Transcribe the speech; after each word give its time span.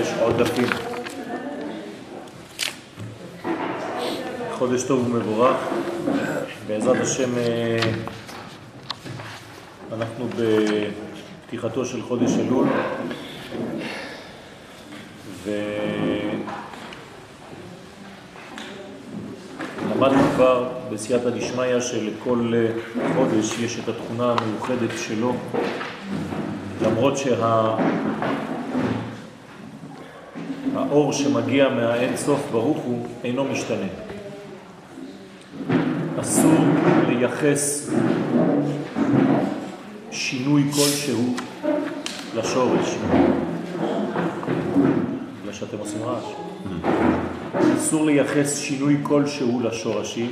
יש 0.00 0.08
עודפים. 0.20 0.68
חודש 4.52 4.82
טוב 4.82 5.06
ומבורך. 5.06 5.56
בעזרת 6.66 7.00
השם 7.00 7.30
אנחנו 9.92 10.28
בפתיחתו 11.46 11.84
של 11.84 12.02
חודש 12.02 12.30
אלול 12.38 12.66
ולמדנו 19.84 20.22
כבר 20.34 20.68
בסייעתא 20.92 21.30
דשמיא 21.30 21.80
שלכל 21.80 22.52
חודש 23.14 23.58
יש 23.58 23.78
את 23.78 23.88
התכונה 23.88 24.34
המיוחדת 24.38 24.98
שלו 24.98 25.34
למרות 26.82 27.16
שהאור 27.16 27.76
שה... 30.96 31.12
שמגיע 31.12 31.68
מהאין 31.68 32.16
סוף 32.16 32.40
ברוך 32.52 32.78
הוא 32.78 33.06
אינו 33.24 33.44
משתנה. 33.44 33.86
אסור 36.20 36.52
לייחס 37.08 37.90
שינוי 40.10 40.62
כלשהו 40.72 41.34
לשורש. 42.36 42.96
בגלל 45.40 45.52
שאתם 45.52 45.78
עושים 45.78 46.02
רעש. 46.02 46.24
אסור 47.76 48.06
לייחס 48.06 48.58
שינוי 48.58 48.96
כלשהו 49.02 49.60
לשורשים. 49.60 50.30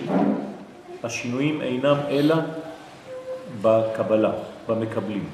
השינויים 1.04 1.62
אינם 1.62 1.96
אלא 2.08 2.36
בקבלה, 3.62 4.32
במקבלים. 4.68 5.24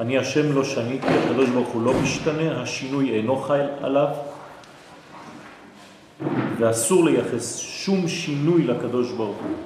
אני 0.00 0.18
השם 0.18 0.52
לא 0.54 0.64
שניתי, 0.64 1.06
הקדוש 1.06 1.50
ברוך 1.50 1.68
הוא 1.68 1.82
לא 1.82 1.92
משתנה, 2.02 2.62
השינוי 2.62 3.10
אינו 3.10 3.36
חי 3.36 3.60
עליו, 3.82 4.08
ואסור 6.58 7.04
לייחס 7.04 7.58
שום 7.58 8.08
שינוי 8.08 8.62
לקדוש 8.62 9.12
ברוך 9.12 9.36
הוא. 9.36 9.56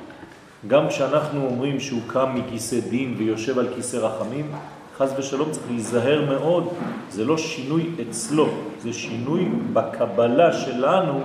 גם 0.69 0.89
כשאנחנו 0.89 1.47
אומרים 1.47 1.81
שהוא 1.81 2.00
קם 2.06 2.34
מכיסא 2.34 2.81
דין 2.91 3.14
ויושב 3.19 3.59
על 3.59 3.69
כיסא 3.75 3.97
רחמים, 3.97 4.53
חז 4.97 5.14
ושלום 5.19 5.50
צריך 5.50 5.67
להיזהר 5.70 6.25
מאוד, 6.31 6.69
זה 7.11 7.25
לא 7.25 7.39
שינוי 7.39 7.87
אצלו, 8.03 8.48
זה 8.83 8.92
שינוי 8.92 9.48
בקבלה 9.72 10.53
שלנו 10.53 11.20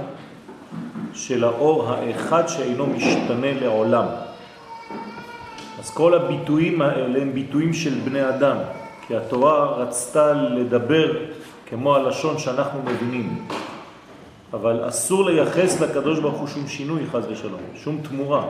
של 1.14 1.44
האור 1.44 1.90
האחד 1.90 2.48
שאינו 2.48 2.86
משתנה 2.86 3.54
לעולם. 3.62 4.06
אז 5.80 5.90
כל 5.92 6.14
הביטויים 6.14 6.82
האלה 6.82 7.22
הם 7.22 7.34
ביטויים 7.34 7.74
של 7.74 7.94
בני 8.06 8.30
אדם, 8.30 8.58
כי 9.08 9.16
התורה 9.16 9.66
רצתה 9.66 10.34
לדבר 10.34 11.12
כמו 11.66 11.96
הלשון 11.96 12.38
שאנחנו 12.38 12.80
מבינים. 12.86 13.48
אבל 14.54 14.90
אסור 14.90 15.26
לייחס 15.26 15.82
לקדוש 15.82 16.20
ברוך 16.20 16.40
הוא 16.40 16.48
שום 16.48 16.68
שינוי, 16.68 17.02
חז 17.12 17.26
ושלום, 17.30 17.60
שום 17.76 18.00
תמורה. 18.10 18.46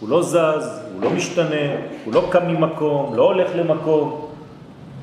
הוא 0.00 0.08
לא 0.08 0.22
זז, 0.22 0.80
הוא 0.94 1.02
לא 1.02 1.10
משתנה, 1.10 1.66
הוא 2.04 2.14
לא 2.14 2.28
קם 2.30 2.46
ממקום, 2.46 3.14
לא 3.14 3.22
הולך 3.22 3.50
למקום. 3.54 4.26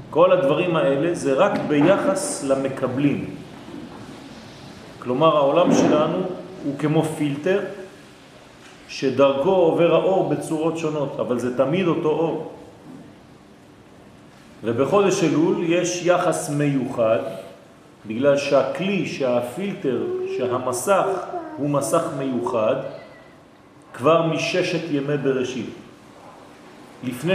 כל 0.09 0.31
הדברים 0.31 0.75
האלה 0.75 1.13
זה 1.13 1.33
רק 1.33 1.51
ביחס 1.67 2.43
למקבלים. 2.43 3.35
כלומר, 4.99 5.37
העולם 5.37 5.73
שלנו 5.73 6.17
הוא 6.63 6.77
כמו 6.79 7.03
פילטר 7.03 7.59
שדרכו 8.87 9.49
עובר 9.49 9.93
האור 9.95 10.29
בצורות 10.29 10.77
שונות, 10.77 11.19
אבל 11.19 11.39
זה 11.39 11.57
תמיד 11.57 11.87
אותו 11.87 12.09
אור. 12.09 12.51
ובחודש 14.65 15.23
אלול 15.23 15.63
יש 15.63 16.05
יחס 16.05 16.49
מיוחד, 16.49 17.19
בגלל 18.05 18.37
שהכלי, 18.37 19.05
שהפילטר, 19.05 20.03
שהמסך 20.37 21.05
הוא 21.57 21.69
מסך 21.69 22.03
מיוחד, 22.17 22.75
כבר 23.93 24.27
מששת 24.27 24.91
ימי 24.91 25.17
בראשית. 25.17 25.69
לפני 27.03 27.33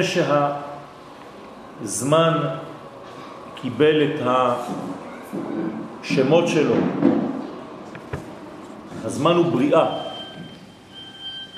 שהזמן 1.81 2.39
קיבל 3.55 4.03
את 4.03 4.21
השמות 6.03 6.49
שלו, 6.49 6.75
הזמן 9.05 9.35
הוא 9.37 9.53
בריאה. 9.53 9.87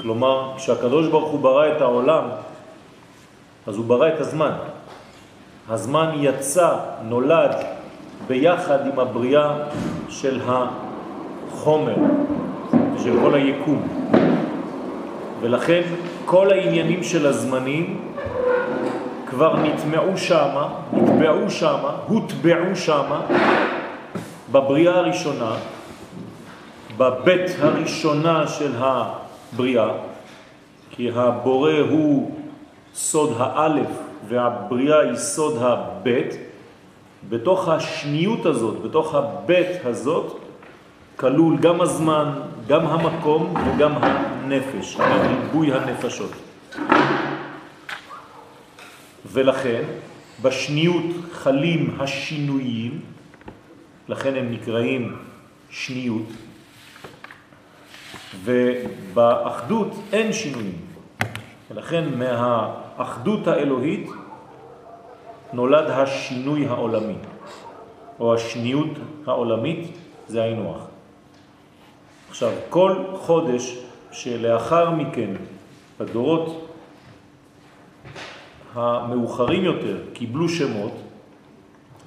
כלומר, 0.02 0.52
כשהקדוש 0.56 1.08
ברוך 1.08 1.30
הוא 1.30 1.41
ברא 1.41 1.76
את 1.76 1.80
העולם, 1.80 2.25
אז 3.66 3.76
הוא 3.76 3.84
ברא 3.84 4.08
את 4.08 4.20
הזמן. 4.20 4.52
הזמן 5.68 6.10
יצא, 6.16 6.76
נולד, 7.04 7.56
ביחד 8.26 8.86
עם 8.86 8.98
הבריאה 8.98 9.56
של 10.08 10.40
החומר, 10.46 11.96
של 13.04 13.20
כל 13.20 13.34
היקום. 13.34 13.88
ולכן 15.40 15.82
כל 16.24 16.52
העניינים 16.52 17.02
של 17.02 17.26
הזמנים 17.26 18.00
כבר 19.26 19.56
נטמעו 19.56 20.16
שמה, 20.16 20.68
נטבעו 20.92 21.50
שמה, 21.50 21.96
הוטבעו 22.06 22.76
שמה, 22.76 23.20
בבריאה 24.52 24.94
הראשונה, 24.94 25.54
בבית 26.96 27.50
הראשונה 27.60 28.46
של 28.46 28.72
הבריאה, 28.78 29.88
כי 30.90 31.10
הבורא 31.14 31.72
הוא 31.90 32.30
סוד 32.94 33.34
האלף 33.38 34.11
והבריאה 34.28 35.00
היא 35.00 35.16
סוד 35.16 35.62
הבית, 35.62 36.34
בתוך 37.28 37.68
השניות 37.68 38.46
הזאת, 38.46 38.82
בתוך 38.82 39.14
הבית 39.14 39.68
הזאת, 39.84 40.40
כלול 41.16 41.58
גם 41.58 41.80
הזמן, 41.80 42.32
גם 42.68 42.86
המקום 42.86 43.54
וגם 43.66 43.92
הנפש, 44.00 44.96
ריבוי 45.00 45.72
הנפשות. 45.72 46.30
ולכן 49.26 49.82
בשניות 50.42 51.04
חלים 51.32 51.96
השינויים, 52.00 53.00
לכן 54.08 54.34
הם 54.34 54.52
נקראים 54.52 55.16
שניות, 55.70 56.26
ובאחדות 58.44 59.94
אין 60.12 60.32
שינויים. 60.32 60.78
ולכן 61.70 62.04
מהאחדות 62.97 63.47
האלוהית 63.47 64.10
נולד 65.53 65.91
השינוי 65.91 66.66
העולמי, 66.69 67.14
או 68.20 68.34
השניות 68.34 68.88
העולמית, 69.26 69.98
זה 70.28 70.42
היינו 70.42 70.75
הך. 70.75 70.82
עכשיו, 72.31 72.52
כל 72.70 72.97
חודש 73.14 73.78
שלאחר 74.10 74.91
מכן, 74.91 75.31
בדורות 76.00 76.69
המאוחרים 78.75 79.64
יותר 79.64 79.97
קיבלו 80.12 80.48
שמות, 80.48 80.92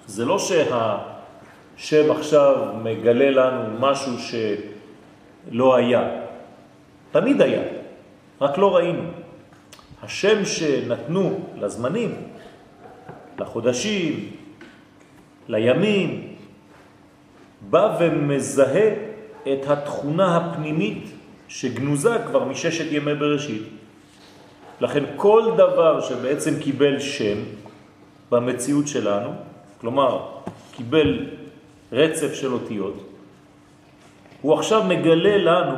זה 0.07 0.25
לא 0.25 0.40
שהשם 0.40 2.12
עכשיו 2.12 2.74
מגלה 2.84 3.29
לנו 3.29 3.79
משהו 3.79 4.13
שלא 5.51 5.75
היה. 5.75 6.09
תמיד 7.12 7.41
היה, 7.41 7.62
רק 8.41 8.57
לא 8.57 8.75
ראינו. 8.75 9.25
השם 10.03 10.45
שנתנו 10.45 11.39
לזמנים, 11.57 12.16
לחודשים, 13.39 14.29
לימים, 15.47 16.35
בא 17.69 17.97
ומזהה 18.00 18.89
את 19.44 19.67
התכונה 19.67 20.38
הפנימית 20.38 21.03
שגנוזה 21.47 22.17
כבר 22.28 22.44
מששת 22.44 22.91
ימי 22.91 23.16
בראשית. 23.16 23.63
לכן 24.81 25.03
כל 25.16 25.51
דבר 25.57 26.01
שבעצם 26.01 26.59
קיבל 26.59 27.00
שם 27.00 27.38
במציאות 28.31 28.88
שלנו, 28.88 29.33
כלומר 29.81 30.27
קיבל 30.72 31.25
רצף 31.91 32.33
של 32.33 32.53
אותיות, 32.53 33.09
הוא 34.42 34.53
עכשיו 34.53 34.83
מגלה 34.83 35.38
לנו 35.38 35.77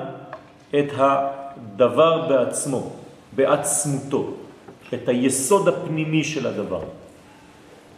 את 0.80 0.88
הדבר 0.98 2.28
בעצמו, 2.28 2.96
בעצמותו, 3.38 4.34
את 4.94 5.10
היסוד 5.10 5.68
הפנימי 5.68 6.24
של 6.24 6.48
הדבר. 6.48 6.82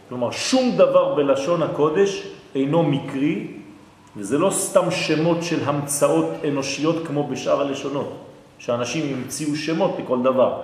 כלומר, 0.08 0.30
שום 0.30 0.76
דבר 0.76 1.14
בלשון 1.14 1.62
הקודש 1.62 2.26
אינו 2.54 2.82
מקרי, 2.82 3.46
וזה 4.16 4.38
לא 4.38 4.50
סתם 4.50 4.90
שמות 4.90 5.42
של 5.42 5.64
המצאות 5.64 6.44
אנושיות 6.48 7.06
כמו 7.06 7.26
בשאר 7.26 7.60
הלשונות, 7.60 8.12
שאנשים 8.58 9.14
המציאו 9.14 9.56
שמות 9.56 9.96
לכל 9.98 10.22
דבר. 10.22 10.60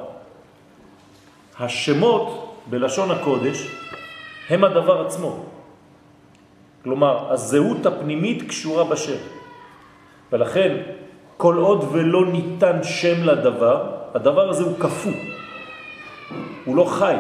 השמות 1.59 2.55
בלשון 2.67 3.11
הקודש 3.11 3.67
הם 4.49 4.65
הדבר 4.65 5.07
עצמו. 5.07 5.37
כלומר, 6.85 7.33
הזהות 7.33 7.87
הפנימית 7.87 8.49
קשורה 8.49 8.85
בשם. 8.85 9.21
ולכן, 10.33 10.77
כל 11.37 11.57
עוד 11.57 11.85
ולא 11.93 12.27
ניתן 12.27 12.83
שם 12.83 13.25
לדבר, 13.25 13.96
הדבר 14.17 14.51
הזה 14.51 14.65
הוא 14.65 14.79
כפו. 14.79 15.11
הוא 16.65 16.77
לא 16.77 16.85
חי, 16.85 17.15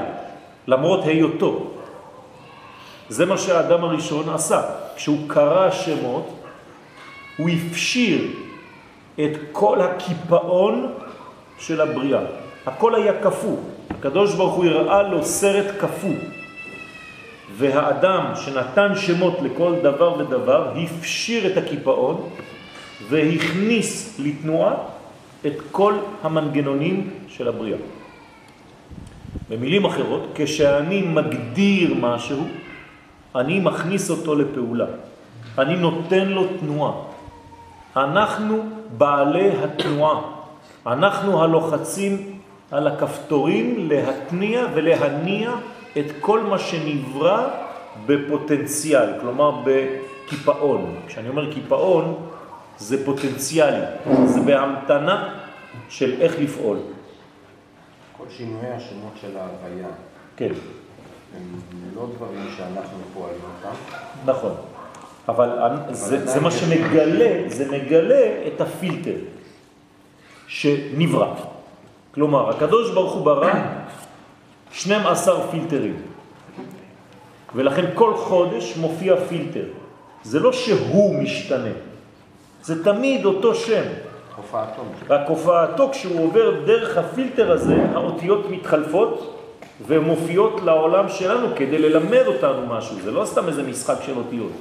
למרות 0.67 1.05
היותו. 1.05 1.71
זה 3.09 3.27
מה 3.27 3.39
שהאדם 3.39 3.85
הראשון 3.85 4.29
עשה. 4.29 4.63
כשהוא 4.97 5.29
קרא 5.29 5.71
שמות, 5.71 6.27
הוא 7.37 7.49
הפשיר 7.49 8.21
את 9.15 9.31
כל 9.53 9.81
הקיפאון 9.81 10.93
של 11.59 11.81
הבריאה. 11.81 12.21
הכל 12.67 12.95
היה 12.95 13.23
כפו. 13.23 13.57
הקדוש 13.91 14.35
ברוך 14.35 14.55
הוא 14.55 14.65
הראה 14.65 15.03
לו 15.03 15.25
סרט 15.25 15.67
כפו. 15.81 16.13
והאדם 17.57 18.33
שנתן 18.35 18.93
שמות 18.97 19.39
לכל 19.43 19.75
דבר 19.83 20.19
ודבר 20.19 20.73
הפשיר 20.77 21.53
את 21.53 21.57
הקיפאון 21.57 22.29
והכניס 23.09 24.21
לתנועה 24.21 24.96
את 25.47 25.53
כל 25.71 25.95
המנגנונים 26.23 27.11
של 27.29 27.49
הבריאה. 27.49 27.79
במילים 29.51 29.85
אחרות, 29.85 30.23
כשאני 30.35 31.03
מגדיר 31.03 31.95
משהו, 32.01 32.47
אני 33.35 33.61
מכניס 33.61 34.11
אותו 34.11 34.35
לפעולה. 34.35 34.87
אני 35.59 35.77
נותן 35.77 36.29
לו 36.29 36.47
תנועה. 36.61 36.93
אנחנו 37.97 38.63
בעלי 38.99 39.51
התנועה. 39.65 40.21
אנחנו 40.87 41.43
הלוחצים 41.43 42.39
על 42.71 42.87
הכפתורים 42.87 43.89
להתניע 43.89 44.67
ולהניע 44.75 45.51
את 45.99 46.07
כל 46.21 46.41
מה 46.41 46.59
שנברא 46.59 47.49
בפוטנציאל, 48.07 49.09
כלומר 49.21 49.53
בקיפאון. 49.65 50.95
כשאני 51.07 51.29
אומר 51.29 51.53
קיפאון, 51.53 52.15
זה 52.79 53.05
פוטנציאלי, 53.05 53.87
זה 54.25 54.41
בהמתנה 54.41 55.35
של 55.89 56.17
איך 56.21 56.35
לפעול. 56.39 56.79
כל 58.17 58.25
שינויי 58.37 58.73
השמות 58.73 59.13
של 59.21 59.37
ההוויה. 59.37 59.89
כן. 60.37 60.53
הם 61.37 61.61
לא 61.97 62.07
דברים 62.17 62.49
שאנחנו 62.57 62.99
פועלים 63.15 63.41
אותם. 63.57 63.77
נכון. 64.27 64.55
אבל, 65.29 65.59
אבל 65.59 65.95
זה, 65.95 66.27
זה 66.27 66.41
מה 66.41 66.51
שמגלה, 66.51 67.43
זה 67.49 67.71
מגלה 67.71 68.47
את 68.47 68.61
הפילטר 68.61 69.17
שנברא. 70.47 71.35
כלומר, 72.15 72.51
הקדוש 72.51 72.91
ברוך 72.91 73.13
הוא 73.13 73.25
ברא 73.25 73.55
12 74.73 75.51
פילטרים. 75.51 76.03
ולכן 77.55 77.85
כל 77.95 78.17
חודש 78.17 78.77
מופיע 78.77 79.17
פילטר. 79.29 79.65
זה 80.23 80.41
לא 80.41 80.53
שהוא 80.53 81.15
משתנה, 81.23 81.75
זה 82.67 82.85
תמיד 82.85 83.25
אותו 83.25 83.55
שם. 83.55 83.83
הופעתו. 84.37 84.83
רק 85.11 85.21
הופעתו, 85.29 85.91
כשהוא 85.93 86.25
עובר 86.25 86.65
דרך 86.65 86.99
הפילטר 86.99 87.53
הזה, 87.53 87.77
האותיות 87.95 88.51
מתחלפות 88.51 89.43
ומופיעות 89.87 90.61
לעולם 90.65 91.09
שלנו 91.09 91.49
כדי 91.57 91.79
ללמד 91.79 92.23
אותנו 92.27 92.67
משהו. 92.67 92.97
זה 93.05 93.11
לא 93.11 93.25
סתם 93.25 93.49
איזה 93.49 93.63
משחק 93.63 93.97
של 94.07 94.17
אותיות. 94.17 94.53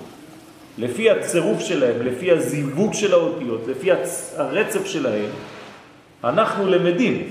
לפי 0.78 1.10
הצירוף 1.10 1.60
שלהם, 1.60 2.02
לפי 2.02 2.31
הזיווג 2.31 2.94
של 2.94 3.13
האותיות, 3.13 3.62
לפי 3.68 3.90
הרצף 4.38 4.86
שלהם, 4.86 5.30
אנחנו 6.24 6.68
למדים. 6.68 7.30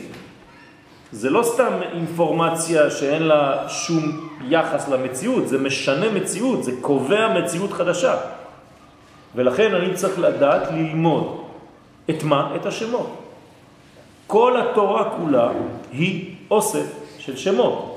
זה 1.13 1.31
לא 1.31 1.43
סתם 1.43 1.73
אינפורמציה 1.93 2.91
שאין 2.91 3.23
לה 3.23 3.69
שום 3.69 4.31
יחס 4.49 4.89
למציאות, 4.89 5.49
זה 5.49 5.59
משנה 5.59 6.11
מציאות, 6.11 6.65
זה 6.65 6.73
קובע 6.81 7.39
מציאות 7.39 7.73
חדשה. 7.73 8.17
ולכן 9.35 9.75
אני 9.75 9.95
צריך 9.95 10.19
לדעת 10.19 10.71
ללמוד 10.71 11.41
את 12.11 12.23
מה? 12.23 12.57
את 12.57 12.67
השמות. 12.67 13.11
כל 14.27 14.61
התורה 14.61 15.11
כולה 15.17 15.51
היא 15.93 16.35
אוסף 16.51 16.87
של 17.19 17.37
שמות. 17.37 17.91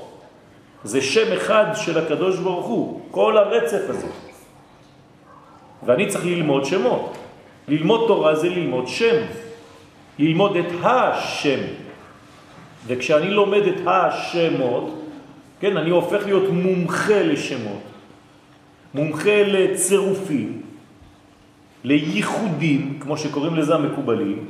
זה 0.84 1.00
שם 1.00 1.32
אחד 1.32 1.66
של 1.74 1.98
הקדוש 1.98 2.38
ברוך 2.38 2.66
הוא, 2.66 3.00
כל 3.10 3.38
הרצף 3.38 3.82
הזה. 3.88 4.06
ואני 5.86 6.06
צריך 6.06 6.24
ללמוד 6.24 6.64
שמות. 6.64 7.16
ללמוד 7.68 8.04
תורה 8.06 8.34
זה 8.34 8.48
ללמוד 8.48 8.88
שם. 8.88 9.16
ללמוד 10.18 10.56
את 10.56 10.72
השם. 10.82 11.60
וכשאני 12.86 13.30
לומד 13.30 13.62
את 13.62 13.80
השמות, 13.86 14.94
כן, 15.60 15.76
אני 15.76 15.90
הופך 15.90 16.26
להיות 16.26 16.48
מומחה 16.50 17.22
לשמות. 17.22 17.82
מומחה 18.94 19.42
לצירופים, 19.46 20.57
לייחודים, 21.84 22.98
כמו 23.00 23.16
שקוראים 23.16 23.56
לזה 23.56 23.74
המקובלים, 23.74 24.46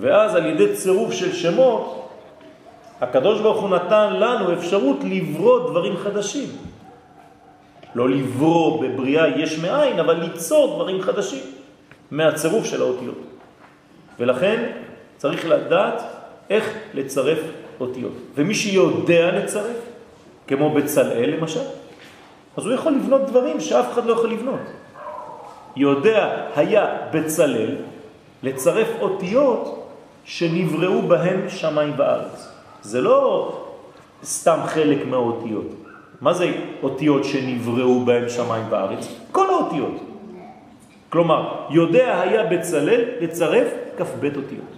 ואז 0.00 0.34
על 0.34 0.46
ידי 0.46 0.76
צירוף 0.76 1.12
של 1.12 1.32
שמות, 1.32 2.08
הקדוש 3.00 3.40
ברוך 3.40 3.60
הוא 3.60 3.68
נתן 3.68 4.12
לנו 4.12 4.52
אפשרות 4.52 4.96
לברוא 5.04 5.70
דברים 5.70 5.96
חדשים. 5.96 6.48
לא 7.94 8.08
לברוא 8.08 8.82
בבריאה 8.82 9.28
יש 9.28 9.58
מאין, 9.58 9.98
אבל 9.98 10.14
ליצור 10.14 10.74
דברים 10.74 11.02
חדשים 11.02 11.44
מהצירוף 12.10 12.64
של 12.64 12.82
האותיות. 12.82 13.18
ולכן 14.18 14.70
צריך 15.16 15.46
לדעת 15.48 16.02
איך 16.50 16.74
לצרף 16.94 17.38
אותיות. 17.80 18.12
ומי 18.34 18.54
שיודע 18.54 19.30
לצרף, 19.30 19.76
כמו 20.46 20.70
בצלאל 20.70 21.30
למשל, 21.38 21.60
אז 22.56 22.66
הוא 22.66 22.74
יכול 22.74 22.92
לבנות 22.92 23.26
דברים 23.26 23.60
שאף 23.60 23.92
אחד 23.92 24.06
לא 24.06 24.12
יכול 24.12 24.30
לבנות. 24.30 24.60
יודע 25.76 26.46
היה 26.56 26.96
בצלל 27.12 27.76
לצרף 28.42 28.88
אותיות 29.00 29.86
שנבראו 30.24 31.02
בהם 31.02 31.48
שמיים 31.48 31.92
וארץ. 31.96 32.48
זה 32.82 33.00
לא 33.00 33.52
סתם 34.24 34.58
חלק 34.66 35.06
מהאותיות. 35.06 35.66
מה 36.20 36.34
זה 36.34 36.52
אותיות 36.82 37.24
שנבראו 37.24 38.04
בהם 38.04 38.28
שמיים 38.28 38.64
וארץ? 38.70 39.08
כל 39.32 39.50
האותיות. 39.50 39.94
כלומר, 41.08 41.66
יודע 41.70 42.20
היה 42.20 42.44
בצלל 42.44 43.00
לצרף 43.20 43.68
כ"ב 43.98 44.24
אותיות. 44.36 44.70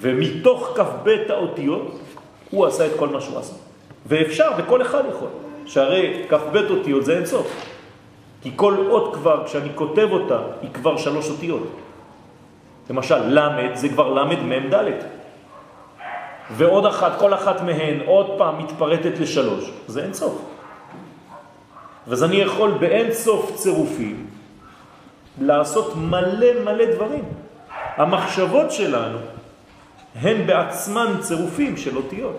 ומתוך 0.00 0.72
כ"ב 0.76 1.08
האותיות 1.28 1.98
הוא 2.50 2.66
עשה 2.66 2.86
את 2.86 2.92
כל 2.96 3.08
מה 3.08 3.20
שהוא 3.20 3.38
עשה. 3.38 3.54
ואפשר, 4.06 4.50
וכל 4.58 4.82
אחד 4.82 5.02
יכול. 5.10 5.28
שהרי 5.66 6.24
כ"ב 6.28 6.56
אותיות 6.70 7.04
זה 7.04 7.16
אינסוף. 7.16 7.71
כי 8.42 8.52
כל 8.56 8.86
אות 8.90 9.14
כבר, 9.14 9.46
כשאני 9.46 9.68
כותב 9.74 10.08
אותה, 10.10 10.38
היא 10.62 10.70
כבר 10.74 10.96
שלוש 10.96 11.30
אותיות. 11.30 11.68
למשל, 12.90 13.18
למד 13.26 13.74
זה 13.74 13.88
כבר 13.88 14.12
למד 14.12 14.38
מם 14.42 14.70
ד'. 14.74 14.90
ועוד 16.50 16.86
אחת, 16.86 17.18
כל 17.18 17.34
אחת 17.34 17.60
מהן 17.60 18.00
עוד 18.06 18.26
פעם 18.38 18.58
מתפרטת 18.58 19.18
לשלוש. 19.20 19.70
זה 19.86 20.04
אין 20.04 20.14
סוף. 20.14 20.42
אז 22.10 22.24
אני 22.24 22.36
יכול 22.36 22.70
באין 22.70 23.12
סוף 23.12 23.54
צירופים 23.54 24.26
לעשות 25.40 25.96
מלא 25.96 26.46
מלא 26.64 26.84
דברים. 26.94 27.24
המחשבות 27.96 28.72
שלנו 28.72 29.18
הן 30.14 30.46
בעצמן 30.46 31.14
צירופים 31.20 31.76
של 31.76 31.96
אותיות. 31.96 32.36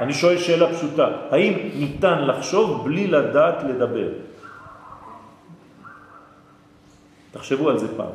אני 0.00 0.14
שואל 0.14 0.38
שאלה 0.38 0.74
פשוטה, 0.74 1.08
האם 1.30 1.52
ניתן 1.74 2.24
לחשוב 2.26 2.84
בלי 2.84 3.06
לדעת 3.06 3.64
לדבר? 3.68 4.08
תחשבו 7.36 7.70
על 7.70 7.78
זה 7.78 7.96
פעם. 7.96 8.12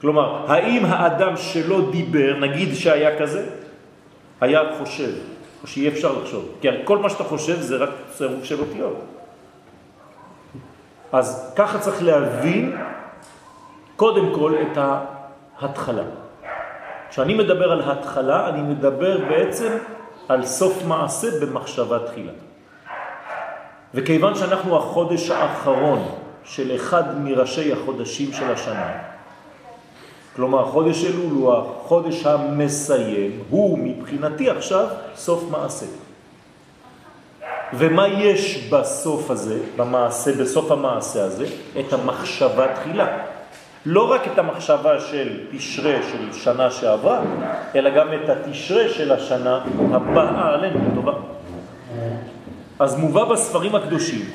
כלומר, 0.00 0.44
האם 0.52 0.84
האדם 0.84 1.36
שלא 1.36 1.90
דיבר, 1.90 2.36
נגיד 2.40 2.74
שהיה 2.74 3.18
כזה, 3.18 3.46
היה 4.40 4.60
חושב, 4.78 5.12
או 5.62 5.66
שיהיה 5.66 5.90
אפשר 5.90 6.12
לחשוב? 6.12 6.48
כי 6.60 6.68
כל 6.84 6.98
מה 6.98 7.10
שאתה 7.10 7.24
חושב 7.24 7.60
זה 7.60 7.76
רק 7.76 7.90
צירוף 8.12 8.44
של 8.44 8.60
אותיות. 8.60 8.96
אז 11.12 11.52
ככה 11.56 11.78
צריך 11.78 12.02
להבין 12.02 12.76
קודם 13.96 14.34
כל 14.34 14.54
את 14.62 14.78
ההתחלה. 15.58 16.04
כשאני 17.10 17.34
מדבר 17.34 17.72
על 17.72 17.82
התחלה, 17.90 18.48
אני 18.48 18.62
מדבר 18.62 19.18
בעצם 19.28 19.72
על 20.28 20.46
סוף 20.46 20.84
מעשה 20.84 21.28
במחשבה 21.40 21.98
תחילה. 22.06 22.32
וכיוון 23.94 24.34
שאנחנו 24.34 24.76
החודש 24.76 25.30
האחרון 25.30 26.25
של 26.46 26.76
אחד 26.76 27.18
מראשי 27.18 27.72
החודשים 27.72 28.32
של 28.32 28.52
השנה. 28.52 28.92
כלומר, 30.36 30.64
חודש 30.64 31.04
אלול 31.04 31.32
הוא 31.32 31.54
החודש 31.54 32.26
המסיים, 32.26 33.40
הוא 33.50 33.78
מבחינתי 33.78 34.50
עכשיו 34.50 34.86
סוף 35.16 35.44
מעשה. 35.50 35.86
ומה 37.72 38.08
יש 38.08 38.68
בסוף 38.70 39.30
הזה, 39.30 39.58
במעשה, 39.76 40.32
בסוף 40.32 40.70
המעשה 40.70 41.24
הזה? 41.24 41.46
את 41.80 41.92
המחשבה 41.92 42.74
תחילה. 42.74 43.18
לא 43.86 44.10
רק 44.12 44.20
את 44.32 44.38
המחשבה 44.38 45.00
של 45.00 45.40
תשרה 45.52 45.96
של 46.12 46.32
שנה 46.32 46.70
שעברה, 46.70 47.20
אלא 47.74 47.90
גם 47.90 48.08
את 48.12 48.28
התשרה 48.28 48.88
של 48.88 49.12
השנה 49.12 49.60
הבאה 49.92 50.54
עלינו 50.54 50.78
לטובה. 50.92 51.12
אז 52.78 52.98
מובא 52.98 53.24
בספרים 53.24 53.74
הקדושים 53.74 54.30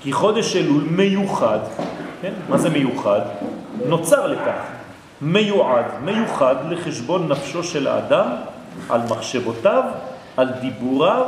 כי 0.00 0.12
חודש 0.12 0.56
אלול 0.56 0.82
מיוחד, 0.90 1.58
כן? 2.22 2.32
מה 2.48 2.58
זה 2.58 2.70
מיוחד? 2.70 3.20
נוצר 3.86 4.26
לכך. 4.26 4.62
מיועד, 5.22 5.84
מיוחד 6.04 6.56
לחשבון 6.70 7.28
נפשו 7.28 7.64
של 7.64 7.86
האדם, 7.86 8.26
על 8.88 9.00
מחשבותיו, 9.10 9.82
על 10.36 10.48
דיבוריו 10.60 11.26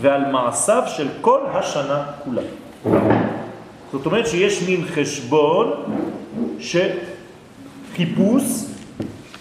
ועל 0.00 0.32
מעשיו 0.32 0.82
של 0.86 1.08
כל 1.20 1.40
השנה 1.52 2.02
כולה. 2.24 2.42
זאת 3.92 4.06
אומרת 4.06 4.26
שיש 4.26 4.62
מין 4.62 4.84
חשבון 4.94 5.72
שחיפוש 6.58 8.42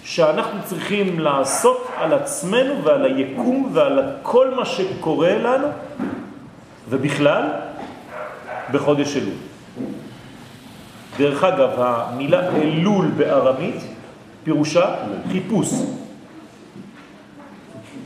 שאנחנו 0.03 0.59
צריכים 0.63 1.19
לעשות 1.19 1.87
על 1.97 2.13
עצמנו 2.13 2.83
ועל 2.83 3.05
היקום 3.05 3.69
ועל 3.73 3.99
כל 4.21 4.53
מה 4.55 4.65
שקורה 4.65 5.37
לנו 5.37 5.67
ובכלל 6.89 7.43
בחודש 8.71 9.17
אלול. 9.17 9.33
דרך 11.17 11.43
אגב, 11.43 11.69
המילה 11.77 12.49
אלול 12.55 13.07
בארמית 13.17 13.75
פירושה 14.43 14.95
חיפוש. 15.31 15.69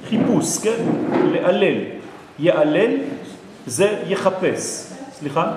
חיפוש, 0.10 0.58
כן? 0.64 0.78
לעלל. 1.32 1.78
יעלל 2.40 2.92
זה 3.66 4.04
יחפש. 4.08 4.88
סליחה? 5.12 5.52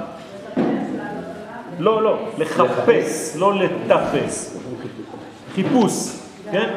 לא, 1.78 2.02
לא, 2.02 2.28
לחפש, 2.38 3.36
לא 3.38 3.54
לטפס. 3.54 4.56
חיפוש, 5.54 5.92
כן? 6.52 6.74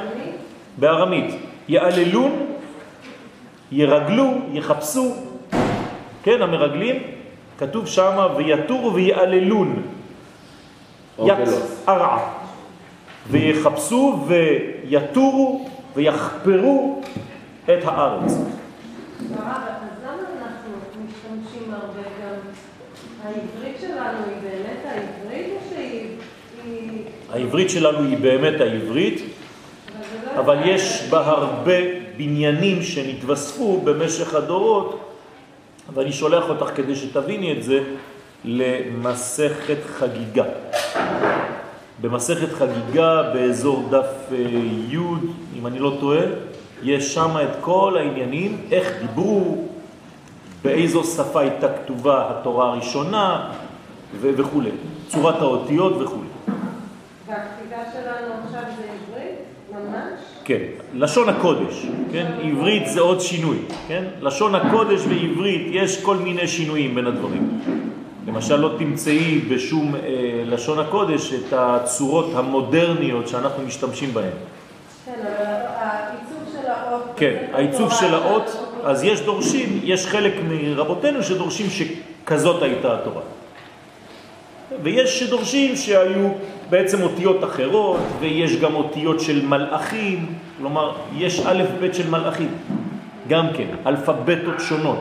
בארמית. 0.78 1.36
יעללון, 1.68 2.46
ירגלו, 3.72 4.34
יחפשו, 4.54 5.16
כן, 6.24 6.42
המרגלים, 6.42 6.96
כתוב 7.58 7.88
שמה 7.88 8.36
ויתורו 8.38 8.94
ויעללון. 8.94 9.82
יצערע. 11.26 12.18
ויחפשו 13.30 14.26
ויתורו 14.28 15.70
ויחפרו 15.96 17.02
את 17.66 17.84
הארץ. 17.86 18.38
העברית 23.24 23.80
שלנו 23.80 24.18
היא 24.28 24.38
באמת 24.42 24.80
העברית 24.86 25.48
או 25.54 25.76
שהיא... 25.76 26.08
העברית 27.34 27.70
שלנו 27.70 28.00
היא 28.00 28.18
באמת 28.18 28.62
העברית, 28.62 29.22
אבל 30.40 30.58
יש 30.66 31.08
בה 31.10 31.28
הרבה 31.28 31.78
בניינים 32.18 32.82
שנתווספו 32.82 33.82
במשך 33.84 34.36
הדורות, 34.36 35.17
ואני 35.94 36.12
שולח 36.12 36.50
אותך 36.50 36.76
כדי 36.76 36.96
שתביני 36.96 37.54
את 37.58 37.64
זה 37.64 37.84
למסכת 38.46 39.78
חגיגה. 39.86 40.44
במסכת 42.02 42.54
חגיגה 42.54 43.24
באזור 43.34 43.90
דף 43.90 44.32
אה, 44.32 44.38
י', 44.90 44.98
אם 45.56 45.68
אני 45.68 45.80
לא 45.80 45.98
טועה, 46.00 46.20
יש 46.84 47.14
שם 47.14 47.38
את 47.44 47.56
כל 47.62 47.98
העניינים, 48.00 48.62
איך 48.72 48.92
דיברו, 49.02 49.68
באיזו 50.64 51.04
שפה 51.04 51.42
הייתה 51.42 51.68
כתובה 51.74 52.30
התורה 52.30 52.70
הראשונה 52.70 53.52
וכו', 54.20 54.62
צורת 55.08 55.36
האותיות 55.36 55.94
וכו'. 56.02 56.18
והכתיבה 57.28 57.78
שלנו 57.94 58.34
עכשיו 58.46 58.62
זה 58.78 58.84
עברית? 58.84 59.40
ממש? 59.72 60.37
כן, 60.48 60.62
לשון 60.94 61.30
הקודש, 61.30 61.86
כן? 62.12 62.26
עברית 62.44 62.88
זה 62.88 63.02
עוד 63.02 63.22
שינוי, 63.22 63.58
כן? 63.88 64.04
לשון 64.22 64.56
הקודש 64.56 65.02
ועברית 65.10 65.68
יש 65.72 66.04
כל 66.04 66.18
מיני 66.18 66.48
שינויים 66.48 66.96
בין 66.96 67.08
הדברים. 67.08 67.60
למשל 68.28 68.56
לא 68.56 68.76
תמצאי 68.78 69.40
בשום 69.50 69.96
אה, 69.96 70.00
לשון 70.46 70.80
הקודש 70.80 71.34
את 71.34 71.54
הצורות 71.54 72.32
המודרניות 72.36 73.28
שאנחנו 73.28 73.64
משתמשים 73.64 74.14
בהן. 74.14 74.32
כן, 75.06 75.12
אבל 75.20 75.28
העיצוב 75.80 76.40
של 76.52 76.68
האות... 76.68 77.04
כן, 77.18 77.46
העיצוב 77.54 77.94
של 77.94 78.14
האות 78.14 78.58
אז 78.84 79.04
יש 79.04 79.22
דורשים, 79.22 79.80
יש 79.84 80.08
חלק 80.08 80.34
מרבותינו 80.50 81.24
שדורשים 81.24 81.68
שכזאת 81.70 82.64
הייתה 82.64 82.94
התורה. 82.94 83.22
ויש 84.84 85.20
שדורשים 85.20 85.76
שהיו 85.76 86.30
בעצם 86.70 87.02
אותיות 87.02 87.44
אחרות, 87.44 88.00
ויש 88.20 88.56
גם 88.56 88.76
אותיות 88.76 89.20
של 89.20 89.46
מלאכים, 89.46 90.34
כלומר, 90.58 90.92
יש 91.16 91.40
א' 91.46 91.64
ב' 91.82 91.94
של 91.94 92.10
מלאכים, 92.10 92.58
גם 93.28 93.48
כן, 93.58 93.68
אלפבטות 93.86 94.60
שונות. 94.60 95.00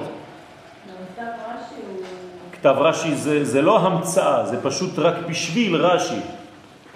כתב 2.53 2.75
רש"י 2.79 3.15
זה, 3.15 3.45
זה 3.45 3.63
לא 3.63 3.79
המצאה, 3.79 4.47
זה 4.47 4.63
פשוט 4.63 4.99
רק 4.99 5.15
בשביל 5.29 5.77
רש"י. 5.77 6.21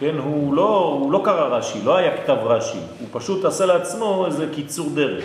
כן, 0.00 0.14
הוא 0.18 0.54
לא, 0.54 0.98
הוא 1.00 1.12
לא 1.12 1.20
קרא 1.24 1.56
רש"י, 1.56 1.78
לא 1.84 1.96
היה 1.96 2.16
כתב 2.16 2.36
רש"י, 2.42 2.78
הוא 3.00 3.08
פשוט 3.12 3.44
עשה 3.44 3.66
לעצמו 3.66 4.26
איזה 4.26 4.46
קיצור 4.54 4.90
דרך. 4.94 5.24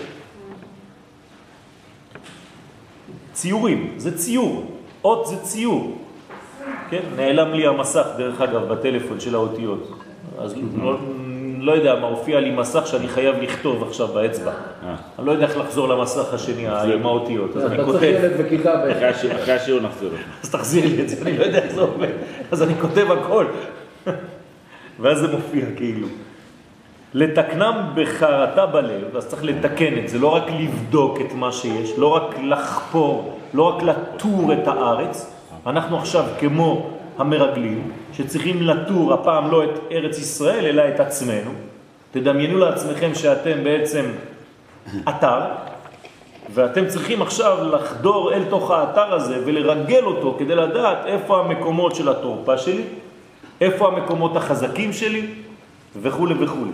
ציורים, 3.34 3.94
זה 3.98 4.18
ציור, 4.18 4.66
אות 5.04 5.28
זה 5.28 5.38
ציור. 5.38 6.05
כן, 6.90 7.02
נעלם 7.16 7.54
לי 7.54 7.68
המסך 7.68 8.08
דרך 8.18 8.42
אגב 8.42 8.74
בטלפון 8.74 9.20
של 9.20 9.36
האותיות. 9.36 9.92
אז 10.40 10.56
לא, 10.82 10.98
לא 11.60 11.72
יודע 11.72 11.96
מה, 11.96 12.08
הופיע 12.08 12.40
לי 12.40 12.52
מסך 12.52 12.88
שאני 12.88 13.08
חייב 13.08 13.36
לכתוב 13.42 13.84
עכשיו 13.84 14.08
באצבע. 14.08 14.52
אה. 14.52 14.96
אני 15.20 15.28
לא 15.28 15.32
יודע 15.32 15.46
איך 15.46 15.58
לחזור 15.58 15.88
למסך 15.88 16.34
השני 16.34 16.68
עם 16.68 17.06
האותיות, 17.06 17.58
אז 17.58 17.66
אני 17.66 17.78
כותב. 17.78 17.90
אתה 17.90 18.00
צריך 18.00 18.24
ילד 18.24 18.46
בכיתה 18.46 18.92
אחרי 19.42 19.54
השיעור 19.54 19.82
נחזור. 19.82 20.10
אז 20.44 20.50
תחזיר 20.50 20.86
לי 20.86 21.02
את 21.02 21.10
זה, 21.10 21.16
אני 21.22 21.38
לא 21.38 21.44
יודע 21.44 21.58
איך 21.64 21.74
זה 21.74 21.82
עובד. 21.82 22.12
אז 22.52 22.64
אני 22.64 22.74
כותב 22.82 23.12
הכל. 23.12 23.46
ואז 25.00 25.20
זה 25.20 25.28
מופיע 25.28 25.66
כאילו. 25.76 26.08
לתקנם 27.14 27.92
בחרטה 27.96 28.66
בלב, 28.66 29.16
אז 29.16 29.28
צריך 29.28 29.44
לתקן 29.44 29.98
את 30.04 30.10
זה, 30.10 30.20
לא 30.20 30.28
רק 30.28 30.44
לבדוק 30.60 31.22
את 31.22 31.34
מה 31.34 31.52
שיש, 31.52 31.92
לא 31.98 32.08
רק 32.08 32.36
לחפור, 32.44 33.40
לא 33.54 33.64
רק 33.64 33.84
לטור 33.84 34.54
את 34.54 34.68
הארץ. 34.68 35.35
אנחנו 35.66 35.98
עכשיו 35.98 36.26
כמו 36.40 36.90
המרגלים, 37.18 37.92
שצריכים 38.14 38.62
לטור 38.62 39.14
הפעם 39.14 39.52
לא 39.52 39.64
את 39.64 39.80
ארץ 39.92 40.18
ישראל, 40.18 40.66
אלא 40.66 40.84
את 40.96 41.00
עצמנו. 41.00 41.52
תדמיינו 42.12 42.58
לעצמכם 42.58 43.16
שאתם 43.16 43.64
בעצם 43.64 44.06
אתר, 45.10 45.42
ואתם 46.54 46.88
צריכים 46.88 47.22
עכשיו 47.22 47.58
לחדור 47.72 48.34
אל 48.34 48.44
תוך 48.50 48.72
האתר 48.72 49.14
הזה 49.14 49.42
ולרגל 49.46 50.04
אותו 50.04 50.36
כדי 50.40 50.56
לדעת 50.56 50.98
איפה 51.06 51.40
המקומות 51.40 51.96
של 51.96 52.10
התורפה 52.10 52.58
שלי, 52.58 52.84
איפה 53.62 53.88
המקומות 53.88 54.36
החזקים 54.36 54.94
שלי, 54.94 55.28
וכו' 56.02 56.28
וכו'. 56.40 56.66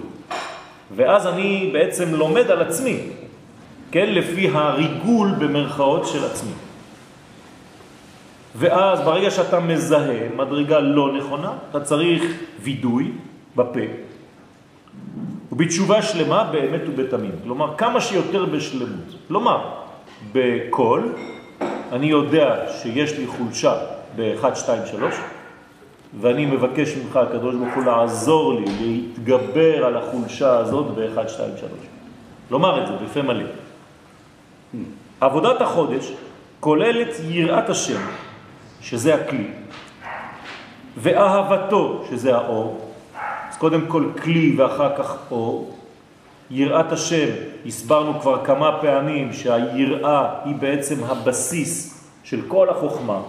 ואז 0.95 1.27
אני 1.27 1.69
בעצם 1.74 2.15
לומד 2.15 2.51
על 2.51 2.62
עצמי, 2.62 3.00
כן, 3.91 4.10
לפי 4.10 4.50
הריגול 4.53 5.31
במרכאות 5.39 6.07
של 6.07 6.25
עצמי. 6.25 6.51
ואז 8.55 9.01
ברגע 9.01 9.31
שאתה 9.31 9.60
מזהה 9.60 10.29
מדרגה 10.36 10.79
לא 10.79 11.13
נכונה, 11.17 11.53
אתה 11.70 11.79
צריך 11.79 12.24
וידוי 12.62 13.12
בפה, 13.55 13.79
ובתשובה 15.51 16.01
שלמה 16.01 16.43
באמת 16.51 16.81
ובתמים. 16.88 17.31
כלומר, 17.43 17.77
כמה 17.77 18.01
שיותר 18.01 18.46
בשלמות. 18.46 19.15
כלומר, 19.27 19.62
בכל, 20.34 21.01
אני 21.91 22.08
יודע 22.08 22.65
שיש 22.81 23.17
לי 23.17 23.27
חולשה 23.27 23.75
ב-1, 24.15 24.55
2, 24.55 24.81
3, 24.86 25.15
ואני 26.22 26.46
מבקש 26.46 26.96
ממך, 26.98 27.15
הקדוש 27.15 27.55
ברוך 27.55 27.75
הוא, 27.75 27.84
לעזור 27.84 28.53
לי 28.53 28.65
להתגבר 28.81 29.86
על 29.86 29.98
החולשה 29.98 30.58
הזאת 30.58 30.86
ב-1, 30.96 31.27
2, 31.27 31.50
3. 31.60 31.72
לומר 32.51 32.84
את 32.84 32.88
זה 32.88 32.93
בפה 33.05 33.22
מלא. 33.22 33.43
עבודת 35.22 35.62
החודש 35.62 36.12
כוללת 36.60 37.15
יראת 37.29 37.70
השם, 37.70 38.01
שזה 38.81 39.15
הכלי, 39.15 39.47
ואהבתו, 40.97 42.03
שזה 42.09 42.35
האור. 42.35 42.91
אז 43.50 43.57
קודם 43.57 43.88
כל 43.88 44.11
כלי 44.23 44.55
ואחר 44.57 44.97
כך 44.97 45.17
אור. 45.31 45.77
יראת 46.51 46.91
השם, 46.91 47.27
הסברנו 47.65 48.19
כבר 48.21 48.45
כמה 48.45 48.77
פעמים 48.81 49.33
שהיראה 49.33 50.29
היא 50.45 50.55
בעצם 50.55 51.03
הבסיס 51.03 52.03
של 52.23 52.41
כל 52.47 52.69
החוכמה. 52.69 53.21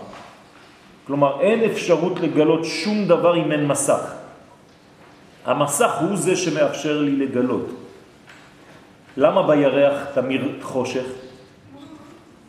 כלומר, 1.07 1.41
אין 1.41 1.71
אפשרות 1.71 2.21
לגלות 2.21 2.65
שום 2.65 3.07
דבר 3.07 3.37
אם 3.37 3.53
אין 3.53 3.67
מסך. 3.67 4.13
המסך 5.45 5.91
הוא 6.01 6.17
זה 6.17 6.37
שמאפשר 6.37 7.01
לי 7.01 7.27
לגלות. 7.27 7.67
למה 9.17 9.47
בירח 9.47 10.05
תמיר 10.15 10.59
חושך? 10.63 11.05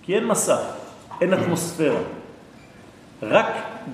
כי 0.04 0.16
אין 0.16 0.28
מסך, 0.28 0.62
אין 1.22 1.34
אטמוספירה. 1.34 2.23
רק 3.30 3.48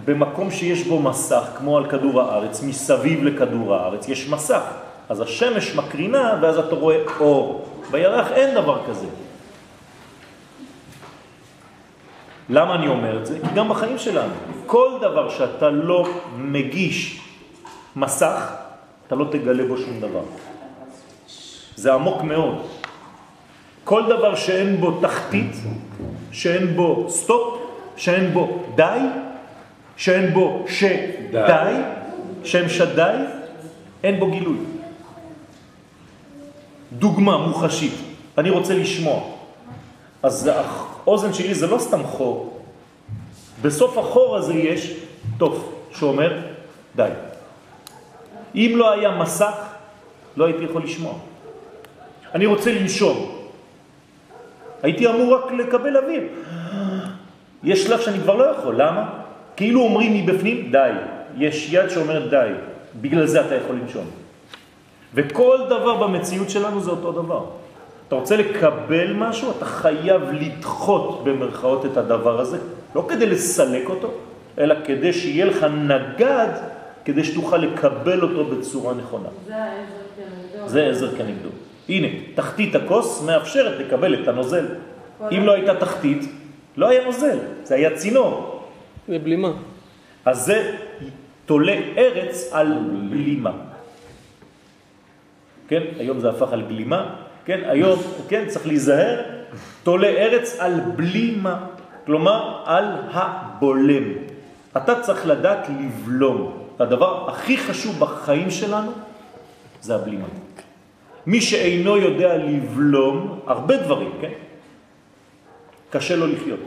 במקום 0.05 0.51
שיש 0.51 0.83
בו 0.83 0.99
מסך, 0.99 1.43
כמו 1.57 1.77
על 1.77 1.89
כדור 1.89 2.21
הארץ, 2.21 2.63
מסביב 2.63 3.23
לכדור 3.23 3.75
הארץ, 3.75 4.09
יש 4.09 4.29
מסך. 4.29 4.61
אז 5.09 5.21
השמש 5.21 5.75
מקרינה 5.75 6.39
ואז 6.41 6.57
אתה 6.57 6.75
רואה 6.75 6.97
אור. 7.19 7.65
בירח 7.91 8.31
אין 8.31 8.55
דבר 8.55 8.81
כזה. 8.87 9.07
למה 12.49 12.75
אני 12.75 12.87
אומר 12.87 13.19
את 13.19 13.25
זה? 13.25 13.39
כי 13.39 13.55
גם 13.55 13.69
בחיים 13.69 13.97
שלנו, 13.97 14.33
כל 14.65 14.89
דבר 15.01 15.29
שאתה 15.29 15.69
לא 15.69 16.07
מגיש 16.37 17.21
מסך, 17.95 18.53
אתה 19.07 19.15
לא 19.15 19.25
תגלה 19.31 19.67
בו 19.67 19.77
שום 19.77 19.99
דבר. 19.99 20.23
זה 21.75 21.93
עמוק 21.93 22.21
מאוד. 22.21 22.55
כל 23.83 24.03
דבר 24.09 24.35
שאין 24.35 24.77
בו 24.77 24.99
תחתית, 25.01 25.55
שאין 26.31 26.75
בו 26.75 27.05
סטופ, 27.09 27.59
שאין 27.97 28.33
בו 28.33 28.63
די, 28.79 28.99
שאין 29.97 30.33
בו 30.33 30.65
שדי, 30.67 31.73
שם 32.43 32.69
שדי, 32.69 33.15
אין 34.03 34.19
בו 34.19 34.31
גילוי. 34.31 34.57
דוגמה 36.91 37.37
מוחשית, 37.37 37.93
אני 38.37 38.49
רוצה 38.49 38.73
לשמוע. 38.73 39.21
אז 40.23 40.49
האוזן 40.53 41.33
שלי 41.33 41.53
זה 41.53 41.67
לא 41.67 41.79
סתם 41.79 42.03
חור. 42.03 42.63
בסוף 43.61 43.97
החור 43.97 44.37
הזה 44.37 44.53
יש 44.53 44.93
תוף 45.37 45.69
שאומר 45.91 46.39
די. 46.95 47.09
אם 48.55 48.73
לא 48.75 48.91
היה 48.91 49.11
מסך, 49.11 49.55
לא 50.37 50.45
הייתי 50.45 50.63
יכול 50.63 50.83
לשמוע. 50.83 51.13
אני 52.35 52.45
רוצה 52.45 52.71
לנשום. 52.73 53.35
הייתי 54.83 55.07
אמור 55.07 55.35
רק 55.35 55.51
לקבל 55.51 55.97
אוויר. 55.97 56.23
יש 57.63 57.83
שלב 57.83 57.99
שאני 57.99 58.19
כבר 58.19 58.35
לא 58.35 58.43
יכול, 58.43 58.75
למה? 58.81 59.09
כאילו 59.55 59.81
אומרים 59.81 60.13
מבפנים, 60.13 60.71
די. 60.71 60.91
יש 61.37 61.73
יד 61.73 61.89
שאומרת 61.89 62.29
די, 62.29 62.49
בגלל 63.01 63.25
זה 63.25 63.45
אתה 63.45 63.55
יכול 63.55 63.75
לנשום. 63.75 64.05
וכל 65.13 65.57
דבר 65.65 66.07
במציאות 66.07 66.49
שלנו 66.49 66.81
זה 66.81 66.91
אותו 66.91 67.11
דבר. 67.11 67.45
אתה 68.07 68.15
רוצה 68.15 68.37
לקבל 68.37 69.13
משהו, 69.13 69.51
אתה 69.57 69.65
חייב 69.65 70.21
לדחות 70.31 71.23
במרכאות 71.23 71.85
את 71.85 71.97
הדבר 71.97 72.39
הזה, 72.39 72.57
לא 72.95 73.05
כדי 73.09 73.25
לסלק 73.25 73.89
אותו, 73.89 74.11
אלא 74.57 74.75
כדי 74.85 75.13
שיהיה 75.13 75.45
לך 75.45 75.63
נגד, 75.63 76.49
כדי 77.05 77.23
שתוכל 77.23 77.57
לקבל 77.57 78.21
אותו 78.21 78.45
בצורה 78.45 78.93
נכונה. 78.93 79.29
זה 79.47 79.55
העזר 79.55 79.77
כנגדו. 80.15 80.69
זה 80.69 80.87
עזר 80.87 81.11
כנגדו. 81.11 81.49
הנה, 81.89 82.07
תחתית 82.35 82.75
הכוס 82.75 83.23
מאפשרת 83.25 83.79
לקבל 83.79 84.23
את 84.23 84.27
הנוזל. 84.27 84.65
אם 85.31 85.45
לא 85.45 85.51
הייתה 85.51 85.75
תחתית, 85.75 86.25
לא 86.77 86.89
היה 86.89 87.05
נוזל, 87.05 87.37
זה 87.63 87.75
היה 87.75 87.95
צינור. 87.95 88.63
זה 89.07 89.19
בלימה. 89.19 89.51
אז 90.25 90.45
זה 90.45 90.75
תולה 91.45 91.75
ארץ 91.97 92.49
על 92.51 92.79
בלימה. 93.09 93.51
כן, 95.67 95.83
היום 95.99 96.19
זה 96.19 96.29
הפך 96.29 96.53
על 96.53 96.61
גלימה, 96.61 97.15
כן, 97.45 97.59
היום, 97.65 97.99
כן, 98.29 98.43
צריך 98.47 98.67
להיזהר, 98.67 99.21
תולה 99.83 100.07
ארץ 100.07 100.59
על 100.59 100.73
בלימה, 100.95 101.65
כלומר 102.05 102.61
על 102.65 102.85
הבולם. 103.11 104.03
אתה 104.77 105.01
צריך 105.01 105.27
לדעת 105.27 105.67
לבלום. 105.69 106.57
הדבר 106.79 107.29
הכי 107.29 107.57
חשוב 107.57 107.99
בחיים 107.99 108.51
שלנו 108.51 108.91
זה 109.81 109.95
הבלימה. 109.95 110.27
מי 111.25 111.41
שאינו 111.41 111.97
יודע 111.97 112.37
לבלום 112.37 113.39
הרבה 113.47 113.77
דברים, 113.77 114.11
כן? 114.21 114.33
קשה 115.89 116.15
לו 116.15 116.27
לחיות. 116.27 116.59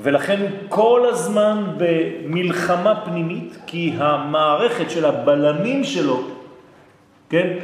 ולכן 0.00 0.40
הוא 0.40 0.50
כל 0.68 1.06
הזמן 1.10 1.64
במלחמה 1.76 3.00
פנימית, 3.04 3.58
כי 3.66 3.94
המערכת 3.98 4.90
של 4.90 5.04
הבלמים 5.04 5.84
שלו, 5.84 6.22
כן? 7.30 7.58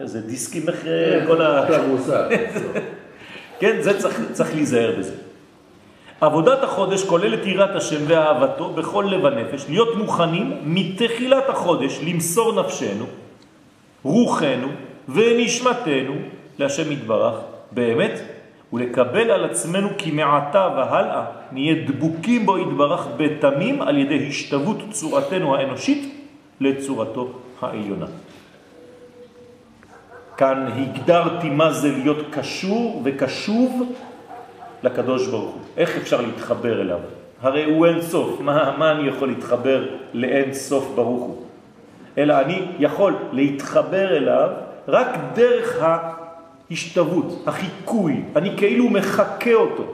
איזה 0.00 0.20
דיסקים 0.20 0.68
אחרי 0.68 1.26
כל 1.26 1.42
ה... 1.42 1.66
כן, 3.60 3.76
זה 3.80 4.00
צריך, 4.00 4.20
צריך 4.32 4.54
להיזהר 4.54 4.94
בזה. 4.98 5.14
עבודת 6.20 6.62
החודש 6.62 7.04
כוללת 7.04 7.46
יראת 7.46 7.76
השם 7.76 8.00
ואהבתו 8.06 8.70
בכל 8.70 9.06
לב 9.10 9.26
הנפש, 9.26 9.64
להיות 9.68 9.96
מוכנים 9.96 10.58
מתחילת 10.64 11.48
החודש 11.48 12.00
למסור 12.06 12.62
נפשנו, 12.62 13.06
רוחנו 14.02 14.68
ונשמתנו 15.08 16.14
להשם 16.58 16.92
יתברך 16.92 17.34
באמת, 17.74 18.20
ולקבל 18.72 19.30
על 19.30 19.44
עצמנו 19.44 19.88
כי 19.98 20.10
מעתה 20.10 20.68
והלאה 20.76 21.24
נהיה 21.52 21.74
דבוקים 21.86 22.46
בו 22.46 22.58
יתברך 22.58 23.06
בתמים 23.16 23.82
על 23.82 23.98
ידי 23.98 24.26
השתוות 24.28 24.76
צורתנו 24.90 25.56
האנושית 25.56 26.14
לצורתו 26.60 27.28
העליונה. 27.60 28.06
כאן 30.36 30.66
הגדרתי 30.76 31.50
מה 31.50 31.72
זה 31.72 31.90
להיות 31.90 32.26
קשור 32.30 33.02
וקשוב 33.04 33.92
לקדוש 34.82 35.28
ברוך 35.28 35.54
הוא. 35.54 35.60
איך 35.76 35.96
אפשר 35.96 36.20
להתחבר 36.20 36.80
אליו? 36.80 36.98
הרי 37.42 37.64
הוא 37.64 37.86
אין 37.86 38.02
סוף. 38.02 38.40
מה, 38.40 38.76
מה 38.78 38.90
אני 38.90 39.08
יכול 39.08 39.28
להתחבר 39.28 39.88
לאין 40.14 40.54
סוף 40.54 40.92
ברוך 40.94 41.22
הוא? 41.22 41.42
אלא 42.18 42.40
אני 42.40 42.66
יכול 42.78 43.14
להתחבר 43.32 44.16
אליו 44.16 44.50
רק 44.88 45.08
דרך 45.34 45.82
ההשתוות, 46.72 47.42
החיקוי. 47.46 48.22
אני 48.36 48.56
כאילו 48.56 48.90
מחכה 48.90 49.54
אותו. 49.54 49.84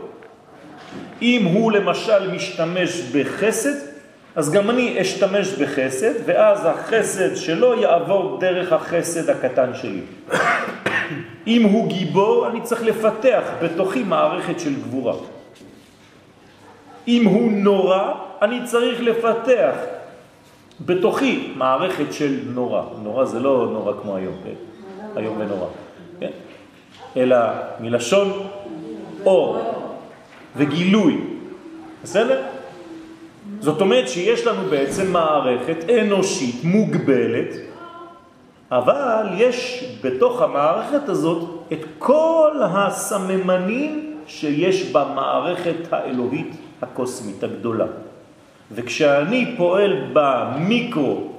אם 1.22 1.44
הוא 1.44 1.72
למשל 1.72 2.30
משתמש 2.34 3.00
בחסד, 3.00 3.74
אז 4.36 4.52
גם 4.52 4.70
אני 4.70 5.00
אשתמש 5.00 5.48
בחסד, 5.48 6.12
ואז 6.24 6.66
החסד 6.66 7.36
שלו 7.36 7.80
יעבור 7.80 8.38
דרך 8.40 8.72
החסד 8.72 9.30
הקטן 9.30 9.70
שלי. 9.74 10.00
אם 11.46 11.62
הוא 11.62 11.88
גיבור, 11.88 12.48
אני 12.48 12.60
צריך 12.60 12.82
לפתח 12.82 13.42
בתוכי 13.62 14.02
מערכת 14.02 14.60
של 14.60 14.74
גבורה. 14.74 15.14
אם 17.08 17.24
הוא 17.24 17.52
נורא, 17.52 18.12
אני 18.42 18.60
צריך 18.64 19.00
לפתח 19.00 19.74
בתוכי 20.86 21.52
מערכת 21.56 22.12
של 22.12 22.38
נורא. 22.46 22.82
נורא 23.02 23.24
זה 23.24 23.40
לא 23.40 23.68
נורא 23.72 23.92
כמו 24.02 24.16
היום, 24.16 24.34
כן? 24.44 24.54
היום 25.16 25.40
ונורא. 25.40 25.87
אלא 27.16 27.36
מלשון 27.80 28.46
אור 29.24 29.58
וגילוי. 30.56 31.20
בסדר? 32.02 32.42
זאת 33.60 33.80
אומרת 33.80 34.08
שיש 34.08 34.46
לנו 34.46 34.70
בעצם 34.70 35.12
מערכת 35.12 35.76
אנושית 35.90 36.64
מוגבלת, 36.64 37.54
אבל 38.70 39.26
יש 39.36 39.84
בתוך 40.04 40.42
המערכת 40.42 41.08
הזאת 41.08 41.48
את 41.72 41.84
כל 41.98 42.60
הסממנים 42.62 44.14
שיש 44.26 44.92
במערכת 44.92 45.92
האלוהית 45.92 46.50
הקוסמית 46.82 47.44
הגדולה. 47.44 47.86
וכשאני 48.72 49.54
פועל 49.56 49.96
במיקרו 50.12 51.32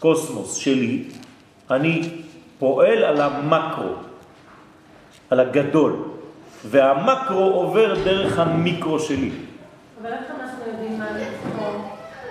קוסמוס 0.00 0.54
שלי, 0.54 1.02
אני 1.70 2.02
פועל 2.58 3.04
על 3.04 3.20
המקרו, 3.20 3.92
על 5.30 5.40
הגדול, 5.40 5.96
והמקרו 6.64 7.44
עובר 7.44 7.94
דרך 8.04 8.38
המיקרו 8.38 8.98
שלי. 9.00 9.30
אבל 10.02 10.12
איך 10.12 10.24
אנחנו 10.40 10.72
יודעים 10.72 10.98
מה 10.98 11.06
לבחור? 11.10 11.74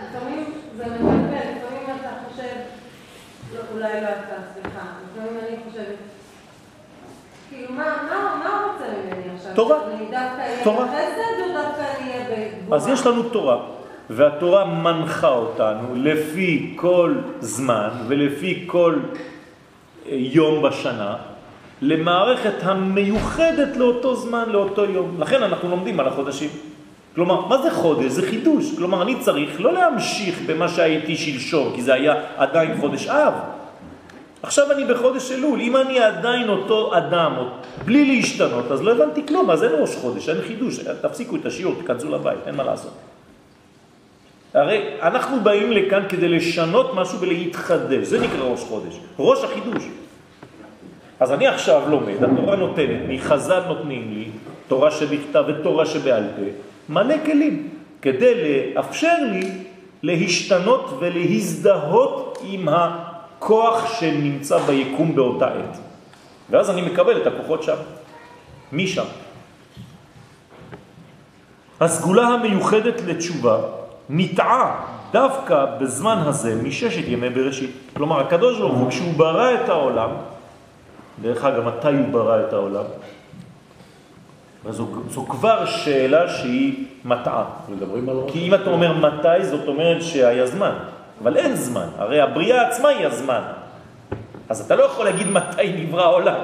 לפעמים 0.09 0.43
זה 0.77 0.85
מבלבל, 0.85 1.35
לפעמים 1.35 1.97
אתה 2.01 2.09
חושב, 2.29 2.55
לא, 3.55 3.59
אולי 3.73 4.01
לא 4.01 4.07
אתה, 4.07 4.35
סליחה, 4.53 4.85
לפעמים 5.13 5.39
אני 5.47 5.57
חושבת, 5.69 5.95
כאילו, 7.49 7.73
מה, 7.73 7.83
מה, 7.83 8.41
מה 8.43 8.67
רוצה 8.71 8.85
ממני 8.91 9.35
עכשיו? 9.35 9.55
תורה. 9.55 9.77
אני 9.87 10.05
דווקא 10.05 10.41
אהיה 10.41 10.63
תורה. 10.63 10.85
בחסד 10.85 11.41
או 11.41 11.53
דווקא 11.53 11.81
אני 11.99 12.11
אהיה 12.11 12.49
בגבורה? 12.57 12.77
אז 12.77 12.87
יש 12.87 13.05
לנו 13.05 13.23
תורה, 13.23 13.57
והתורה 14.09 14.65
מנחה 14.65 15.29
אותנו 15.29 15.95
לפי 15.95 16.73
כל 16.75 17.15
זמן 17.39 17.89
ולפי 18.07 18.63
כל 18.67 18.99
אה, 20.05 20.11
יום 20.15 20.63
בשנה, 20.63 21.15
למערכת 21.81 22.53
המיוחדת 22.63 23.77
לאותו 23.77 24.15
זמן, 24.15 24.49
לאותו 24.49 24.85
יום. 24.85 25.15
לכן 25.19 25.43
אנחנו 25.43 25.69
לומדים 25.69 25.99
על 25.99 26.07
החודשים. 26.07 26.49
כלומר, 27.15 27.45
מה 27.45 27.57
זה 27.61 27.71
חודש? 27.71 28.11
זה 28.11 28.29
חידוש. 28.29 28.75
כלומר, 28.77 29.01
אני 29.01 29.19
צריך 29.19 29.61
לא 29.61 29.73
להמשיך 29.73 30.39
במה 30.45 30.69
שהייתי 30.69 31.17
שלשום, 31.17 31.71
כי 31.75 31.81
זה 31.81 31.93
היה 31.93 32.13
עדיין 32.37 32.77
חודש 32.77 33.07
אב. 33.07 33.33
עכשיו 34.43 34.71
אני 34.71 34.85
בחודש 34.85 35.31
אלול, 35.31 35.61
אם 35.61 35.77
אני 35.77 35.99
עדיין 35.99 36.49
אותו 36.49 36.97
אדם, 36.97 37.33
בלי 37.85 38.15
להשתנות, 38.15 38.71
אז 38.71 38.81
לא 38.81 38.91
הבנתי 38.91 39.27
כלום, 39.27 39.51
אז 39.51 39.63
אין 39.63 39.71
ראש 39.81 39.95
חודש, 39.95 40.29
אין 40.29 40.41
חידוש, 40.47 40.79
תפסיקו 41.01 41.35
את 41.35 41.45
השיעור, 41.45 41.75
תכנסו 41.83 42.11
לבית, 42.11 42.39
אין 42.45 42.55
מה 42.55 42.63
לעשות. 42.63 42.91
הרי 44.53 44.81
אנחנו 45.01 45.39
באים 45.39 45.71
לכאן 45.71 46.03
כדי 46.09 46.27
לשנות 46.27 46.93
משהו 46.93 47.19
ולהתחדש, 47.19 48.07
זה 48.07 48.19
נקרא 48.19 48.43
ראש 48.43 48.59
חודש, 48.59 48.99
ראש 49.19 49.43
החידוש. 49.43 49.83
אז 51.19 51.31
אני 51.31 51.47
עכשיו 51.47 51.81
לומד, 51.89 52.23
התורה 52.23 52.55
נותנת 52.55 53.07
לי, 53.07 53.19
חז"ל 53.19 53.61
נותנים 53.67 54.13
לי, 54.13 54.25
תורה 54.67 54.91
שבכתב 54.91 55.43
ותורה 55.47 55.85
שבעל 55.85 56.23
פה, 56.35 56.41
מלא 56.89 57.15
כלים, 57.25 57.69
כדי 58.01 58.33
לאפשר 58.75 59.15
לי 59.31 59.51
להשתנות 60.03 60.97
ולהזדהות 60.99 62.37
עם 62.43 62.67
הכוח 62.71 63.99
שנמצא 63.99 64.57
ביקום 64.57 65.15
באותה 65.15 65.47
עת. 65.47 65.77
ואז 66.49 66.69
אני 66.69 66.81
מקבל 66.81 67.21
את 67.21 67.27
הכוחות 67.27 67.63
שם, 67.63 67.75
משם. 68.73 69.05
הסגולה 71.79 72.27
המיוחדת 72.27 73.01
לתשובה 73.07 73.57
נטעה 74.09 74.85
דווקא 75.11 75.65
בזמן 75.79 76.17
הזה 76.25 76.61
מששת 76.63 77.07
ימי 77.07 77.29
בראשית. 77.29 77.71
כלומר, 77.93 78.19
הקדוש 78.19 78.59
ברוך 78.59 78.77
הוא, 78.77 78.89
כשהוא 78.89 79.13
ברא 79.13 79.53
את 79.53 79.69
העולם, 79.69 80.09
דרך 81.21 81.45
אגב, 81.45 81.63
מתי 81.63 81.87
הוא 81.87 82.07
ברא 82.11 82.39
את 82.47 82.53
העולם? 82.53 82.83
זו, 84.69 84.87
זו 85.09 85.25
כבר 85.25 85.65
שאלה 85.65 86.29
שהיא 86.29 86.85
מטעה. 87.05 87.45
מדברים 87.69 88.09
על 88.09 88.15
כי 88.27 88.47
אם 88.47 88.53
אתה 88.53 88.69
אומר 88.69 88.93
מתי, 88.93 89.45
זאת 89.45 89.67
אומרת 89.67 90.03
שהיה 90.03 90.45
זמן. 90.45 90.71
אבל 91.23 91.37
אין 91.37 91.55
זמן, 91.55 91.87
הרי 91.97 92.21
הבריאה 92.21 92.67
עצמה 92.67 92.89
היא 92.89 93.07
הזמן. 93.07 93.41
אז 94.49 94.61
אתה 94.61 94.75
לא 94.75 94.83
יכול 94.83 95.05
להגיד 95.05 95.27
מתי 95.27 95.73
נברא 95.77 96.03
העולם. 96.03 96.39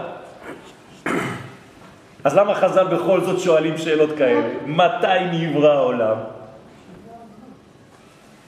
אז 2.24 2.38
למה 2.38 2.56
חז"ל 2.56 2.88
בכל 2.88 3.22
זאת 3.22 3.40
שואלים 3.40 3.78
שאלות 3.78 4.10
כאלה? 4.18 4.50
מתי 4.66 5.20
נברא 5.32 5.74
העולם? 5.74 6.16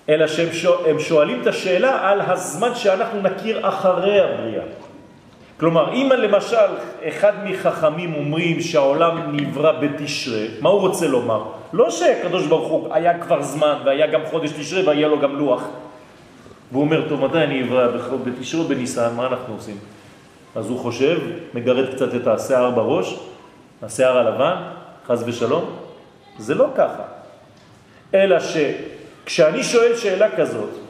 אלא 0.10 0.28
שהם 0.28 0.54
שואל, 0.54 1.00
שואלים 1.00 1.42
את 1.42 1.48
השאלה 1.48 2.10
על 2.10 2.22
הזמן 2.22 2.76
שאנחנו 2.76 3.22
נכיר 3.22 3.70
אחרי 3.70 4.22
הבריאה. 4.22 4.64
כלומר, 5.64 5.94
אם 5.94 6.10
למשל 6.18 6.70
אחד 7.08 7.34
מחכמים 7.44 8.14
אומרים 8.16 8.62
שהעולם 8.62 9.36
נברא 9.36 9.72
בתשרה, 9.72 10.46
מה 10.62 10.70
הוא 10.70 10.82
רוצה 10.82 11.08
לומר? 11.08 11.44
לא 11.74 11.90
שהקדוש 11.90 12.48
ברוך 12.48 12.68
הוא 12.68 12.94
היה 12.94 13.20
כבר 13.20 13.42
זמן 13.42 13.78
והיה 13.86 14.08
גם 14.08 14.22
חודש 14.26 14.52
תשרה 14.52 14.88
והיה 14.88 15.08
לו 15.08 15.20
גם 15.20 15.38
לוח. 15.38 15.64
והוא 16.72 16.84
אומר, 16.84 17.10
טוב, 17.10 17.26
מתי 17.26 17.38
אני 17.38 17.62
נברא? 17.64 17.88
בתשרה 18.26 18.62
או 18.62 18.68
בניסן? 18.68 19.14
מה 19.16 19.28
אנחנו 19.28 19.54
עושים? 19.54 19.78
אז 20.56 20.70
הוא 20.70 20.80
חושב, 20.80 21.20
מגרד 21.54 21.96
קצת 21.96 22.16
את 22.16 22.28
השיער 22.28 22.72
בראש, 22.72 23.20
השיער 23.84 24.18
הלבן, 24.18 24.56
חז 25.08 25.24
ושלום. 25.28 25.66
זה 26.38 26.56
לא 26.56 26.68
ככה. 26.76 27.04
אלא 28.14 28.38
שכשאני 28.40 29.64
שואל 29.64 29.96
שאלה 29.96 30.36
כזאת, 30.38 30.83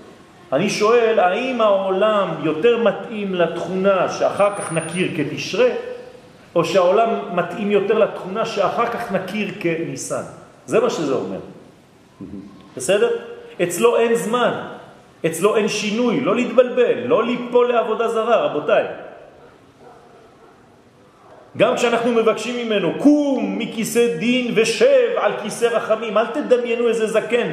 אני 0.54 0.70
שואל, 0.70 1.20
האם 1.20 1.62
העולם 1.62 2.30
יותר 2.44 2.78
מתאים 2.78 3.36
לתכונה 3.36 4.10
שאחר 4.10 4.56
כך 4.56 4.74
נכיר 4.74 5.08
כתשרה, 5.18 5.70
או 6.56 6.66
שהעולם 6.66 7.10
מתאים 7.36 7.72
יותר 7.72 7.98
לתכונה 7.98 8.46
שאחר 8.46 8.86
כך 8.86 9.12
נכיר 9.12 9.52
כניסן? 9.60 10.24
זה 10.66 10.80
מה 10.80 10.89
שזה 10.89 11.13
אומר. 11.13 11.39
בסדר? 12.78 13.10
אצלו 13.63 13.98
אין 13.98 14.16
זמן, 14.16 14.54
אצלו 15.26 15.56
אין 15.56 15.68
שינוי, 15.68 16.22
לא 16.22 16.36
להתבלבל, 16.36 17.00
לא 17.06 17.24
ליפול 17.24 17.74
לעבודה 17.74 18.08
זרה, 18.08 18.46
רבותיי. 18.46 18.86
גם 21.58 21.76
כשאנחנו 21.76 22.12
מבקשים 22.12 22.66
ממנו, 22.66 22.94
קום 22.98 23.60
מכיסא 23.60 24.18
דין 24.18 24.54
ושב 24.56 25.10
על 25.18 25.32
כיסא 25.44 25.66
רחמים, 25.66 26.18
אל 26.18 26.26
תדמיינו 26.28 26.88
איזה 26.88 27.08
זקן 27.08 27.50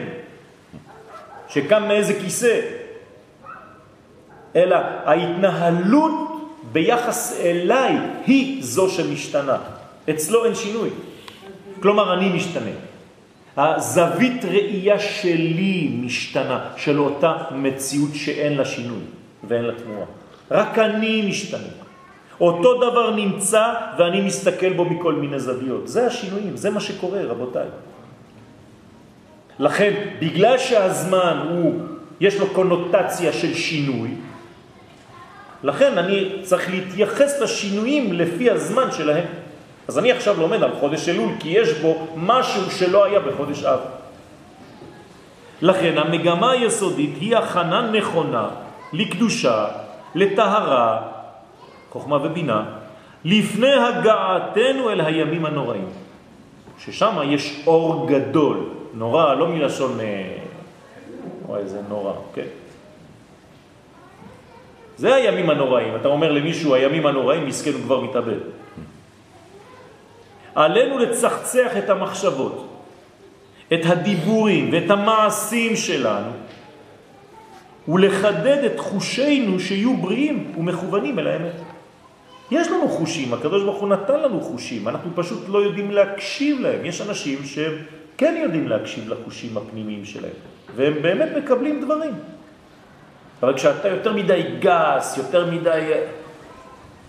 שקם 1.49 1.89
מאיזה 1.89 2.15
כיסא, 2.15 2.61
אלא 4.57 4.77
ההתנהלות 5.05 6.13
ביחס 6.73 7.41
אליי 7.41 7.97
היא 8.27 8.65
זו 8.65 8.89
שמשתנה. 8.89 9.57
אצלו 10.11 10.45
אין 10.45 10.55
שינוי. 10.55 10.91
כלומר, 11.81 12.15
אני 12.15 12.29
משתנה. 12.29 12.71
הזווית 13.57 14.45
ראייה 14.45 14.99
שלי 14.99 15.91
משתנה, 16.03 16.65
של 16.77 16.99
אותה 16.99 17.35
מציאות 17.51 18.15
שאין 18.15 18.57
לה 18.57 18.65
שינוי 18.65 19.03
ואין 19.49 19.65
לה 19.65 19.75
תמורה. 19.75 20.07
רק 20.51 20.79
אני 20.79 21.29
משתנה. 21.29 21.73
אותו 22.41 22.77
דבר 22.77 23.17
נמצא 23.17 23.65
ואני 23.99 24.21
מסתכל 24.21 24.73
בו 24.73 24.85
מכל 24.85 25.15
מיני 25.15 25.41
זוויות. 25.41 25.89
זה 25.89 26.07
השינויים, 26.07 26.57
זה 26.57 26.71
מה 26.71 26.81
שקורה, 26.81 27.23
רבותיי. 27.23 27.69
לכן, 29.59 29.93
בגלל 30.21 30.59
שהזמן 30.59 31.47
הוא, 31.51 31.81
יש 32.21 32.41
לו 32.41 32.47
קונוטציה 32.47 33.33
של 33.33 33.55
שינוי, 33.55 34.11
לכן 35.63 35.99
אני 35.99 36.33
צריך 36.43 36.71
להתייחס 36.71 37.41
לשינויים 37.41 38.13
לפי 38.13 38.51
הזמן 38.51 38.93
שלהם. 38.93 39.25
אז 39.89 39.99
אני 39.99 40.13
עכשיו 40.13 40.41
לומד 40.41 40.63
על 40.63 40.71
חודש 40.81 41.09
אלול, 41.09 41.31
כי 41.41 41.49
יש 41.49 41.73
בו 41.73 42.07
משהו 42.17 42.71
שלא 42.71 43.05
היה 43.05 43.21
בחודש 43.21 43.65
אב. 43.65 43.81
לכן 45.63 45.99
המגמה 45.99 46.51
היסודית 46.51 47.15
היא 47.21 47.37
הכנה 47.37 47.91
נכונה 47.91 48.49
לקדושה, 48.93 49.67
לטהרה, 50.15 51.03
חוכמה 51.91 52.17
ובינה, 52.17 52.65
לפני 53.25 53.73
הגעתנו 53.73 54.91
אל 54.91 55.01
הימים 55.01 55.47
הנוראים. 55.47 55.89
ששם 56.79 57.17
יש 57.25 57.63
אור 57.67 58.07
גדול, 58.09 58.69
נורא, 58.95 59.35
לא 59.35 59.49
מלשון, 59.49 60.01
אה, 60.01 60.37
וואי, 61.47 61.69
זה 61.69 61.81
נורא, 61.89 62.13
כן. 62.35 62.60
זה 65.01 65.15
הימים 65.15 65.51
הנוראים. 65.51 65.97
אתה 65.97 66.09
אומר 66.09 66.33
למישהו, 66.33 66.75
הימים 66.75 67.07
הנוראים, 67.07 67.47
מסכן 67.47 67.73
הוא 67.73 67.81
כבר 67.83 68.01
מתאבד. 68.01 68.41
עלינו 70.55 70.99
לצחצח 70.99 71.77
את 71.79 71.91
המחשבות, 71.91 72.69
את 73.73 73.81
הדיבורים 73.85 74.69
ואת 74.73 74.91
המעשים 74.91 75.77
שלנו, 75.77 76.31
ולחדד 77.89 78.65
את 78.65 78.81
חושינו 78.81 79.61
שיהיו 79.61 79.97
בריאים 79.97 80.53
ומכוונים 80.59 81.19
אל 81.19 81.27
האמת. 81.27 81.57
יש 82.51 82.69
לנו 82.69 82.89
חושים, 82.89 83.35
הקדוש 83.35 83.63
ברוך 83.63 83.81
הוא 83.81 83.89
נתן 83.89 84.21
לנו 84.21 84.41
חושים, 84.41 84.89
אנחנו 84.89 85.11
פשוט 85.15 85.49
לא 85.49 85.59
יודעים 85.59 85.91
להקשיב 85.91 86.61
להם. 86.61 86.85
יש 86.85 87.01
אנשים 87.01 87.45
שהם 87.45 87.73
כן 88.19 88.35
יודעים 88.43 88.69
להקשיב 88.69 89.09
לחושים 89.09 89.57
הפנימיים 89.57 90.05
שלהם, 90.05 90.37
והם 90.77 91.03
באמת 91.03 91.29
מקבלים 91.37 91.85
דברים. 91.85 92.13
אבל 93.43 93.55
כשאתה 93.55 93.89
יותר 93.89 94.13
מדי 94.13 94.43
גס, 94.59 95.17
יותר 95.17 95.51
מדי 95.51 95.93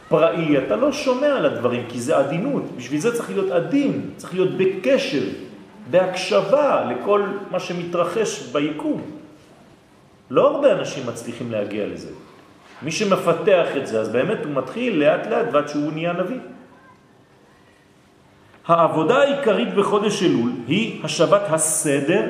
פראי, 0.10 0.58
אתה 0.58 0.76
לא 0.76 0.92
שומע 0.92 1.28
על 1.28 1.46
הדברים, 1.46 1.86
כי 1.90 2.02
זה 2.02 2.18
עדינות. 2.18 2.64
בשביל 2.78 3.00
זה 3.00 3.16
צריך 3.16 3.30
להיות 3.30 3.52
עדין, 3.52 4.10
צריך 4.18 4.34
להיות 4.34 4.50
בקשר, 4.58 5.24
בהקשבה 5.92 6.92
לכל 6.92 7.24
מה 7.52 7.60
שמתרחש 7.60 8.42
ביקום. 8.52 9.02
לא 10.32 10.48
הרבה 10.48 10.72
אנשים 10.72 11.08
מצליחים 11.08 11.52
להגיע 11.52 11.88
לזה. 11.88 12.10
מי 12.82 12.92
שמפתח 12.92 13.68
את 13.78 13.88
זה, 13.88 14.00
אז 14.00 14.10
באמת 14.10 14.38
הוא 14.46 14.54
מתחיל 14.54 15.00
לאט 15.00 15.28
לאט 15.28 15.46
ועד 15.52 15.68
שהוא 15.68 15.92
נהיה 15.92 16.14
נביא. 16.14 16.40
העבודה 18.68 19.18
העיקרית 19.18 19.74
בחודש 19.74 20.24
אלול 20.24 20.52
היא 20.68 21.06
השבת 21.06 21.42
הסדר 21.50 22.30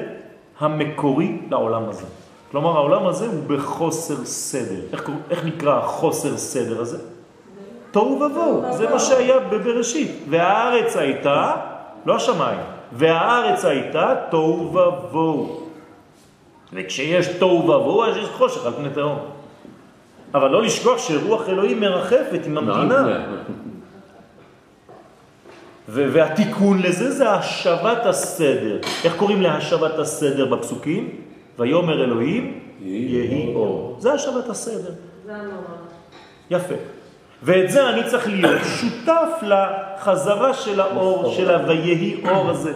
המקורי 0.60 1.38
לעולם 1.50 1.90
הזה. 1.90 2.06
כלומר, 2.52 2.76
העולם 2.76 3.08
הזה 3.08 3.26
הוא 3.26 3.44
בחוסר 3.48 4.26
סדר. 4.26 4.82
איך, 4.94 5.10
איך 5.30 5.46
נקרא 5.46 5.78
החוסר 5.78 6.38
סדר 6.38 6.82
הזה? 6.82 6.98
תוהו 7.92 8.22
ובוהו, 8.22 8.74
זה 8.74 8.90
מה 8.90 9.00
שהיה 9.00 9.40
בבראשית. 9.40 10.12
והארץ 10.30 10.98
הייתה, 10.98 11.56
לא 12.06 12.16
השמיים, 12.16 12.60
והארץ 12.92 13.66
הייתה 13.66 14.16
תוהו 14.30 14.74
ובוהו. 14.74 15.68
וכשיש 16.74 17.28
תוהו 17.28 17.60
ובוהו, 17.64 18.04
אז 18.04 18.18
יש 18.18 18.30
חושך 18.30 18.66
על 18.66 18.74
פני 18.74 18.90
תהום. 18.90 19.20
אבל 20.34 20.50
לא 20.50 20.62
לשכוח 20.62 20.98
שרוח 20.98 21.50
אלוהים 21.50 21.80
מרחפת 21.80 22.40
עם 22.46 22.58
המדינה. 22.58 23.18
והתיקון 25.88 26.82
לזה 26.82 27.12
זה 27.12 27.32
השבת 27.32 28.06
הסדר. 28.06 28.80
איך 29.04 29.16
קוראים 29.16 29.42
להשבת 29.42 30.00
הסדר 30.00 30.56
בפסוקים? 30.56 31.31
ויומר 31.62 32.04
אלוהים 32.04 32.60
יהי 32.82 33.56
אור. 33.56 33.96
זה 34.00 34.14
השבת 34.14 34.50
הסדר. 34.50 34.92
זה 35.26 35.36
הנורא. 35.36 35.76
יפה. 36.50 36.76
ואת 37.44 37.72
זה 37.72 37.90
אני 37.90 38.02
צריך 38.10 38.28
להיות 38.28 38.62
שותף 38.64 39.30
לחזרה 39.42 40.54
של 40.54 40.82
האור, 40.82 41.32
של 41.32 41.52
ה"ויהי 41.52 42.22
אור" 42.30 42.50
הזה. 42.50 42.74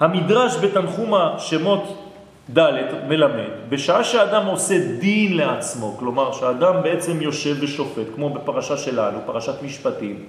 המדרש 0.00 0.56
בתנחומה 0.56 1.34
שמות 1.38 2.10
ד' 2.58 2.70
מלמד, 3.08 3.50
בשעה 3.68 4.04
שאדם 4.04 4.46
עושה 4.46 4.78
דין 5.00 5.36
לעצמו, 5.36 5.96
כלומר 5.98 6.32
שאדם 6.32 6.82
בעצם 6.82 7.22
יושב 7.22 7.56
ושופט, 7.60 8.06
כמו 8.14 8.30
בפרשה 8.30 8.76
שלנו, 8.76 9.18
פרשת 9.26 9.62
משפטים, 9.62 10.24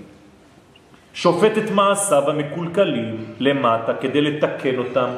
שופט 1.13 1.57
את 1.57 1.71
מעשיו 1.71 2.29
המקולקלים 2.29 3.25
למטה 3.39 3.93
כדי 3.93 4.21
לתקן 4.21 4.77
אותם. 4.77 5.09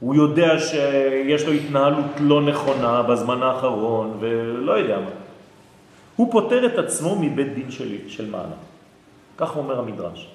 הוא 0.00 0.14
יודע 0.14 0.58
שיש 0.58 1.46
לו 1.46 1.52
התנהלות 1.52 2.06
לא 2.20 2.42
נכונה 2.42 3.02
בזמן 3.02 3.42
האחרון 3.42 4.16
ולא 4.20 4.72
יודע 4.72 4.98
מה. 4.98 5.10
הוא 6.16 6.32
פותר 6.32 6.66
את 6.66 6.78
עצמו 6.78 7.16
מבית 7.20 7.54
דין 7.54 7.70
של, 7.70 8.08
של 8.08 8.30
מעלה. 8.30 8.58
כך 9.38 9.56
אומר 9.56 9.78
המדרש. 9.78 10.28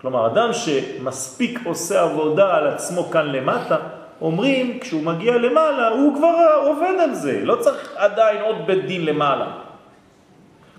כלומר, 0.00 0.26
אדם 0.26 0.52
שמספיק 0.52 1.60
עושה 1.64 2.02
עבודה 2.02 2.56
על 2.56 2.66
עצמו 2.66 3.10
כאן 3.10 3.26
למטה, 3.26 3.76
אומרים, 4.20 4.78
כשהוא 4.78 5.02
מגיע 5.02 5.36
למעלה, 5.36 5.88
הוא 5.88 6.16
כבר 6.16 6.34
עובד 6.64 6.94
על 7.02 7.14
זה, 7.14 7.40
לא 7.44 7.56
צריך 7.56 7.92
עדיין 7.96 8.40
עוד 8.42 8.56
בית 8.66 8.86
דין 8.86 9.04
למעלה. 9.04 9.52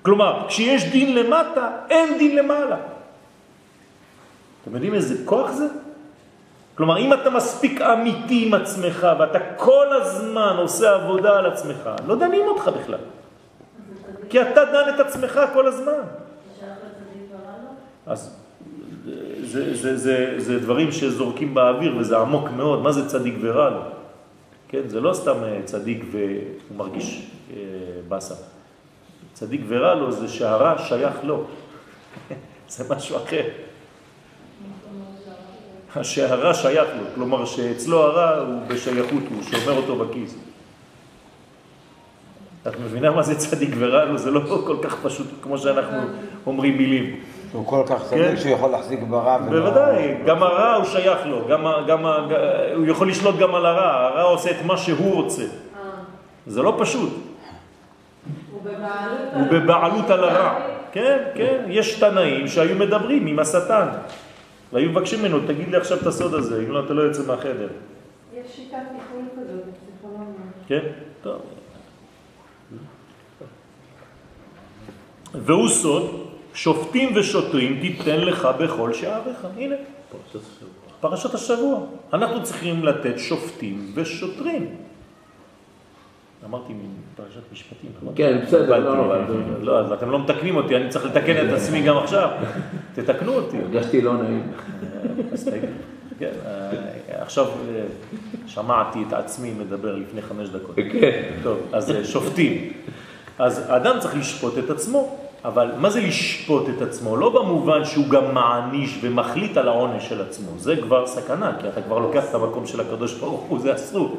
כלומר, 0.01 0.47
כשיש 0.47 0.85
דין 0.91 1.15
למטה, 1.15 1.69
אין 1.89 2.17
דין 2.17 2.35
למעלה. 2.35 2.77
אתם 4.63 4.73
יודעים 4.73 4.93
איזה 4.93 5.25
כוח 5.25 5.51
זה? 5.51 5.67
כלומר, 6.79 6.97
אם 6.97 7.13
אתה 7.13 7.29
מספיק 7.29 7.81
אמיתי 7.81 8.47
עם 8.47 8.53
עצמך 8.53 9.07
ואתה 9.19 9.39
כל 9.57 9.87
הזמן 10.01 10.55
עושה 10.57 10.95
עבודה 10.95 11.37
על 11.37 11.45
עצמך, 11.45 11.89
לא 12.07 12.15
דנים 12.15 12.47
אותך 12.47 12.71
בכלל. 12.79 12.99
כי 14.29 14.41
אתה 14.41 14.65
דן 14.65 14.95
את 14.95 14.99
עצמך 14.99 15.39
כל 15.53 15.67
הזמן. 15.67 16.01
אז 18.05 18.35
זה, 19.43 19.75
זה, 19.75 19.97
זה, 19.97 20.33
זה 20.37 20.59
דברים 20.59 20.91
שזורקים 20.91 21.53
באוויר 21.53 21.97
וזה 21.97 22.17
עמוק 22.17 22.49
מאוד. 22.49 22.81
מה 22.81 22.91
זה 22.91 23.09
צדיק 23.09 23.35
ורע 23.41 23.69
לו? 23.69 23.81
כן, 24.67 24.87
זה 24.87 25.01
לא 25.01 25.13
סתם 25.13 25.43
אה, 25.43 25.59
צדיק 25.65 26.03
והוא 26.11 26.77
מרגיש 26.77 27.27
אה, 27.53 27.57
בסה. 28.09 28.35
צדיק 29.33 29.61
ורע 29.67 29.95
לו 29.95 30.11
זה 30.11 30.27
שהרע 30.27 30.77
שייך 30.77 31.15
לו. 31.23 31.43
זה 32.73 32.95
משהו 32.95 33.17
אחר. 33.17 33.68
שהרע 36.02 36.54
שייך 36.54 36.88
לו, 36.97 37.04
כלומר 37.15 37.45
שאצלו 37.45 37.99
הרע 38.04 38.38
הוא 38.39 38.62
בשייכות, 38.67 39.23
הוא 39.36 39.43
שומר 39.43 39.78
אותו 39.78 39.95
בכיס. 39.95 40.36
את 42.67 42.80
מבינה 42.80 43.12
מה 43.12 43.21
זה 43.23 43.36
צדיק 43.36 43.69
ורע 43.78 44.06
לו? 44.06 44.17
זה 44.17 44.32
לא 44.32 44.41
כל 44.65 44.75
כך 44.82 44.95
פשוט 45.04 45.28
כמו 45.41 45.58
שאנחנו 45.58 45.97
אומרים 46.45 46.78
מילים. 46.78 47.15
הוא 47.52 47.67
כל 47.67 47.84
כך 47.88 48.04
צדיק 48.04 48.21
כן. 48.25 48.38
שהוא 48.38 48.52
יכול 48.52 48.69
להחזיק 48.69 48.99
ברע. 49.04 49.38
ולא- 49.49 49.60
בוודאי, 49.69 50.15
גם 50.25 50.43
הרע 50.43 50.73
הוא 50.75 50.86
שייך 50.86 51.25
לו, 51.25 51.47
גם, 51.47 51.65
גם, 51.88 52.06
הוא 52.75 52.86
יכול 52.88 53.10
לשלוט 53.10 53.36
גם 53.39 53.56
על 53.56 53.65
הרע, 53.65 54.08
הרע 54.08 54.21
עושה 54.21 54.52
את 54.52 54.65
מה 54.65 54.78
שהוא 54.78 55.13
רוצה. 55.23 55.41
אה, 55.41 55.47
זה 56.47 56.62
לא 56.62 56.75
פשוט. 56.80 57.10
הוא 59.34 59.45
בבעלות 59.52 60.10
על 60.10 60.23
הרע. 60.23 60.60
כן, 60.91 61.17
כן, 61.36 61.63
יש 61.67 61.99
תנאים 61.99 62.47
שהיו 62.47 62.75
מדברים 62.75 63.28
עם 63.28 63.39
השטן, 63.39 63.88
והיו 64.73 64.89
מבקשים 64.89 65.19
ממנו, 65.19 65.39
תגיד 65.47 65.69
לי 65.69 65.77
עכשיו 65.77 65.97
את 65.97 66.08
הסוד 66.08 66.34
הזה, 66.34 66.63
אם 66.67 66.71
לא, 66.71 66.86
אתה 66.86 66.93
לא 66.93 67.01
יוצא 67.01 67.27
מהחדר. 67.27 67.67
יש 68.34 68.55
שיטת 68.55 68.77
טיפול 68.91 69.25
כזאת 69.36 69.63
בפסיכולוגיה. 69.65 70.45
כן? 70.67 70.79
טוב. 71.23 71.41
והוא 75.34 75.69
סוד, 75.69 76.27
שופטים 76.53 77.15
ושוטרים 77.15 77.79
תיתן 77.82 78.19
לך 78.19 78.47
בכל 78.60 78.93
שעריך. 78.93 79.47
הנה, 79.58 79.75
פרשת 80.99 81.34
השבוע. 81.34 81.79
אנחנו 82.13 82.43
צריכים 82.43 82.84
לתת 82.84 83.19
שופטים 83.19 83.91
ושוטרים. 83.93 84.75
אמרתי 86.45 86.73
פרשת 87.15 87.41
משפטים? 87.52 87.91
כן, 88.15 88.39
בסדר, 88.45 88.80
לא 88.80 88.95
נורא. 88.95 89.17
לא, 89.62 89.80
אז 89.80 89.91
אתם 89.91 90.12
לא 90.12 90.19
מתקנים 90.19 90.56
אותי, 90.56 90.75
אני 90.75 90.89
צריך 90.89 91.06
לתקן 91.06 91.47
את 91.47 91.54
עצמי 91.54 91.82
גם 91.82 91.97
עכשיו. 91.97 92.30
תתקנו 92.95 93.34
אותי. 93.34 93.58
הרגשתי 93.58 94.02
לא 94.02 94.13
נעים. 94.13 94.52
תגיד. 95.45 95.69
כן, 96.19 96.32
אה, 96.45 97.21
עכשיו 97.21 97.45
אה, 97.45 97.84
שמעתי 98.47 98.99
את 99.08 99.13
עצמי 99.13 99.54
מדבר 99.60 99.95
לפני 99.95 100.21
חמש 100.21 100.49
דקות. 100.49 100.75
כן. 100.75 101.21
טוב, 101.43 101.58
אז 101.73 101.91
אה, 101.91 102.06
שופטים. 102.06 102.73
אז 103.39 103.69
האדם 103.69 103.99
צריך 103.99 104.17
לשפוט 104.17 104.58
את 104.58 104.69
עצמו, 104.69 105.17
אבל 105.45 105.71
מה 105.78 105.89
זה 105.89 106.02
לשפוט 106.02 106.69
את 106.69 106.82
עצמו? 106.82 107.17
לא 107.17 107.30
במובן 107.30 107.86
שהוא 107.86 108.10
גם 108.10 108.34
מעניש 108.34 108.99
ומחליט 109.02 109.58
על 109.58 109.67
העונש 109.67 110.10
של 110.10 110.21
עצמו, 110.21 110.52
זה 110.58 110.75
כבר 110.75 111.08
סכנה, 111.08 111.52
כי 111.62 111.67
אתה 111.67 111.82
כבר 111.82 111.99
לוקח 111.99 112.23
את 112.30 112.36
המקום 112.36 112.65
של 112.65 112.82
הקדוש 112.82 113.13
ברוך 113.13 113.41
הוא, 113.41 113.60
זה 113.60 113.75
אסור. 113.75 114.17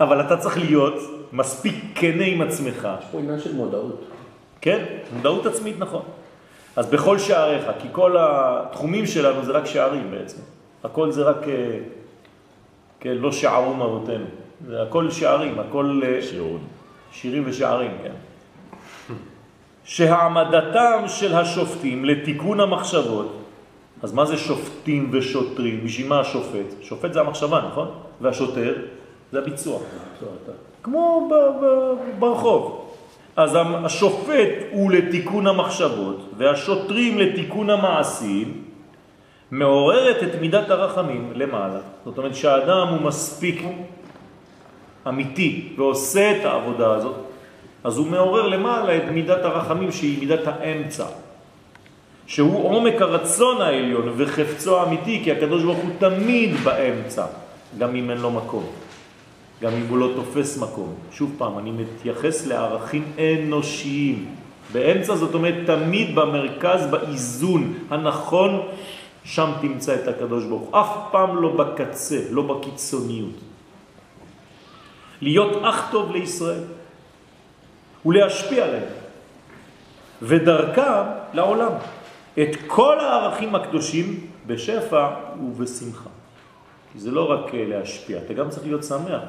אבל 0.00 0.20
אתה 0.20 0.36
צריך 0.36 0.58
להיות 0.58 0.94
מספיק 1.32 1.74
כנה 1.94 2.24
עם 2.24 2.40
עצמך, 2.40 2.88
יש 2.98 3.04
פה 3.12 3.18
עניין 3.18 3.40
של 3.40 3.54
מודעות. 3.54 4.04
כן? 4.60 4.84
מודעות 5.12 5.46
עצמית, 5.46 5.78
נכון. 5.78 6.02
אז 6.76 6.86
בכל 6.86 7.18
שעריך, 7.18 7.64
כי 7.82 7.88
כל 7.92 8.16
התחומים 8.20 9.06
שלנו 9.06 9.44
זה 9.44 9.52
רק 9.52 9.66
שערים 9.66 10.10
בעצם. 10.10 10.38
הכל 10.84 11.10
זה 11.10 11.22
רק, 11.22 11.48
אה, 11.48 11.78
כן, 13.00 13.14
לא 13.14 13.32
שערו 13.32 13.74
מהותנו. 13.74 14.24
זה 14.66 14.82
הכל 14.82 15.10
שערים, 15.10 15.58
הכל 15.58 16.00
אה, 16.04 16.22
שיעורים. 16.22 16.64
שירים 17.12 17.42
ושערים, 17.46 17.90
כן. 18.02 18.12
שהעמדתם 19.84 21.02
של 21.06 21.34
השופטים 21.34 22.04
לתיקון 22.04 22.60
המחשבות, 22.60 23.36
אז 24.02 24.12
מה 24.12 24.24
זה 24.24 24.36
שופטים 24.36 25.10
ושוטרים? 25.12 25.84
בשביל 25.84 26.08
מה 26.08 26.20
השופט? 26.20 26.82
שופט 26.82 27.12
זה 27.12 27.20
המחשבה, 27.20 27.62
נכון? 27.70 27.88
והשוטר 28.20 28.74
זה 29.32 29.38
הביצוע. 29.38 29.78
כמו 30.82 31.30
ברחוב. 32.18 32.84
אז 33.36 33.58
השופט 33.84 34.48
הוא 34.70 34.92
לתיקון 34.92 35.46
המחשבות 35.46 36.30
והשוטרים 36.36 37.18
לתיקון 37.18 37.70
המעשים, 37.70 38.64
מעוררת 39.50 40.22
את 40.22 40.40
מידת 40.40 40.70
הרחמים 40.70 41.32
למעלה. 41.34 41.78
זאת 42.04 42.18
אומרת 42.18 42.34
שהאדם 42.34 42.88
הוא 42.88 43.00
מספיק 43.00 43.62
אמיתי 45.08 45.72
ועושה 45.76 46.36
את 46.36 46.44
העבודה 46.44 46.94
הזאת, 46.94 47.14
אז 47.84 47.98
הוא 47.98 48.06
מעורר 48.06 48.48
למעלה 48.48 48.96
את 48.96 49.02
מידת 49.10 49.44
הרחמים 49.44 49.92
שהיא 49.92 50.18
מידת 50.20 50.46
האמצע, 50.46 51.04
שהוא 52.26 52.68
עומק 52.68 53.02
הרצון 53.02 53.60
העליון 53.60 54.12
וחפצו 54.16 54.80
האמיתי, 54.80 55.20
כי 55.24 55.32
הקדוש 55.32 55.62
ברוך 55.62 55.78
הוא 55.78 55.90
תמיד 55.98 56.56
באמצע, 56.64 57.26
גם 57.78 57.94
אם 57.94 58.10
אין 58.10 58.18
לו 58.18 58.30
מקום. 58.30 58.87
גם 59.62 59.72
אם 59.72 59.86
הוא 59.88 59.98
לא 59.98 60.10
תופס 60.16 60.58
מקום. 60.58 60.94
שוב 61.12 61.34
פעם, 61.38 61.58
אני 61.58 61.70
מתייחס 61.70 62.46
לערכים 62.46 63.12
אנושיים. 63.18 64.34
באמצע 64.72 65.16
זאת 65.16 65.34
אומרת 65.34 65.54
תמיד 65.66 66.14
במרכז, 66.14 66.86
באיזון 66.90 67.74
הנכון, 67.90 68.68
שם 69.24 69.50
תמצא 69.60 69.94
את 69.94 70.08
הקדוש 70.08 70.44
ברוך 70.44 70.62
הוא. 70.62 70.80
אף 70.80 70.96
פעם 71.10 71.42
לא 71.42 71.56
בקצה, 71.56 72.20
לא 72.30 72.42
בקיצוניות. 72.42 73.34
להיות 75.20 75.62
אח 75.64 75.90
טוב 75.90 76.12
לישראל 76.12 76.64
ולהשפיע 78.06 78.64
עליהם, 78.64 78.88
ודרכם 80.22 81.02
לעולם. 81.32 81.72
את 82.42 82.56
כל 82.66 83.00
הערכים 83.00 83.54
הקדושים 83.54 84.26
בשפע 84.46 85.08
ובשמחה. 85.40 86.10
כי 86.92 86.98
זה 86.98 87.10
לא 87.10 87.30
רק 87.30 87.50
להשפיע, 87.52 88.18
אתה 88.18 88.34
גם 88.34 88.50
צריך 88.50 88.66
להיות 88.66 88.84
שמח. 88.84 89.22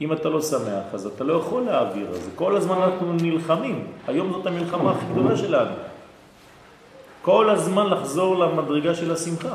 אם 0.00 0.12
אתה 0.12 0.28
לא 0.28 0.42
שמח, 0.42 0.84
אז 0.92 1.06
אתה 1.06 1.24
לא 1.24 1.32
יכול 1.32 1.62
להעביר. 1.62 2.10
אז 2.10 2.28
כל 2.34 2.56
הזמן 2.56 2.76
אנחנו 2.82 3.12
נלחמים. 3.12 3.86
היום 4.06 4.32
זאת 4.32 4.46
המלחמה 4.46 4.90
הכי 4.90 5.04
גדולה 5.12 5.36
שלנו. 5.36 5.74
כל 7.22 7.50
הזמן 7.50 7.86
לחזור 7.86 8.38
למדרגה 8.38 8.94
של 8.94 9.12
השמחה. 9.12 9.54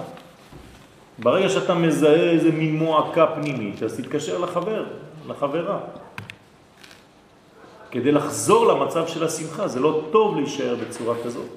ברגע 1.20 1.50
שאתה 1.50 1.74
מזהה 1.74 2.30
איזה 2.30 2.52
מין 2.52 2.76
מועקה 2.76 3.28
פנימית, 3.28 3.84
אז 3.84 3.98
תתקשר 3.98 4.40
לחבר, 4.40 4.86
לחברה. 5.28 5.80
כדי 7.92 8.12
לחזור 8.12 8.66
למצב 8.66 9.08
של 9.08 9.24
השמחה, 9.24 9.68
זה 9.68 9.80
לא 9.80 10.02
טוב 10.12 10.36
להישאר 10.36 10.76
בצורה 10.76 11.16
כזאת. 11.24 11.48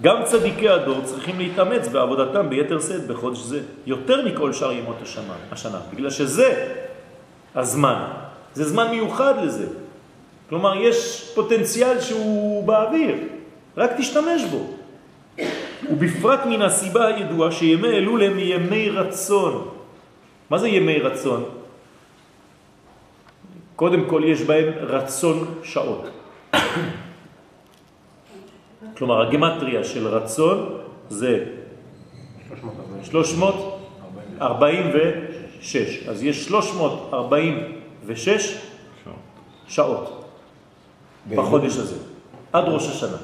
גם 0.00 0.24
צדיקי 0.24 0.68
הדור 0.68 1.00
צריכים 1.04 1.38
להתאמץ 1.38 1.88
בעבודתם 1.88 2.50
ביתר 2.50 2.80
שאת 2.80 3.06
בחודש 3.06 3.38
זה, 3.38 3.60
יותר 3.86 4.24
מכל 4.24 4.52
שאר 4.52 4.72
ימות 4.72 4.96
השנה, 5.02 5.34
השנה, 5.52 5.78
בגלל 5.92 6.10
שזה 6.10 6.76
הזמן, 7.56 8.02
זה 8.54 8.64
זמן 8.64 8.90
מיוחד 8.90 9.34
לזה. 9.42 9.66
כלומר, 10.48 10.76
יש 10.76 11.30
פוטנציאל 11.34 12.00
שהוא 12.00 12.66
באוויר, 12.66 13.14
רק 13.76 13.90
תשתמש 13.98 14.42
בו. 14.50 14.66
ובפרט 15.90 16.40
מן 16.46 16.62
הסיבה 16.62 17.06
הידועה 17.06 17.52
שימי 17.52 17.88
אלול 17.88 18.22
הם 18.22 18.38
ימי 18.38 18.90
רצון. 18.90 19.68
מה 20.50 20.58
זה 20.58 20.68
ימי 20.68 20.98
רצון? 20.98 21.44
קודם 23.76 24.04
כל 24.08 24.22
יש 24.26 24.42
בהם 24.42 24.68
רצון 24.80 25.54
שעות. 25.62 26.08
כלומר, 28.96 29.28
הגמטריה 29.28 29.84
של 29.84 30.08
רצון 30.08 30.78
זה 31.08 31.44
346. 35.66 36.08
אז 36.08 36.24
יש 36.24 36.44
346 36.44 38.56
שעות 39.68 40.24
בחודש 41.34 41.76
הזה, 41.76 41.96
עד 42.52 42.64
ראש 42.64 42.88
השנה. 42.88 43.16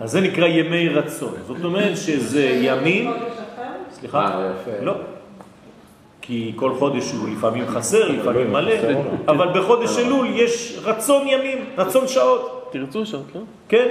אז 0.00 0.10
זה 0.10 0.20
נקרא 0.20 0.46
ימי 0.46 0.88
רצון. 0.88 1.34
זאת 1.46 1.64
אומרת 1.64 1.96
שזה 1.96 2.44
ימים... 2.68 3.10
סליחה? 3.92 4.28
אה. 4.28 4.52
לא. 4.82 4.94
כי 6.22 6.52
כל 6.56 6.74
חודש 6.78 7.12
הוא 7.12 7.28
לפעמים 7.28 7.68
חסר, 7.68 8.08
לפעמים 8.08 8.52
לא, 8.52 8.60
מלא, 8.60 8.74
לו. 8.74 9.00
אבל 9.28 9.60
בחודש 9.60 9.98
אלול 9.98 10.26
יש 10.34 10.78
רצון 10.82 11.28
ימים, 11.28 11.64
רצון 11.78 12.08
שעות. 12.08 12.68
תרצו 12.72 13.06
שעות, 13.06 13.24
לא? 13.34 13.40
כן? 13.68 13.88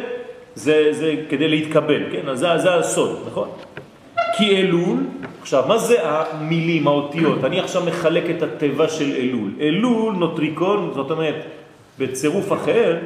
זה, 0.55 0.87
זה 0.91 1.15
כדי 1.29 1.47
להתקבל, 1.47 2.11
כן? 2.11 2.29
אז 2.29 2.39
זה, 2.39 2.57
זה 2.57 2.75
הסוד, 2.75 3.23
נכון? 3.27 3.49
כי 4.37 4.57
אלול, 4.57 4.97
עכשיו, 5.41 5.63
מה 5.67 5.77
זה 5.77 5.95
המילים, 6.03 6.87
האותיות? 6.87 7.43
אני 7.43 7.59
עכשיו 7.59 7.83
מחלק 7.85 8.23
את 8.29 8.43
התיבה 8.43 8.89
של 8.89 9.11
אלול. 9.15 9.51
אלול, 9.59 10.13
נוטריקון, 10.13 10.91
זאת 10.95 11.11
אומרת, 11.11 11.45
בצירוף 11.99 12.53
אחר, 12.53 12.97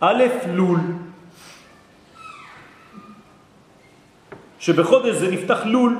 א', 0.00 0.24
לול. 0.52 0.78
שבחודש 4.58 5.14
זה 5.14 5.30
נפתח 5.30 5.60
לול, 5.64 5.96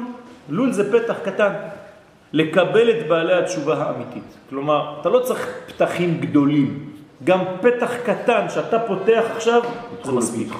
לול 0.49 0.73
זה 0.73 0.93
פתח 0.93 1.17
קטן, 1.25 1.53
לקבל 2.33 2.91
את 2.91 3.09
בעלי 3.09 3.35
התשובה 3.35 3.75
האמיתית. 3.83 4.37
כלומר, 4.51 5.01
אתה 5.01 5.09
לא 5.09 5.19
צריך 5.19 5.49
פתחים 5.67 6.21
גדולים, 6.21 6.91
גם 7.25 7.41
פתח 7.61 7.91
קטן 8.05 8.47
שאתה 8.49 8.79
פותח 8.79 9.25
עכשיו, 9.37 9.63
זה 10.05 10.13
מספיק. 10.13 10.53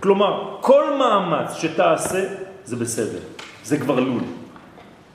כלומר, 0.00 0.56
כל 0.60 0.84
מאמץ 0.98 1.54
שתעשה 1.54 2.45
זה 2.66 2.76
בסדר, 2.76 3.18
זה 3.64 3.78
כבר 3.78 4.00
לול, 4.00 4.22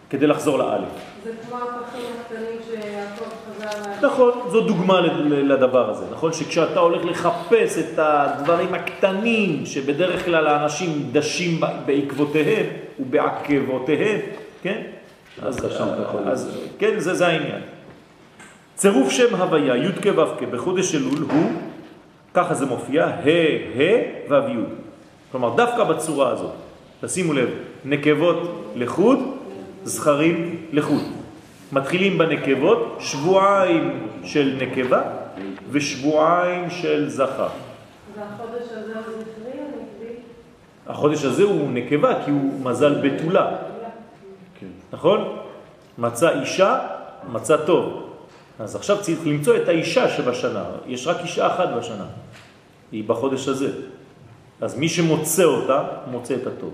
כדי 0.09 0.27
לחזור 0.27 0.57
לאלף. 0.57 0.87
זה 1.23 1.31
כמו 1.47 1.55
הפחים 1.57 2.05
הקטנים 2.21 2.59
שיעקב 2.69 3.25
חזר. 3.59 4.07
נכון, 4.07 4.31
זו 4.51 4.61
דוגמה 4.61 5.01
לדבר 5.25 5.89
הזה, 5.89 6.05
נכון? 6.11 6.33
שכשאתה 6.33 6.79
הולך 6.79 7.05
לחפש 7.05 7.77
את 7.77 7.99
הדברים 7.99 8.73
הקטנים 8.73 9.65
שבדרך 9.65 10.25
כלל 10.25 10.47
האנשים 10.47 11.09
דשים 11.11 11.59
בעקבותיהם 11.85 12.65
ובעקבותיהם, 12.99 14.19
כן? 14.63 14.81
אז, 15.41 15.65
אז 16.25 16.57
כן, 16.79 16.99
זה, 16.99 17.13
זה 17.13 17.27
העניין. 17.27 17.61
צירוף 18.75 19.09
שם 19.09 19.35
הוויה, 19.35 19.75
י' 19.75 19.91
כ' 20.01 20.17
ו' 20.17 20.37
כ' 20.39 20.43
בחודש 20.51 20.95
אלול 20.95 21.25
הוא, 21.31 21.51
ככה 22.33 22.53
זה 22.53 22.65
מופיע, 22.65 23.05
ה' 23.05 23.09
ה' 23.77 24.29
ו' 24.29 24.49
י'. 24.49 24.63
כלומר, 25.31 25.55
דווקא 25.55 25.83
בצורה 25.83 26.29
הזאת, 26.29 26.51
תשימו 27.01 27.33
לב, 27.33 27.49
נקבות 27.85 28.65
לחוד, 28.75 29.19
זכרים 29.83 30.65
לחוד. 30.71 31.03
מתחילים 31.71 32.17
בנקבות, 32.17 32.97
שבועיים 32.99 34.07
של 34.23 34.57
נקבה 34.61 35.01
ושבועיים 35.71 36.69
של 36.69 37.09
זכר. 37.09 37.47
והחודש 38.17 38.63
הזה 38.71 38.93
הוא 38.93 39.03
זכרי 39.03 39.59
או 39.59 39.81
נקבי? 39.81 40.13
החודש 40.87 41.25
הזה 41.25 41.43
הוא 41.43 41.71
נקבה 41.71 42.25
כי 42.25 42.31
הוא 42.31 42.61
מזל 42.63 43.01
בתולה, 43.01 43.51
נכון? 44.93 45.37
מצא 45.97 46.39
אישה, 46.41 46.79
מצא 47.31 47.57
טוב. 47.57 48.09
אז 48.59 48.75
עכשיו 48.75 49.01
צריך 49.01 49.19
למצוא 49.25 49.55
את 49.55 49.67
האישה 49.67 50.09
שבשנה. 50.09 50.63
יש 50.87 51.07
רק 51.07 51.17
אישה 51.23 51.47
אחת 51.47 51.69
בשנה. 51.77 52.05
היא 52.91 53.03
בחודש 53.07 53.47
הזה. 53.47 53.71
אז 54.61 54.77
מי 54.77 54.89
שמוצא 54.89 55.43
אותה, 55.43 55.83
מוצא 56.11 56.35
את 56.35 56.47
הטוב. 56.47 56.73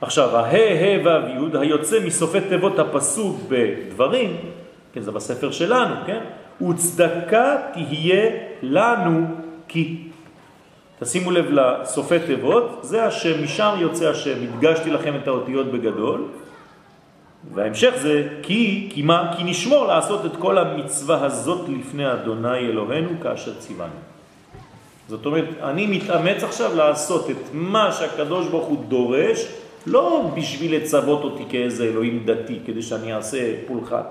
עכשיו, 0.00 0.36
הה, 0.36 0.46
ה, 0.46 1.02
וו, 1.02 1.28
יוד, 1.36 1.56
היוצא 1.56 2.06
מסופי 2.06 2.40
תיבות 2.40 2.78
הפסוק 2.78 3.40
בדברים, 3.48 4.36
כן, 4.92 5.00
זה 5.00 5.12
בספר 5.12 5.50
שלנו, 5.50 5.94
כן? 6.06 6.20
וצדקה 6.68 7.56
תהיה 7.72 8.30
לנו 8.62 9.26
כי. 9.68 9.96
תשימו 11.00 11.30
לב 11.30 11.46
לסופי 11.50 12.18
תיבות, 12.26 12.78
זה 12.82 13.04
השם, 13.04 13.44
משם 13.44 13.74
יוצא 13.78 14.10
השם, 14.10 14.38
הדגשתי 14.42 14.90
לכם 14.90 15.14
את 15.22 15.28
האותיות 15.28 15.66
בגדול, 15.66 16.24
וההמשך 17.54 17.94
זה 17.96 18.28
כי, 18.42 18.88
כי 18.92 19.02
מה? 19.02 19.34
כי 19.36 19.44
נשמור 19.44 19.86
לעשות 19.86 20.26
את 20.26 20.36
כל 20.36 20.58
המצווה 20.58 21.24
הזאת 21.24 21.68
לפני 21.68 22.12
אדוני 22.12 22.58
אלוהינו 22.58 23.10
כאשר 23.22 23.54
ציוונו. 23.54 23.92
זאת 25.08 25.26
אומרת, 25.26 25.48
אני 25.62 25.86
מתאמץ 25.86 26.42
עכשיו 26.42 26.76
לעשות 26.76 27.30
את 27.30 27.36
מה 27.52 27.92
שהקדוש 27.92 28.48
ברוך 28.48 28.66
הוא 28.66 28.84
דורש, 28.84 29.46
לא 29.86 30.30
בשביל 30.36 30.76
לצוות 30.76 31.24
אותי 31.24 31.44
כאיזה 31.48 31.84
אלוהים 31.84 32.22
דתי, 32.24 32.58
כדי 32.66 32.82
שאני 32.82 33.14
אעשה 33.14 33.54
פולחן, 33.66 34.02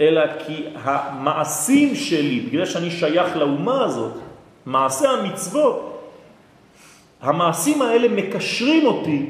אלא 0.00 0.22
כי 0.46 0.64
המעשים 0.82 1.94
שלי, 1.94 2.40
בגלל 2.40 2.66
שאני 2.66 2.90
שייך 2.90 3.36
לאומה 3.36 3.84
הזאת, 3.84 4.12
מעשה 4.66 5.10
המצוות, 5.10 6.02
המעשים 7.20 7.82
האלה 7.82 8.08
מקשרים 8.08 8.86
אותי 8.86 9.26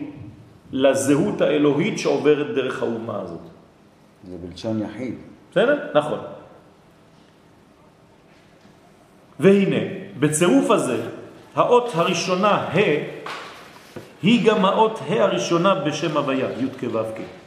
לזהות 0.72 1.40
האלוהית 1.40 1.98
שעוברת 1.98 2.54
דרך 2.54 2.82
האומה 2.82 3.20
הזאת. 3.20 3.40
זה 4.24 4.37
בלשון 4.42 4.82
יחיד. 4.82 5.14
בסדר? 5.50 5.78
נכון. 5.94 6.18
והנה, 9.40 9.76
בצירוף 10.18 10.70
הזה, 10.70 11.02
האות 11.54 11.90
הראשונה, 11.94 12.50
ה', 12.50 12.78
היא 14.22 14.46
גם 14.46 14.64
האות 14.64 15.00
ה' 15.09 15.22
הראשונה 15.22 15.74
בשם 15.74 16.16
הוויה, 16.16 16.46
י' 16.59 16.66
כ' 16.80 16.94
ו' 16.94 16.98
כ'. 17.16 17.46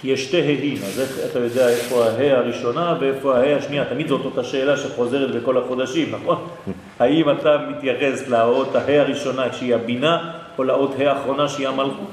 כי 0.00 0.08
יש 0.08 0.24
שתי 0.24 0.40
ה'ים, 0.40 0.76
אז 0.76 1.00
איך 1.00 1.18
אתה 1.30 1.38
יודע 1.38 1.68
איפה 1.68 2.04
ה' 2.04 2.38
הראשונה 2.38 2.96
ואיפה 3.00 3.38
ה' 3.38 3.56
השנייה? 3.56 3.84
תמיד 3.84 4.08
זאת 4.08 4.24
אותה 4.24 4.44
שאלה 4.44 4.76
שחוזרת 4.76 5.34
בכל 5.34 5.58
החודשים, 5.58 6.14
נכון? 6.14 6.48
האם 7.00 7.30
אתה 7.30 7.58
מתייחס 7.68 8.28
לאות 8.28 8.76
ה' 8.76 9.00
הראשונה 9.00 9.52
שהיא 9.52 9.74
הבינה, 9.74 10.32
או 10.58 10.64
לאות 10.64 10.94
ה' 10.98 11.10
האחרונה 11.10 11.48
שהיא 11.48 11.68
המלכות? 11.68 12.10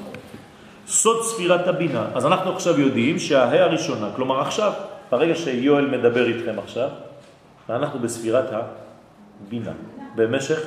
סוד 0.87 1.23
ספירת 1.23 1.67
הבינה. 1.67 2.05
אז 2.15 2.25
אנחנו 2.25 2.51
עכשיו 2.51 2.79
יודעים 2.79 3.19
שההא 3.19 3.57
הראשונה, 3.57 4.09
כלומר 4.15 4.41
עכשיו, 4.41 4.73
ברגע 5.11 5.35
שיואל 5.35 5.85
מדבר 5.85 6.27
איתכם 6.27 6.59
עכשיו, 6.63 6.89
אנחנו 7.69 7.99
בספירת 7.99 8.45
הבינה, 8.51 9.71
במשך 10.15 10.59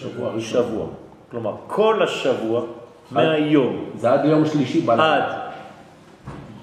שבוע. 0.00 0.40
שבוע. 0.40 0.86
כלומר, 1.30 1.54
כל 1.66 2.02
השבוע, 2.02 2.62
מהיום 3.10 3.90
זה 3.96 4.10
עד 4.10 4.24
יום 4.24 4.46
שלישי 4.46 4.80
בלילה. 4.80 5.14
עד 5.14 5.50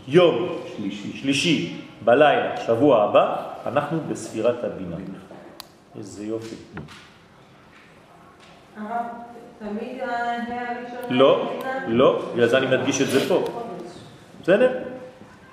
יום 0.08 0.50
שלישי. 0.76 1.18
שלישי 1.18 1.82
בלילה, 2.06 2.58
שבוע 2.58 3.04
הבא, 3.04 3.36
אנחנו 3.66 4.00
בספירת 4.10 4.64
הבינה. 4.64 4.96
איזה 5.98 6.26
יופי. 6.26 6.56
הרב, 8.78 9.06
תמיד. 9.60 10.02
לא? 11.10 11.52
לא, 11.88 12.22
בגלל 12.34 12.48
זה 12.48 12.58
אני 12.58 12.68
מדגיש 12.78 13.02
את 13.02 13.08
זה 13.08 13.30
פה. 13.30 13.44
בסדר? 14.42 14.72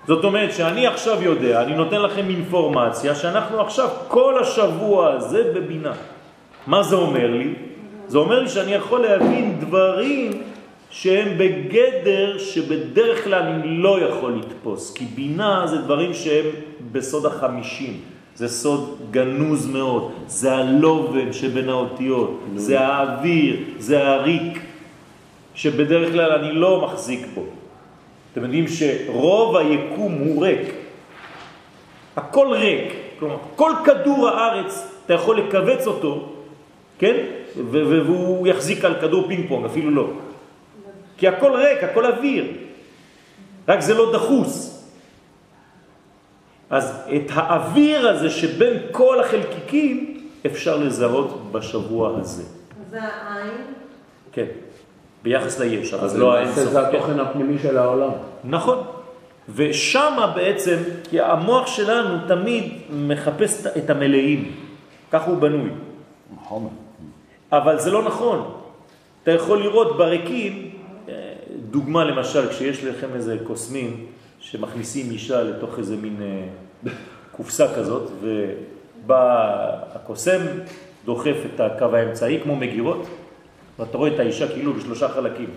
זאת 0.06 0.24
אומרת 0.24 0.52
שאני 0.52 0.86
עכשיו 0.86 1.22
יודע, 1.22 1.62
אני 1.62 1.74
נותן 1.74 2.02
לכם 2.02 2.28
אינפורמציה 2.28 3.14
שאנחנו 3.14 3.60
עכשיו 3.60 3.88
כל 4.08 4.42
השבוע 4.42 5.12
הזה 5.12 5.52
בבינה. 5.54 5.92
מה 6.66 6.82
זה 6.82 6.96
אומר 6.96 7.30
לי? 7.30 7.54
זה 8.12 8.18
אומר 8.18 8.40
לי 8.40 8.48
שאני 8.48 8.72
יכול 8.72 9.00
להבין 9.00 9.56
דברים 9.60 10.42
שהם 10.90 11.38
בגדר 11.38 12.38
שבדרך 12.38 13.24
כלל 13.24 13.42
אני 13.42 13.78
לא 13.78 14.00
יכול 14.00 14.32
לתפוס, 14.32 14.94
כי 14.94 15.04
בינה 15.04 15.66
זה 15.66 15.76
דברים 15.76 16.14
שהם 16.14 16.44
בסוד 16.92 17.26
החמישים. 17.26 18.00
זה 18.36 18.48
סוד 18.48 18.98
גנוז 19.10 19.66
מאוד, 19.66 20.12
זה 20.26 20.52
הלובן 20.52 21.32
שבין 21.32 21.68
האותיות, 21.68 22.40
זה 22.56 22.80
האוויר, 22.80 23.56
זה 23.78 24.08
הריק, 24.08 24.60
שבדרך 25.54 26.12
כלל 26.12 26.32
אני 26.32 26.52
לא 26.52 26.80
מחזיק 26.84 27.26
בו. 27.34 27.44
אתם 28.32 28.42
יודעים 28.42 28.64
שרוב 28.68 29.56
היקום 29.56 30.12
הוא 30.12 30.44
ריק. 30.44 30.74
הכל 32.16 32.48
ריק. 32.52 32.92
כלומר, 33.18 33.36
כל 33.56 33.72
כדור 33.84 34.28
הארץ, 34.28 34.88
אתה 35.06 35.14
יכול 35.14 35.38
לקבץ 35.38 35.86
אותו, 35.86 36.28
כן? 36.98 37.41
והוא 37.56 38.46
יחזיק 38.46 38.84
על 38.84 39.00
כדור 39.00 39.28
פינג 39.28 39.48
פונג, 39.48 39.64
אפילו 39.66 39.90
לא. 39.90 40.10
כי 41.16 41.28
הכל 41.28 41.52
ריק, 41.52 41.84
הכל 41.84 42.06
אוויר. 42.06 42.44
רק 43.68 43.80
זה 43.80 43.94
לא 43.94 44.12
דחוס. 44.12 44.84
אז 46.70 47.02
את 47.16 47.30
האוויר 47.34 48.08
הזה 48.08 48.30
שבין 48.30 48.76
כל 48.92 49.20
החלקיקים 49.20 50.22
אפשר 50.46 50.76
לזהות 50.76 51.52
בשבוע 51.52 52.18
הזה. 52.20 52.42
זה 52.90 52.98
העין. 53.02 53.64
כן, 54.32 54.46
ביחס 55.22 55.60
ליש, 55.60 55.94
אבל 55.94 56.04
אז 56.04 56.18
לא 56.18 56.26
למעשה 56.26 56.42
האינסוף. 56.42 56.72
זה 56.72 56.80
כן. 56.80 56.96
התוכן 56.96 57.20
הפנימי 57.20 57.58
של 57.58 57.78
העולם. 57.78 58.10
נכון. 58.44 58.78
ושם 59.54 60.18
בעצם, 60.34 60.76
כי 61.10 61.20
המוח 61.20 61.66
שלנו 61.66 62.18
תמיד 62.28 62.72
מחפש 62.90 63.66
את 63.66 63.90
המלאים, 63.90 64.52
כך 65.10 65.22
הוא 65.22 65.36
בנוי. 65.36 65.70
חומר. 66.44 66.68
אבל 67.52 67.78
זה 67.78 67.90
לא 67.90 68.02
נכון. 68.02 68.52
אתה 69.22 69.30
יכול 69.30 69.62
לראות 69.62 69.96
בריקים, 69.96 70.70
אה, 71.08 71.32
דוגמה 71.70 72.04
למשל, 72.04 72.48
כשיש 72.48 72.84
לכם 72.84 73.08
איזה 73.14 73.36
קוסמים 73.44 74.06
שמכניסים 74.40 75.10
אישה 75.10 75.42
לתוך 75.42 75.78
איזה 75.78 75.96
מין 75.96 76.22
אה, 76.22 76.92
קופסה 77.32 77.74
כזאת, 77.74 78.10
ובא 78.20 79.48
הקוסם, 79.94 80.40
דוחף 81.04 81.36
את 81.54 81.60
הקו 81.60 81.96
האמצעי 81.96 82.40
כמו 82.42 82.56
מגירות, 82.56 83.06
ואתה 83.78 83.98
רואה 83.98 84.14
את 84.14 84.18
האישה 84.18 84.48
כאילו 84.48 84.72
בשלושה 84.72 85.08
חלקים. 85.08 85.50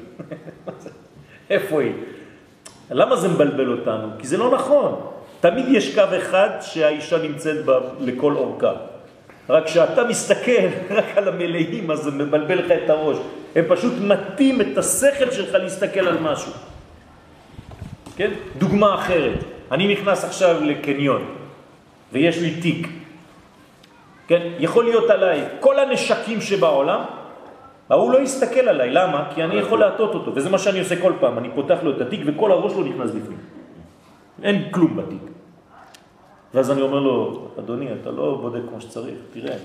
איפה 1.50 1.82
היא? 1.82 1.94
למה 2.92 3.16
זה 3.16 3.28
מבלבל 3.28 3.72
אותנו? 3.72 4.08
כי 4.20 4.28
זה 4.28 4.38
לא 4.38 4.52
נכון. 4.52 5.02
תמיד 5.40 5.66
יש 5.70 5.96
קו 5.96 6.04
אחד 6.18 6.50
שהאישה 6.62 7.18
נמצאת 7.22 7.66
בה 7.66 7.80
לכל 8.00 8.34
אורכה. 8.36 8.74
רק 9.50 9.66
כשאתה 9.66 10.04
מסתכל 10.04 10.68
רק 10.98 11.06
על 11.16 11.28
המלאים, 11.28 11.92
אז 11.92 12.00
זה 12.00 12.12
מבלבל 12.12 12.60
לך 12.60 12.72
את 12.72 12.90
הראש. 12.90 13.18
הם 13.56 13.66
פשוט 13.68 13.94
מתאים 14.02 14.62
את 14.62 14.78
השכל 14.78 15.32
שלך 15.32 15.54
להסתכל 15.54 16.08
על 16.08 16.18
משהו. 16.22 16.52
כן? 18.16 18.32
דוגמה 18.58 18.96
אחרת. 18.96 19.40
אני 19.72 19.88
נכנס 19.88 20.24
עכשיו 20.24 20.64
לקניון, 20.64 21.26
ויש 22.14 22.38
לי 22.38 22.62
תיק. 22.62 22.88
כן? 24.28 24.42
יכול 24.60 24.84
להיות 24.84 25.10
עליי 25.10 25.44
כל 25.60 25.80
הנשקים 25.80 26.42
שבעולם, 26.42 27.02
ההוא 27.90 28.12
לא 28.12 28.22
יסתכל 28.22 28.70
עליי. 28.70 28.90
למה? 28.90 29.30
כי 29.36 29.44
אני 29.44 29.56
יכול 29.56 29.80
להטות 29.80 30.14
אותו, 30.14 30.36
וזה 30.36 30.50
מה 30.50 30.58
שאני 30.58 30.80
עושה 30.80 31.02
כל 31.02 31.14
פעם. 31.20 31.38
אני 31.38 31.50
פותח 31.56 31.78
לו 31.84 31.92
את 31.92 32.02
התיק 32.02 32.22
וכל 32.26 32.52
הראש 32.52 32.74
לא 32.74 32.84
נכנס 32.84 33.12
בפנים. 33.12 33.38
אין 34.44 34.68
כלום 34.72 34.98
בתיק. 34.98 35.35
ואז 36.56 36.72
אני 36.72 36.82
אומר 36.82 37.00
לו, 37.00 37.48
אדוני, 37.60 37.88
אתה 38.02 38.12
לא 38.12 38.38
בודק 38.42 38.60
כמו 38.70 38.82
שצריך, 38.82 39.16
תראה, 39.34 39.56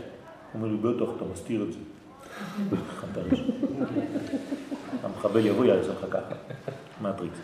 אומר 0.54 0.68
לי, 0.68 0.76
בטח, 0.76 1.10
אתה 1.16 1.24
מסתיר 1.32 1.62
את 1.62 1.72
זה. 1.72 1.78
המחבל 5.02 5.46
יבוא 5.46 5.64
יעשה 5.64 5.90
לך 5.92 6.06
ככה, 6.10 6.34
מטריקס. 7.00 7.38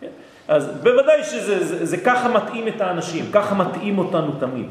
כן? 0.00 0.08
אז 0.48 0.68
בוודאי 0.82 1.24
שזה 1.24 1.64
זה, 1.64 1.86
זה 1.86 1.96
ככה 1.96 2.28
מתאים 2.28 2.68
את 2.68 2.80
האנשים, 2.80 3.24
ככה 3.32 3.54
מתאים 3.54 3.98
אותנו 3.98 4.32
תמיד. 4.40 4.68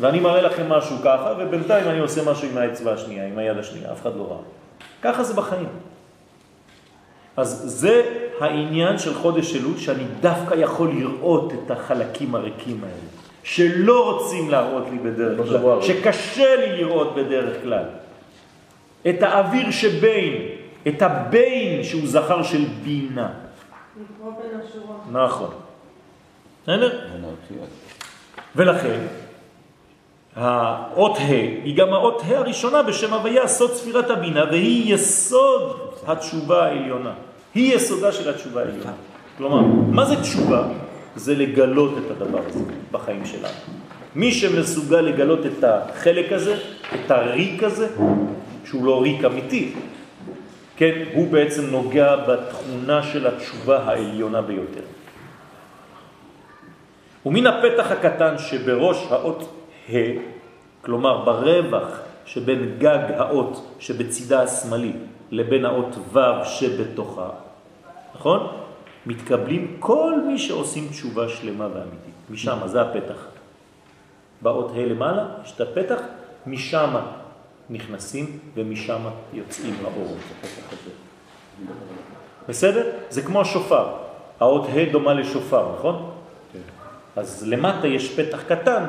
ואני 0.00 0.20
מראה 0.20 0.42
לכם 0.42 0.68
משהו 0.68 0.96
ככה, 1.04 1.32
ובינתיים 1.38 1.88
אני 1.88 1.98
עושה 1.98 2.30
משהו 2.30 2.48
עם 2.48 2.58
האצבע 2.58 2.92
השנייה, 2.92 3.26
עם 3.26 3.38
היד 3.38 3.58
השנייה, 3.58 3.92
אף 3.92 4.02
אחד 4.02 4.16
לא 4.16 4.26
ראה. 4.30 4.42
ככה 5.02 5.24
זה 5.24 5.34
בחיים. 5.34 5.68
אז 7.36 7.62
זה 7.66 8.02
העניין 8.40 8.98
של 8.98 9.14
חודש 9.14 9.56
אלול, 9.56 9.76
שאני 9.76 10.04
דווקא 10.20 10.54
יכול 10.54 10.88
לראות 10.88 11.52
את 11.52 11.70
החלקים 11.70 12.34
הריקים 12.34 12.84
האלה, 12.84 13.15
שלא 13.46 14.12
רוצים 14.12 14.50
להראות 14.50 14.84
לי 14.90 14.98
בדרך 14.98 15.48
כלל, 15.48 15.82
שקשה 15.82 16.56
לי 16.56 16.76
לראות 16.76 17.14
בדרך 17.14 17.62
כלל. 17.62 17.84
את 19.08 19.22
האוויר 19.22 19.70
שבין, 19.70 20.32
את 20.88 21.02
הבין 21.02 21.84
שהוא 21.84 22.02
זכר 22.04 22.42
של 22.42 22.64
בינה. 22.82 23.28
לקרוא 23.96 24.32
בין 24.32 24.60
השורות. 24.60 25.00
נכון. 25.12 25.50
בסדר? 26.62 27.00
ולכן, 28.56 29.00
האות 30.36 31.16
ה' 31.18 31.62
היא 31.64 31.76
גם 31.76 31.92
האות 31.92 32.22
ה' 32.26 32.38
הראשונה 32.38 32.82
בשם 32.82 33.12
הוויה, 33.12 33.48
סוד 33.48 33.72
ספירת 33.72 34.10
הבינה, 34.10 34.44
והיא 34.50 34.94
יסוד 34.94 35.76
התשובה 36.06 36.66
העליונה. 36.66 37.12
היא 37.54 37.74
יסודה 37.74 38.12
של 38.12 38.30
התשובה 38.30 38.60
העליונה. 38.60 38.92
כלומר, 39.38 39.60
מה 39.90 40.04
זה 40.04 40.22
תשובה? 40.22 40.68
זה 41.16 41.34
לגלות 41.34 41.98
את 41.98 42.10
הדבר 42.10 42.40
הזה 42.46 42.64
בחיים 42.90 43.26
שלנו. 43.26 43.58
מי 44.14 44.32
שמסוגל 44.32 45.00
לגלות 45.00 45.46
את 45.46 45.64
החלק 45.64 46.32
הזה, 46.32 46.54
את 46.94 47.10
הריק 47.10 47.62
הזה, 47.62 47.88
שהוא 48.64 48.86
לא 48.86 49.02
ריק 49.02 49.24
אמיתי, 49.24 49.72
כן, 50.76 51.02
הוא 51.14 51.28
בעצם 51.32 51.66
נוגע 51.70 52.16
בתכונה 52.16 53.02
של 53.02 53.26
התשובה 53.26 53.82
העליונה 53.82 54.42
ביותר. 54.42 54.84
ומן 57.26 57.46
הפתח 57.46 57.90
הקטן 57.90 58.38
שבראש 58.38 59.06
האות 59.10 59.52
ה', 59.92 59.96
כלומר 60.82 61.24
ברווח 61.24 62.00
שבין 62.24 62.74
גג 62.78 62.98
האות 63.16 63.76
שבצידה 63.78 64.42
השמאלי 64.42 64.92
לבין 65.30 65.64
האות 65.64 65.96
ו' 66.12 66.44
שבתוכה, 66.44 67.28
נכון? 68.14 68.65
מתקבלים 69.06 69.76
כל 69.78 70.14
מי 70.26 70.38
שעושים 70.38 70.88
תשובה 70.88 71.28
שלמה 71.28 71.66
ואמיתית. 71.66 72.14
משם, 72.30 72.58
זה 72.64 72.80
הפתח. 72.80 73.26
באות 74.42 74.70
ה' 74.74 74.86
למעלה 74.86 75.26
יש 75.44 75.52
את 75.52 75.60
הפתח, 75.60 76.00
משם 76.46 76.94
נכנסים 77.70 78.38
ומשם 78.54 79.00
יוצאים 79.32 79.74
לאור. 79.82 80.16
בסדר? 82.48 82.90
זה 83.10 83.22
כמו 83.22 83.40
השופר. 83.40 83.86
האות 84.40 84.66
ה' 84.68 84.92
דומה 84.92 85.14
לשופר, 85.14 85.72
נכון? 85.78 86.10
אז 87.16 87.48
למטה 87.48 87.86
יש 87.86 88.20
פתח 88.20 88.42
קטן 88.42 88.84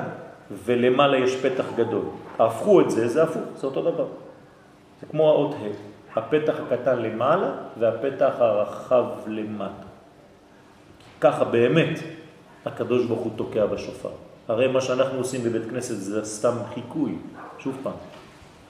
ולמעלה 0.65 1.17
יש 1.17 1.35
פתח 1.35 1.65
גדול. 1.75 2.05
הפכו 2.39 2.81
את 2.81 2.89
זה, 2.89 3.07
זה 3.07 3.23
הפוך, 3.23 3.43
זה 3.55 3.67
אותו 3.67 3.81
דבר. 3.81 4.05
זה 5.01 5.07
כמו 5.11 5.29
האות 5.29 5.53
ה', 5.53 6.19
הפתח 6.19 6.53
הקטן 6.59 6.99
למעלה 6.99 7.51
והפתח 7.79 8.33
הרחב 8.39 9.05
למטה. 9.27 9.86
ככה 11.21 11.43
באמת 11.43 11.99
הקדוש 12.65 13.05
ברוך 13.05 13.19
הוא 13.19 13.31
תוקע 13.35 13.65
בשופר. 13.65 14.09
הרי 14.47 14.67
מה 14.67 14.81
שאנחנו 14.81 15.17
עושים 15.17 15.43
בבית 15.43 15.69
כנסת 15.69 15.95
זה 15.95 16.25
סתם 16.25 16.53
חיקוי, 16.73 17.15
שוב 17.59 17.77
פעם, 17.83 17.93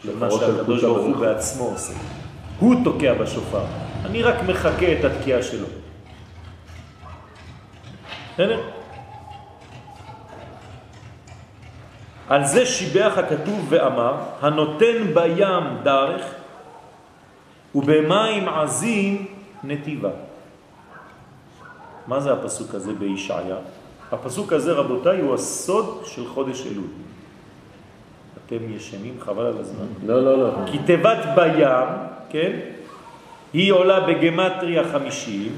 למה 0.05 0.31
שהקדוש 0.31 0.83
ברוך 0.83 1.05
הוא 1.05 1.15
בעצמו 1.15 1.63
עושה. 1.63 1.93
הוא 2.59 2.75
תוקע 2.83 3.13
בשופר, 3.13 3.63
אני 4.05 4.23
רק 4.23 4.35
מחכה 4.47 4.93
את 4.99 5.05
התקיעה 5.05 5.43
שלו. 5.43 5.67
בסדר? 8.33 8.61
על 12.29 12.45
זה 12.45 12.65
שיבח 12.65 13.13
הכתוב 13.17 13.65
ואמר, 13.69 14.15
הנותן 14.41 15.13
בים 15.13 15.83
דרך 15.83 16.21
ובמים 17.75 18.49
עזים 18.49 19.25
נתיבה. 19.63 20.26
מה 22.07 22.19
זה 22.19 22.33
הפסוק 22.33 22.75
הזה 22.75 22.93
בישעיה? 22.93 23.55
הפסוק 24.11 24.53
הזה, 24.53 24.73
רבותיי, 24.73 25.21
הוא 25.21 25.33
הסוד 25.33 26.03
של 26.05 26.27
חודש 26.27 26.67
אלול. 26.67 26.87
אתם 28.45 28.73
ישנים 28.75 29.15
חבל 29.19 29.45
על 29.45 29.57
הזמן. 29.57 29.85
לא, 30.05 30.23
לא, 30.23 30.37
לא. 30.37 30.51
כי 30.71 30.79
תיבת 30.79 31.17
בים, 31.35 31.87
כן, 32.29 32.59
היא 33.53 33.71
עולה 33.71 33.99
בגמטריה 33.99 34.83
חמישים, 34.91 35.51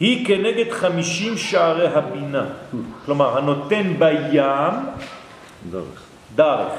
היא 0.00 0.26
כנגד 0.26 0.70
חמישים 0.70 1.36
שערי 1.36 1.88
הבינה. 1.88 2.44
כלומר, 3.04 3.38
הנותן 3.38 3.92
בים 3.98 4.72
דרך. 5.70 6.02
דרך. 6.34 6.72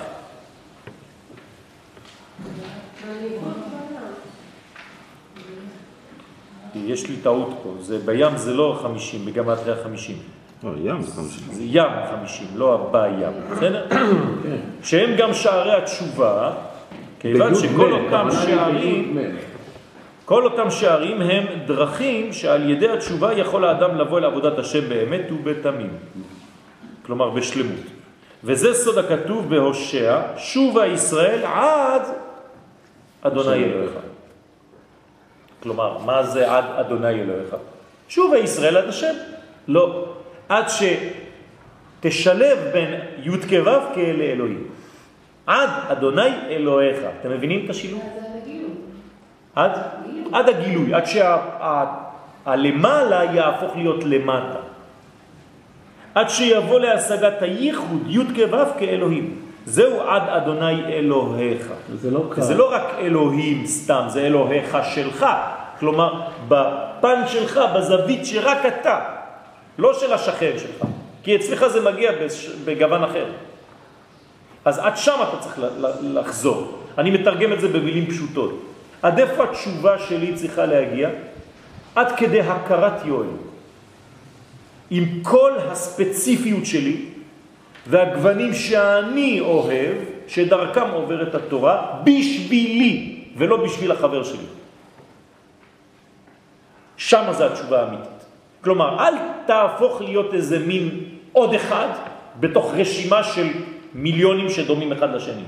יש 6.76 7.10
לי 7.10 7.16
טעות 7.16 7.60
פה, 7.64 7.74
זה 7.80 8.00
בים 8.06 8.38
זה 8.38 8.54
לא 8.54 8.80
חמישים, 8.82 9.26
בגמטריה 9.26 9.76
חמישים. 9.84 10.18
לא, 10.64 10.72
ים 10.84 11.02
זה 11.02 11.12
חמישים. 11.12 11.44
זה 11.52 11.64
ים 11.64 11.92
חמישים, 12.12 12.48
לא 12.56 12.90
בים, 12.92 13.34
בסדר? 13.52 13.86
שהם 14.84 15.16
גם 15.18 15.34
שערי 15.34 15.74
התשובה, 15.74 16.52
כיוון 17.20 17.56
שכל 17.56 17.92
אותם 17.94 18.28
שערים, 18.32 19.18
כל 20.26 20.46
אותם 20.46 20.70
שערים 20.70 21.22
הם 21.22 21.46
דרכים 21.66 22.34
שעל 22.34 22.70
ידי 22.70 22.90
התשובה 22.90 23.34
יכול 23.34 23.66
האדם 23.66 23.98
לבוא 23.98 24.20
אל 24.20 24.26
עבודת 24.26 24.60
השם 24.60 24.90
באמת 24.90 25.32
ובתמים. 25.32 25.98
כלומר 27.06 27.30
בשלמות. 27.30 27.86
וזה 28.44 28.74
סוד 28.74 28.98
הכתוב 28.98 29.50
בהושע, 29.50 30.22
שובה 30.38 30.88
ישראל 30.88 31.46
עד 31.46 32.02
אדוני 33.22 33.64
אלוהיך. 33.64 33.92
כלומר, 35.64 35.98
מה 35.98 36.24
זה 36.24 36.52
עד 36.52 36.66
אדוני 36.80 37.22
אלוהיך? 37.22 37.56
שובה 38.10 38.38
ישראל 38.38 38.78
עד 38.78 38.88
השם. 38.88 39.14
לא. 39.68 40.06
עד 40.50 40.66
שתשלב 42.00 42.58
בין 42.74 42.94
י' 43.24 43.30
כו' 43.50 43.94
כאלה 43.96 44.24
אלוהים. 44.24 44.68
עד 45.48 45.70
אדוני 45.88 46.30
אלוהיך. 46.50 46.98
אתם 47.20 47.32
מבינים 47.32 47.66
את 47.66 47.70
השילוב? 47.70 48.04
עד, 49.56 49.72
עד 50.32 50.50
הגילוי, 50.50 50.94
עד 50.94 51.06
שהלמעלה 52.46 53.26
שה, 53.26 53.34
יהפוך 53.34 53.76
להיות 53.76 54.04
למטה. 54.04 54.60
עד 56.16 56.30
שיבוא 56.30 56.80
להשגת 56.80 57.42
הייחוד, 57.42 58.04
י' 58.08 58.20
כו' 58.36 58.80
כאלוהים. 58.80 59.43
זהו 59.66 60.02
עד 60.02 60.24
אדוני 60.30 60.86
אלוהיך. 60.86 61.68
זה 61.96 62.12
לא 62.12 62.24
קל. 62.30 62.42
זה 62.42 62.54
לא 62.54 62.74
רק 62.74 62.84
אלוהים 63.00 63.66
סתם, 63.66 64.06
זה 64.08 64.22
אלוהיך 64.22 64.78
שלך. 64.96 65.26
כלומר, 65.80 66.22
בפן 66.48 67.22
שלך, 67.28 67.60
בזווית 67.76 68.26
שרק 68.26 68.66
אתה, 68.66 69.00
לא 69.78 69.94
של 69.94 70.14
השכן 70.14 70.52
שלך. 70.58 70.88
כי 71.24 71.36
אצלך 71.36 71.68
זה 71.68 71.92
מגיע 71.92 72.12
בגוון 72.66 73.04
אחר. 73.04 73.26
אז 74.66 74.80
עד 74.80 74.98
שם 74.98 75.16
אתה 75.30 75.38
צריך 75.38 75.60
לחזור. 76.02 76.78
אני 76.98 77.12
מתרגם 77.12 77.54
את 77.54 77.62
זה 77.62 77.68
במילים 77.68 78.06
פשוטות. 78.08 78.60
עד 79.02 79.20
איפה 79.20 79.44
התשובה 79.44 80.00
שלי 80.00 80.34
צריכה 80.34 80.66
להגיע? 80.66 81.10
עד 81.96 82.12
כדי 82.18 82.42
הכרת 82.42 83.06
יואל. 83.06 83.28
עם 84.90 85.06
כל 85.24 85.52
הספציפיות 85.72 86.66
שלי 86.66 87.13
והגוונים 87.88 88.54
שאני 88.54 89.40
אוהב, 89.40 89.96
שדרכם 90.28 90.90
עוברת 90.94 91.36
התורה, 91.36 92.00
בשבילי 92.04 93.24
ולא 93.38 93.58
בשביל 93.58 93.92
החבר 93.92 94.24
שלי. 94.24 94.48
שם 96.98 97.24
זה 97.32 97.46
התשובה 97.46 97.82
האמיתית. 97.82 98.26
כלומר, 98.64 99.08
אל 99.08 99.14
תהפוך 99.46 100.02
להיות 100.02 100.34
איזה 100.34 100.60
מין 100.60 100.90
עוד 101.32 101.54
אחד 101.54 101.88
בתוך 102.40 102.74
רשימה 102.74 103.24
של 103.24 103.48
מיליונים 103.94 104.50
שדומים 104.50 104.92
אחד 104.92 105.14
לשני. 105.14 105.44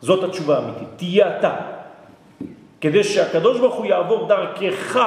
זאת 0.00 0.24
התשובה 0.24 0.56
האמיתית. 0.58 0.88
תהיה 0.96 1.38
אתה. 1.38 1.54
כדי 2.80 3.04
שהקדוש 3.04 3.60
ברוך 3.60 3.74
הוא 3.74 3.86
יעבור 3.86 4.28
דרכך 4.28 5.00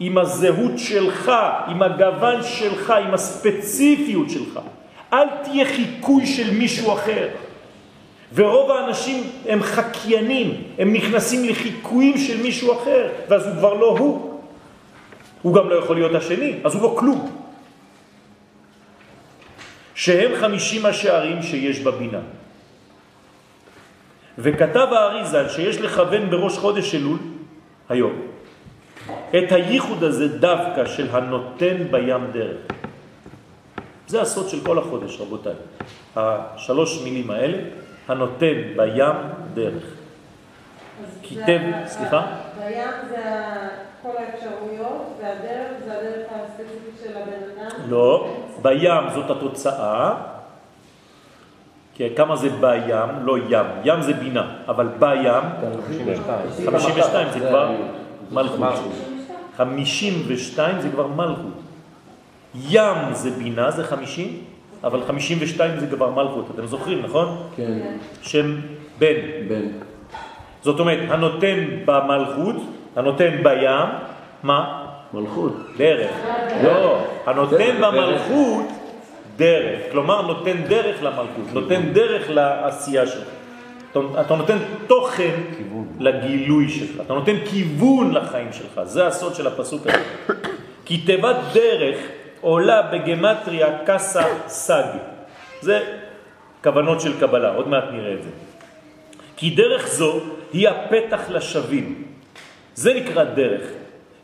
עם 0.00 0.18
הזהות 0.18 0.78
שלך, 0.78 1.32
עם 1.68 1.82
הגוון 1.82 2.42
שלך, 2.42 2.90
עם 2.90 3.14
הספציפיות 3.14 4.30
שלך. 4.30 4.60
אל 5.12 5.28
תהיה 5.44 5.64
חיקוי 5.64 6.26
של 6.26 6.50
מישהו 6.50 6.92
אחר. 6.92 7.28
ורוב 8.34 8.70
האנשים 8.70 9.24
הם 9.48 9.62
חקיינים, 9.62 10.62
הם 10.78 10.92
נכנסים 10.92 11.48
לחיקויים 11.48 12.18
של 12.18 12.42
מישהו 12.42 12.72
אחר, 12.72 13.08
ואז 13.28 13.46
הוא 13.46 13.54
כבר 13.54 13.74
לא 13.74 13.98
הוא. 13.98 14.40
הוא 15.42 15.54
גם 15.54 15.68
לא 15.68 15.74
יכול 15.74 15.96
להיות 15.96 16.14
השני, 16.14 16.54
אז 16.64 16.74
הוא 16.74 16.82
לא 16.82 16.94
כלום. 16.98 17.30
שהם 19.94 20.30
חמישים 20.40 20.86
השערים 20.86 21.42
שיש 21.42 21.80
בבינה. 21.80 22.20
וכתב 24.38 24.88
האריזל 24.92 25.48
שיש 25.48 25.76
לכוון 25.80 26.30
בראש 26.30 26.58
חודש 26.58 26.94
אלול, 26.94 27.18
היום, 27.88 28.27
את 29.30 29.52
הייחוד 29.52 30.04
הזה 30.04 30.38
דווקא 30.38 30.86
של 30.86 31.08
הנותן 31.10 31.76
בים 31.90 32.30
דרך. 32.32 32.56
זה 34.06 34.22
הסוד 34.22 34.48
של 34.48 34.60
כל 34.64 34.78
החודש, 34.78 35.20
רבותיי. 35.20 35.52
השלוש 36.16 37.02
מילים 37.04 37.30
האלה, 37.30 37.58
הנותן 38.08 38.54
בים 38.76 39.16
דרך. 39.54 39.84
כיתב, 41.22 41.60
סליחה? 41.86 42.26
בים 42.58 42.88
זה 43.08 43.22
כל 44.02 44.10
האפשרויות, 44.18 45.18
והדרך 45.22 45.70
זה 45.84 45.92
הדרך 45.98 46.26
הספציפית 46.30 46.94
של 47.04 47.16
הבן 47.16 47.62
אדם. 47.62 47.90
לא, 47.90 48.36
בים 48.62 49.10
זאת 49.14 49.30
התוצאה. 49.30 50.14
כי 51.94 52.16
כמה 52.16 52.36
זה 52.36 52.48
בים? 52.48 53.26
לא 53.26 53.38
ים. 53.48 53.66
ים 53.84 54.02
זה 54.02 54.12
בינה, 54.12 54.56
אבל 54.68 54.88
בים, 54.98 55.42
52 56.66 57.28
זה 57.32 57.40
כבר 57.48 57.70
מלכות. 58.32 58.58
52 59.56 60.80
זה 60.80 60.88
כבר 60.88 61.06
מלכות. 61.06 61.60
ים 62.54 62.96
זה 63.12 63.30
בינה, 63.30 63.70
זה 63.70 63.84
50, 63.84 64.40
אבל 64.84 65.00
52 65.06 65.80
זה 65.80 65.86
כבר 65.86 66.10
מלכות. 66.10 66.46
אתם 66.54 66.66
זוכרים, 66.66 67.02
נכון? 67.02 67.48
כן, 67.56 67.96
שם 68.22 68.54
בן. 68.98 69.14
בן. 69.48 69.62
זאת 70.62 70.80
אומרת, 70.80 70.98
הנותן 71.08 71.66
במלכות, 71.84 72.56
הנותן 72.96 73.42
בים, 73.42 73.88
מה? 74.42 74.86
מלכות. 75.14 75.52
דרך. 75.76 76.10
לא, 76.64 76.98
הנותן 77.26 77.76
במלכות 77.80 78.66
דרך. 79.36 79.80
כלומר, 79.90 80.22
נותן 80.22 80.56
דרך 80.68 81.02
למלכות, 81.02 81.52
נותן 81.52 81.92
דרך 81.92 82.30
לעשייה 82.30 83.06
שלך. 83.06 83.37
אתה- 83.92 84.20
אתה 84.20 84.36
נותן 84.36 84.56
תוכן 84.86 85.34
לגילוי 86.00 86.68
שלך, 86.68 87.00
אתה 87.06 87.14
נותן 87.14 87.36
כיוון 87.50 88.14
לחיים 88.14 88.52
שלך, 88.52 88.80
זה 88.84 89.06
הסוד 89.06 89.34
של 89.34 89.46
הפסוק 89.46 89.86
הזה. 89.86 90.02
כי 90.84 90.98
תיבת 90.98 91.36
דרך 91.52 91.98
עולה 92.40 92.82
בגמטריה 92.82 93.66
קסה 93.86 94.22
סג. 94.46 94.84
זה 95.60 95.80
כוונות 96.64 97.00
של 97.00 97.20
קבלה, 97.20 97.54
עוד 97.54 97.68
מעט 97.68 97.84
נראה 97.92 98.12
את 98.14 98.22
זה. 98.22 98.30
כי 99.36 99.50
דרך 99.50 99.86
זו 99.88 100.20
היא 100.52 100.68
הפתח 100.68 101.20
לשווים. 101.28 102.04
זה 102.74 102.94
נקרא 102.94 103.24
דרך. 103.24 103.62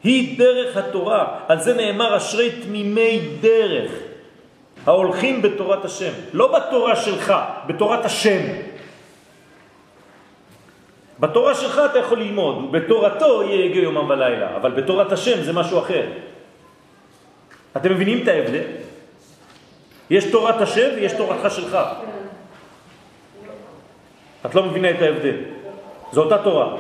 היא 0.04 0.38
דרך 0.38 0.76
התורה. 0.76 1.38
על 1.48 1.60
זה 1.60 1.74
נאמר 1.74 2.16
אשרי 2.16 2.50
תמימי 2.50 3.20
דרך, 3.40 3.90
ההולכים 4.86 5.42
בתורת 5.42 5.84
השם. 5.84 6.12
לא 6.32 6.52
בתורה 6.58 6.96
שלך, 6.96 7.34
בתורת 7.66 8.04
השם. 8.04 8.40
בתורה 11.20 11.54
שלך 11.54 11.80
אתה 11.90 11.98
יכול 11.98 12.18
ללמוד, 12.18 12.64
ובתורתו 12.64 13.42
יהיה 13.42 13.64
יגע 13.64 13.80
יומם 13.80 14.10
ולילה, 14.10 14.56
אבל 14.56 14.70
בתורת 14.70 15.12
השם 15.12 15.42
זה 15.42 15.52
משהו 15.52 15.78
אחר. 15.78 16.06
אתם 17.76 17.92
מבינים 17.92 18.22
את 18.22 18.28
ההבדל? 18.28 18.62
יש 20.10 20.24
תורת 20.24 20.60
השם 20.60 20.88
ויש 20.96 21.12
תורתך 21.12 21.50
שלך. 21.50 21.78
את 24.46 24.54
לא 24.54 24.62
מבינה 24.62 24.90
את 24.90 25.02
ההבדל. 25.02 25.36
זו 26.12 26.22
אותה 26.22 26.38
תורה. 26.38 26.66
לא, 26.66 26.76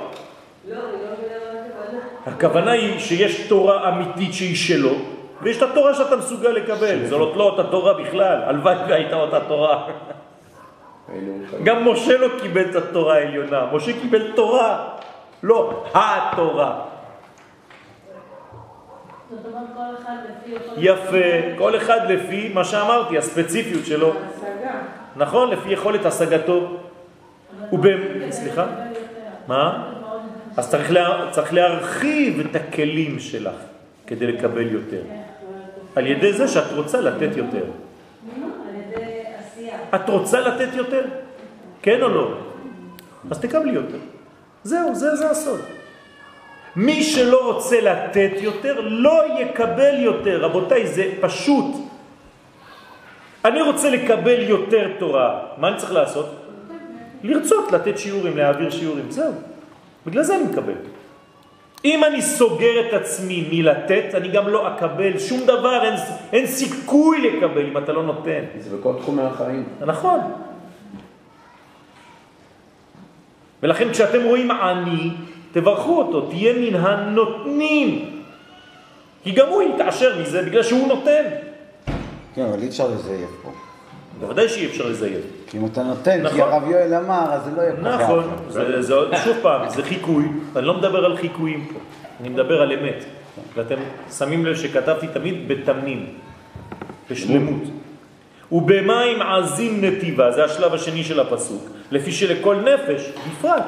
אני 0.68 0.76
לא 0.76 0.78
מבינה 1.18 1.36
הכוונה. 1.66 2.00
הכוונה 2.26 2.72
היא 2.72 2.98
שיש 2.98 3.48
תורה 3.48 3.88
אמיתית 3.88 4.34
שהיא 4.34 4.56
שלו, 4.56 4.94
ויש 5.42 5.56
את 5.56 5.62
התורה 5.62 5.94
שאתה 5.94 6.16
מסוגל 6.16 6.48
לקבל. 6.48 7.06
זו 7.06 7.18
לא 7.18 7.42
אותה 7.42 7.64
תורה 7.70 7.94
בכלל, 7.94 8.42
הלוואי 8.46 8.76
והייתה 8.88 9.16
אותה 9.16 9.40
תורה. 9.40 9.86
גם 11.64 11.88
משה 11.88 12.18
לא 12.18 12.28
קיבל 12.40 12.70
את 12.70 12.76
התורה 12.76 13.14
העליונה, 13.14 13.66
משה 13.72 13.92
קיבל 14.00 14.32
תורה, 14.34 14.88
לא 15.42 15.84
התורה. 15.94 16.80
יפה, 20.76 21.56
כל 21.58 21.76
אחד 21.76 22.00
לפי 22.08 22.50
מה 22.54 22.64
שאמרתי, 22.64 23.18
הספציפיות 23.18 23.86
שלו. 23.86 24.12
נכון, 25.16 25.50
לפי 25.50 25.68
יכולת 25.72 26.06
השגתו. 26.06 26.76
סליחה? 28.30 28.66
מה? 29.48 29.90
אז 30.56 30.70
צריך, 30.70 30.90
לה, 30.90 31.28
צריך 31.30 31.52
להרחיב 31.52 32.40
את 32.40 32.56
הכלים 32.56 33.20
שלך 33.20 33.54
כדי 34.06 34.26
לקבל 34.26 34.72
יותר. 34.72 35.02
על 35.96 36.06
ידי 36.06 36.32
זה 36.32 36.48
שאת 36.48 36.72
רוצה 36.76 37.00
לתת 37.00 37.36
יותר. 37.36 37.64
את 39.94 40.08
רוצה 40.08 40.40
לתת 40.40 40.74
יותר? 40.74 41.04
כן 41.82 42.02
או 42.02 42.08
לא? 42.08 42.34
אז 43.30 43.40
תקבלי 43.40 43.72
יותר. 43.72 43.98
זהו, 44.62 44.94
זה, 44.94 45.16
זה 45.16 45.30
הסוד. 45.30 45.60
מי 46.76 47.02
שלא 47.02 47.52
רוצה 47.52 47.80
לתת 47.80 48.30
יותר, 48.40 48.80
לא 48.80 49.22
יקבל 49.40 49.94
יותר. 49.98 50.44
רבותיי, 50.44 50.86
זה 50.86 51.12
פשוט. 51.20 51.74
אני 53.44 53.62
רוצה 53.62 53.90
לקבל 53.90 54.42
יותר 54.42 54.90
תורה. 54.98 55.40
מה 55.58 55.68
אני 55.68 55.76
צריך 55.76 55.92
לעשות? 55.92 56.28
לרצות 57.22 57.72
לתת 57.72 57.98
שיעורים, 57.98 58.36
להעביר 58.36 58.70
שיעורים. 58.70 59.10
זהו. 59.10 59.32
בגלל 60.06 60.22
זה 60.22 60.36
אני 60.36 60.44
מקבל. 60.44 60.74
אם 61.84 62.04
אני 62.04 62.22
סוגר 62.22 62.88
את 62.88 62.92
עצמי 62.92 63.48
מלתת, 63.52 64.14
אני 64.14 64.28
גם 64.28 64.48
לא 64.48 64.74
אקבל 64.74 65.18
שום 65.18 65.40
דבר, 65.46 65.84
אין, 65.84 65.94
אין 66.32 66.46
סיכוי 66.46 67.30
לקבל 67.30 67.66
אם 67.66 67.78
אתה 67.78 67.92
לא 67.92 68.02
נותן. 68.02 68.44
זה 68.58 68.76
בכל 68.76 68.94
תחומי 69.00 69.22
החיים. 69.22 69.64
נכון. 69.80 70.20
ולכן 73.62 73.92
כשאתם 73.92 74.24
רואים 74.24 74.50
עני, 74.50 75.10
תברכו 75.52 75.98
אותו, 75.98 76.20
תהיה 76.20 76.52
מן 76.52 76.76
הנותנים. 76.76 78.20
כי 79.22 79.30
גם 79.30 79.48
הוא 79.48 79.62
יתעשר 79.62 80.20
מזה 80.22 80.42
בגלל 80.42 80.62
שהוא 80.62 80.88
נותן. 80.88 81.22
כן, 82.34 82.42
אבל 82.42 82.62
אי 82.62 82.68
אפשר 82.68 82.88
לזייף 82.88 83.30
פה. 83.42 83.50
בוודאי 84.20 84.48
שאי 84.48 84.66
אפשר 84.66 84.88
לזייף. 84.88 85.43
כי 85.54 85.60
אם 85.60 85.66
אתה 85.66 85.82
נותן, 85.82 86.22
נכון. 86.22 86.36
כי 86.36 86.42
הרב 86.42 86.62
יואל 86.70 86.94
אמר, 86.94 87.32
אז 87.32 87.44
זה 87.44 87.50
לא 87.56 87.62
יהיה 87.62 87.72
כך. 87.76 88.00
נכון, 88.00 88.24
זה, 88.48 88.82
זה, 88.82 88.94
עוד- 88.94 89.10
שוב 89.24 89.36
פעם, 89.42 89.68
זה 89.70 89.82
חיקוי, 89.82 90.24
אני 90.56 90.66
לא 90.66 90.74
מדבר 90.78 91.04
על 91.04 91.16
חיקויים 91.16 91.66
פה, 91.72 91.78
אני 92.20 92.28
מדבר 92.28 92.62
על 92.62 92.72
אמת. 92.72 93.04
ואתם 93.54 93.74
שמים 94.18 94.46
לב 94.46 94.56
שכתבתי 94.56 95.06
תמיד 95.06 95.48
בתמים, 95.48 96.06
בשלמות. 97.10 97.60
ובמים 98.52 99.22
עזים 99.22 99.84
נתיבה, 99.84 100.30
זה 100.32 100.44
השלב 100.44 100.74
השני 100.74 101.04
של 101.04 101.20
הפסוק, 101.20 101.62
לפי 101.90 102.12
שלכל 102.12 102.56
נפש, 102.56 103.12
בפרט, 103.30 103.64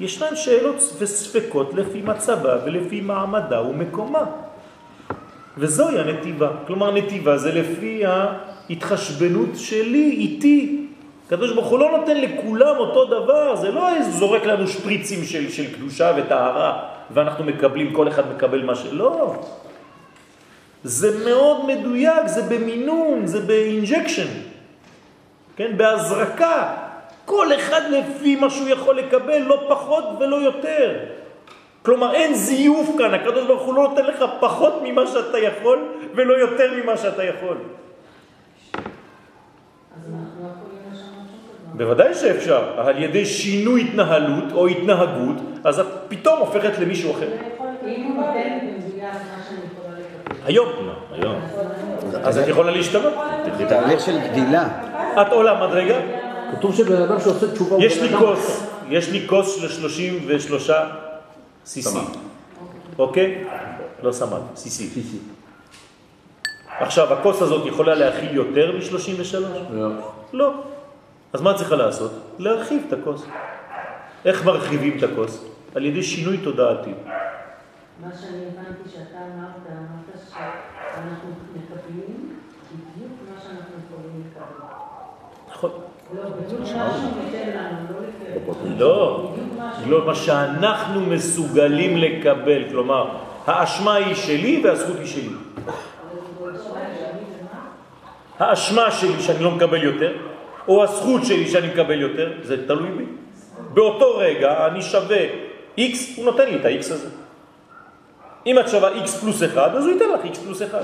ישנן 0.00 0.36
שאלות 0.36 0.76
וספקות 0.98 1.74
לפי 1.74 2.02
מצבה 2.02 2.56
ולפי 2.64 3.00
מעמדה 3.00 3.62
ומקומה. 3.62 4.24
וזוהי 5.58 5.98
הנתיבה. 6.00 6.50
כלומר, 6.66 6.90
נתיבה 6.94 7.38
זה 7.38 7.52
לפי 7.52 8.02
ההתחשבנות 8.06 9.48
שלי, 9.54 10.10
איתי. 10.10 10.85
הקדוש 11.26 11.52
ברוך 11.52 11.66
הוא 11.66 11.78
לא 11.78 11.98
נותן 11.98 12.20
לכולם 12.20 12.76
אותו 12.76 13.04
דבר, 13.04 13.56
זה 13.56 13.70
לא 13.70 14.02
זורק 14.02 14.44
לנו 14.44 14.68
שפריצים 14.68 15.24
של, 15.24 15.50
של 15.50 15.74
קדושה 15.74 16.12
וטהרה, 16.16 16.88
ואנחנו 17.10 17.44
מקבלים, 17.44 17.92
כל 17.92 18.08
אחד 18.08 18.34
מקבל 18.34 18.64
מה 18.64 18.74
ש... 18.74 18.86
לא. 18.92 19.34
זה 20.84 21.24
מאוד 21.24 21.66
מדויק, 21.66 22.26
זה 22.26 22.42
במינון, 22.42 23.26
זה 23.26 23.40
ב 23.40 23.48
injection, 23.48 24.28
כן? 25.56 25.76
בהזרקה. 25.76 26.74
כל 27.24 27.54
אחד 27.54 27.80
לפי 27.90 28.36
מה 28.36 28.50
שהוא 28.50 28.68
יכול 28.68 28.98
לקבל, 28.98 29.38
לא 29.38 29.66
פחות 29.68 30.04
ולא 30.20 30.36
יותר. 30.36 30.98
כלומר, 31.82 32.14
אין 32.14 32.34
זיוף 32.34 32.90
כאן, 32.98 33.14
הקדוש 33.14 33.46
ברוך 33.46 33.62
הוא 33.62 33.74
לא 33.74 33.82
נותן 33.82 34.06
לך 34.06 34.24
פחות 34.40 34.74
ממה 34.82 35.06
שאתה 35.06 35.38
יכול, 35.38 35.78
ולא 36.14 36.34
יותר 36.34 36.72
ממה 36.82 36.96
שאתה 36.96 37.24
יכול. 37.24 37.56
אז 39.96 40.10
אנחנו 40.12 40.42
לא 40.42 40.48
יכולים 40.48 40.78
לשנות 40.92 41.26
שום 41.30 41.40
דבר. 41.46 41.55
בוודאי 41.74 42.14
שאפשר, 42.14 42.62
על 42.76 43.02
ידי 43.02 43.26
שינוי 43.26 43.82
התנהלות 43.82 44.52
או 44.52 44.66
התנהגות, 44.66 45.36
אז 45.64 45.80
את 45.80 45.86
פתאום 46.08 46.40
הופכת 46.40 46.78
למישהו 46.78 47.12
אחר. 47.12 47.28
יכולה 49.72 49.98
לקבל. 49.98 50.46
היום. 50.46 50.68
היום. 51.12 51.34
אז 52.22 52.38
את 52.38 52.48
יכולה 52.48 52.70
להשתנות. 52.70 53.14
זה 53.58 53.66
תהליך 53.68 54.00
של 54.00 54.18
גדילה. 54.20 54.68
את 55.22 55.32
עולה 55.32 55.66
מדרגה, 55.66 55.96
כתוב 56.52 56.74
שבן 56.74 57.02
אדם 57.02 57.20
שעושה 57.20 57.52
תשובה 57.52 57.76
יש 57.84 58.02
לי 58.02 58.16
כוס, 58.18 58.66
יש 58.88 59.10
לי 59.10 59.28
כוס 59.28 59.60
של 59.60 59.68
33 59.68 60.70
סיסי. 61.66 61.98
אוקיי? 62.98 63.44
לא 64.02 64.12
סמד, 64.12 64.40
סיסי. 64.56 64.88
עכשיו, 66.80 67.12
הכוס 67.12 67.42
הזאת 67.42 67.66
יכולה 67.66 67.94
להכיל 67.94 68.34
יותר 68.34 68.72
מ-33? 68.72 69.36
לא. 69.72 69.88
לא. 70.32 70.52
אז 71.32 71.42
מה 71.42 71.54
צריכה 71.54 71.76
לעשות? 71.76 72.12
להרחיב 72.38 72.82
את 72.88 72.92
הכוס. 72.92 73.26
איך 74.24 74.44
מרחיבים 74.44 74.98
את 74.98 75.02
הכוס? 75.02 75.44
על 75.74 75.84
ידי 75.84 76.02
שינוי 76.02 76.38
תודעתי. 76.38 76.90
מה 78.00 78.08
שאני 78.20 78.44
הבנתי 78.46 78.88
שאתה 78.90 79.18
אמרת, 79.18 79.66
אמרת 79.66 80.20
שאנחנו 80.30 81.30
מקבלים 81.54 82.36
בדיוק 82.72 83.12
מה 83.30 83.40
שאנחנו 83.42 83.74
יכולים 83.86 84.22
לקבל. 84.30 84.66
נכון. 85.50 85.70
לא, 86.14 86.22
לנו, 86.22 87.78
לא 87.92 88.06
לפי 88.08 88.78
לא, 88.78 89.34
לא 89.86 90.06
מה 90.06 90.14
שאנחנו 90.14 91.00
מסוגלים 91.00 91.96
לקבל, 91.96 92.68
כלומר, 92.70 93.16
האשמה 93.46 93.94
היא 93.94 94.14
שלי 94.14 94.60
והזכות 94.64 94.96
היא 94.98 95.06
שלי. 95.06 95.36
האשמה 98.38 98.90
שלי 98.90 99.22
שאני 99.22 99.44
לא 99.44 99.50
מקבל 99.50 99.82
יותר, 99.82 100.12
או 100.68 100.84
הזכות 100.84 101.24
שלי 101.24 101.48
שאני 101.48 101.68
מקבל 101.68 102.00
יותר, 102.00 102.32
זה 102.42 102.66
תלוי 102.66 102.90
בי. 102.90 103.04
באותו 103.74 104.16
רגע 104.16 104.66
אני 104.66 104.82
שווה 104.82 105.24
x, 105.78 105.96
הוא 106.16 106.24
נותן 106.24 106.48
לי 106.48 106.56
את 106.56 106.64
ה-x 106.64 106.92
הזה. 106.92 107.08
אם 108.46 108.58
את 108.58 108.68
שווה 108.68 109.04
x 109.04 109.08
פלוס 109.08 109.42
1, 109.42 109.74
אז 109.74 109.84
הוא 109.84 109.92
ייתן 109.92 110.04
לך 110.14 110.34
x 110.34 110.38
פלוס 110.44 110.62
1. 110.62 110.78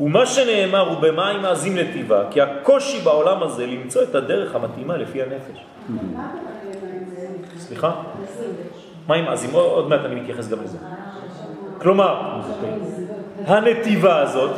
ומה 0.00 0.26
שנאמר 0.26 0.88
הוא 0.88 0.98
במים 1.00 1.42
מעזים 1.42 1.76
לטיבה, 1.76 2.22
כי 2.30 2.40
הקושי 2.40 3.00
בעולם 3.00 3.42
הזה 3.42 3.66
למצוא 3.66 4.02
את 4.02 4.14
הדרך 4.14 4.54
המתאימה 4.54 4.96
לפי 4.96 5.22
הנפש. 5.22 5.64
סליחה? 7.58 7.92
מים 9.08 9.28
עזים, 9.28 9.50
עוד 9.52 9.88
מעט 9.88 10.00
אני 10.04 10.14
מתייחס 10.14 10.48
גם 10.48 10.62
לזה. 10.64 10.78
כלומר, 11.78 12.40
הנתיבה 13.46 14.22
הזאת, 14.22 14.50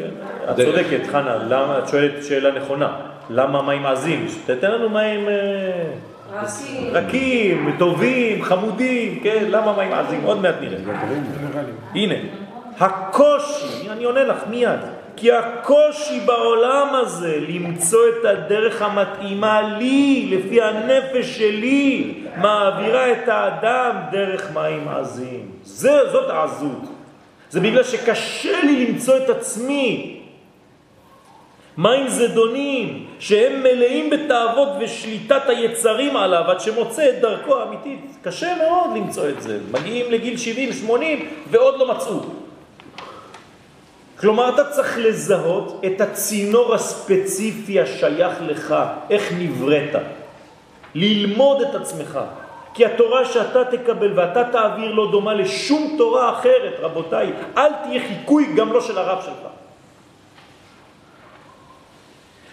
כן, 0.00 0.50
את 0.50 0.56
צודקת, 0.56 1.06
חנה, 1.12 1.36
למה, 1.48 1.78
את 1.78 1.88
שואלת 1.88 2.24
שאלה 2.24 2.50
נכונה, 2.52 2.96
למה 3.30 3.62
מים 3.62 3.86
עזים? 3.86 4.26
תתן 4.46 4.70
לנו 4.70 4.88
מים 4.88 5.28
אה, 5.28 5.32
רכים. 6.42 6.90
רכים, 6.92 7.74
טובים, 7.78 8.42
חמודים, 8.42 9.20
כן, 9.22 9.44
למה 9.48 9.76
מים 9.76 9.92
עזים? 9.92 10.20
עוד 10.24 10.40
מעט 10.42 10.54
נראה. 10.60 10.78
הנה, 11.94 12.14
הקושי, 12.80 13.90
אני 13.90 14.04
עונה 14.04 14.24
לך 14.24 14.36
מיד, 14.50 14.80
כי 15.16 15.32
הקושי 15.32 16.20
בעולם 16.20 16.88
הזה 16.94 17.38
למצוא 17.48 18.00
את 18.08 18.24
הדרך 18.24 18.82
המתאימה 18.82 19.76
לי, 19.78 20.28
לפי 20.36 20.62
הנפש 20.62 21.38
שלי, 21.38 22.14
מעבירה 22.36 23.12
את 23.12 23.28
האדם 23.28 23.96
דרך 24.10 24.50
מים 24.54 24.88
עזים. 24.88 25.46
זה, 25.64 25.98
זאת 26.12 26.30
העזות. 26.30 26.99
זה 27.50 27.60
בגלל 27.60 27.84
שקשה 27.84 28.62
לי 28.62 28.86
למצוא 28.86 29.16
את 29.16 29.28
עצמי. 29.28 30.16
מים 31.78 32.08
זדונים, 32.08 33.06
שהם 33.18 33.62
מלאים 33.62 34.10
בתאוות 34.10 34.68
ושליטת 34.80 35.42
היצרים 35.48 36.16
עליו, 36.16 36.44
עד 36.50 36.60
שמוצא 36.60 37.08
את 37.08 37.20
דרכו 37.20 37.56
האמיתית. 37.56 38.00
קשה 38.22 38.54
מאוד 38.56 38.96
למצוא 38.96 39.28
את 39.28 39.42
זה. 39.42 39.58
מגיעים 39.70 40.12
לגיל 40.12 40.34
70-80 40.86 40.90
ועוד 41.50 41.78
לא 41.78 41.94
מצאו. 41.94 42.20
כלומר, 44.20 44.54
אתה 44.54 44.64
צריך 44.64 44.98
לזהות 44.98 45.82
את 45.86 46.00
הצינור 46.00 46.74
הספציפי 46.74 47.80
השייך 47.80 48.34
לך, 48.40 48.74
איך 49.10 49.32
נבראת. 49.38 50.02
ללמוד 50.94 51.62
את 51.62 51.74
עצמך. 51.74 52.20
כי 52.74 52.84
התורה 52.84 53.24
שאתה 53.24 53.64
תקבל 53.64 54.18
ואתה 54.18 54.44
תעביר 54.44 54.90
לא 54.92 55.10
דומה 55.10 55.34
לשום 55.34 55.94
תורה 55.98 56.38
אחרת, 56.38 56.74
רבותיי. 56.80 57.32
אל 57.56 57.72
תהיה 57.82 58.02
חיקוי 58.08 58.52
גם 58.56 58.72
לא 58.72 58.80
של 58.80 58.98
הרב 58.98 59.22
שלך. 59.22 59.48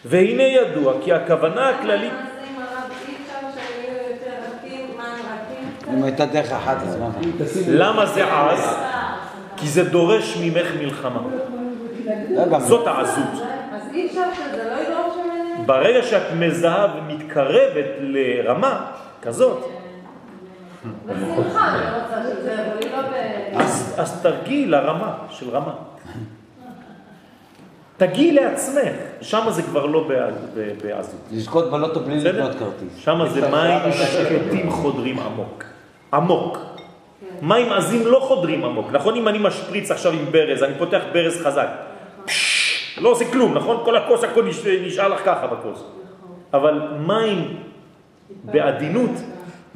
והנה 0.06 0.44
ידוע 0.44 0.94
כי 1.04 1.14
הכוונה 1.14 1.70
הכללית... 1.70 2.14
אם 5.94 6.04
הייתה 6.04 6.26
דרך 6.26 6.52
אחת, 6.52 6.78
אז 6.82 6.96
מה? 6.96 7.10
למה 7.68 8.06
זה 8.06 8.34
עז? 8.34 8.76
כי 9.58 9.68
זה 9.68 9.84
דורש 9.84 10.38
ממך 10.42 10.68
מלחמה. 10.80 11.20
לא, 12.30 12.60
זאת 12.60 12.88
העזות. 12.88 13.24
אז 13.72 13.82
אי 13.94 14.08
אפשר 14.08 14.22
שזה 14.36 14.64
לא 14.64 14.82
ידרוש 14.82 15.16
ממני? 15.26 15.66
ברגע 15.66 16.04
שאת 16.04 16.34
מזהה 16.40 16.88
ומתקרבת 16.98 17.86
לרמה 18.00 18.86
כזאת, 19.22 19.77
בשמחה 21.06 21.76
אני 21.76 22.02
רוצה 22.04 22.24
שזה, 22.40 22.56
אבל 22.56 22.92
לא 22.92 23.02
ב... 23.02 23.14
אז, 24.00 24.20
תרגיעי 24.22 24.66
לרמה 24.66 25.14
של 25.30 25.50
רמה. 25.50 25.74
תגיעי 27.98 28.32
לעצמך, 28.32 28.92
שם 29.22 29.46
זה 29.50 29.62
כבר 29.64 29.86
לא 29.86 30.10
בעזות. 30.84 31.22
לזכות 31.32 31.72
בלוטו 31.72 32.00
בלי? 32.00 32.20
לקנות 32.24 32.52
כרטיס. 32.60 32.98
שם 32.98 33.22
זה 33.30 33.50
מים 33.52 33.80
שקטים 33.94 34.72
חודרים 34.72 35.20
עמוק. 35.20 35.64
עמוק. 36.14 36.58
מים 37.42 37.72
עזים 37.72 38.08
לא 38.08 38.20
חודרים 38.28 38.66
עמוק. 38.66 38.88
נכון 38.92 39.16
אם 39.16 39.28
אני 39.28 39.38
משפריץ 39.42 39.92
עכשיו 39.92 40.12
עם 40.12 40.26
ברז, 40.32 40.64
אני 40.64 40.74
פותח 40.78 41.02
ברז 41.14 41.42
חזק. 41.44 41.68
לא 42.98 43.10
עושה 43.10 43.32
כלום, 43.32 43.54
נכון? 43.54 43.78
כל 43.86 43.96
הכוס, 43.98 44.24
הכל 44.24 44.44
נש- 44.44 44.66
נשאר 44.66 45.08
לך 45.08 45.22
ככה 45.26 45.48
בכוס. 45.48 45.84
אבל 46.54 46.82
מים 47.08 47.58
בעדינות 48.44 49.12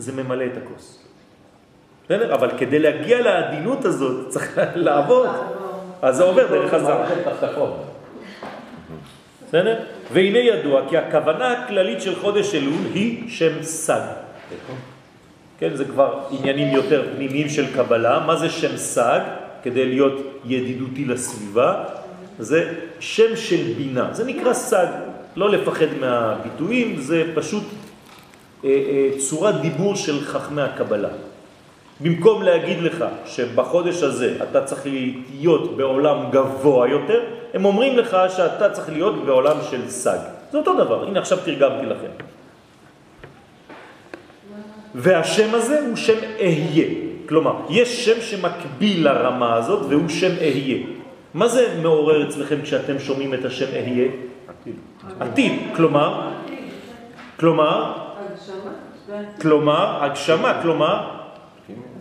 זה 0.02 0.12
ממלא 0.24 0.46
את 0.46 0.58
הכוס. 0.58 1.04
בסדר? 2.06 2.34
אבל 2.34 2.50
כדי 2.58 2.80
להגיע 2.80 3.22
לעדינות 3.22 3.86
הזאת 3.86 4.30
צריך 4.30 4.60
לעבוד. 4.76 5.30
אז 6.02 6.16
זה 6.16 6.24
עובר 6.24 6.48
דרך 6.48 6.74
הזר. 6.74 7.04
בסדר? 9.48 9.80
והנה 10.14 10.40
ידוע 10.40 10.82
כי 10.90 10.98
הכוונה 10.98 11.52
הכללית 11.52 12.02
של 12.02 12.16
חודש 12.16 12.56
אלול 12.56 12.82
היא 12.94 13.30
שם 13.30 13.64
סג. 13.64 14.02
כן, 15.60 15.76
זה 15.76 15.86
כבר 15.86 16.20
עניינים 16.32 16.76
יותר 16.76 17.08
פנימיים 17.16 17.50
של 17.50 17.74
קבלה. 17.74 18.20
מה 18.20 18.36
זה 18.36 18.50
שם 18.50 18.78
סג? 18.78 19.20
כדי 19.64 19.86
להיות 19.86 20.42
ידידותי 20.46 21.06
לסביבה, 21.06 21.84
זה 22.40 22.74
שם 23.00 23.36
של 23.36 23.74
בינה. 23.78 24.10
זה 24.12 24.24
נקרא 24.26 24.54
סג. 24.54 24.88
לא 25.36 25.50
לפחד 25.50 25.86
מהביטויים, 26.00 26.96
זה 26.98 27.24
פשוט 27.36 27.64
אה, 27.64 27.70
אה, 27.70 27.81
צורת 29.18 29.62
דיבור 29.62 29.96
של 29.96 30.20
חכמי 30.26 30.62
הקבלה. 30.62 31.10
במקום 32.02 32.44
להגיד 32.44 32.82
לך 32.82 33.06
שבחודש 33.26 34.04
הזה 34.04 34.38
אתה 34.50 34.64
צריך 34.64 34.86
להיות 35.32 35.78
בעולם 35.78 36.18
גבוה 36.32 36.88
יותר, 36.88 37.22
הם 37.54 37.66
אומרים 37.66 37.98
לך 37.98 38.18
שאתה 38.30 38.70
צריך 38.70 38.90
להיות 38.90 39.26
בעולם 39.26 39.58
של 39.70 39.90
סג. 39.90 40.18
זה 40.52 40.58
אותו 40.58 40.74
דבר, 40.74 41.08
הנה 41.08 41.20
עכשיו 41.20 41.38
תרגמתי 41.46 41.86
לכם. 41.86 42.12
והשם 44.96 45.56
הזה 45.56 45.80
הוא 45.88 45.96
שם 45.96 46.18
אהיה. 46.40 46.88
כלומר, 47.30 47.54
יש 47.70 48.06
שם 48.06 48.22
שמקביל 48.22 49.08
לרמה 49.08 49.56
הזאת 49.56 49.86
והוא 49.90 50.10
שם 50.10 50.32
אהיה. 50.42 50.78
מה 51.34 51.48
זה 51.48 51.76
מעורר 51.82 52.28
אצלכם 52.28 52.62
כשאתם 52.64 53.00
שומעים 53.00 53.34
את 53.34 53.46
השם 53.46 53.66
אהיה? 53.74 54.08
עתיד. 54.48 54.76
עתיד, 55.20 55.54
כלומר, 55.76 56.30
כלומר? 57.40 58.01
כלומר, 59.42 60.04
הגשמה, 60.04 60.60
כלומר, 60.62 61.10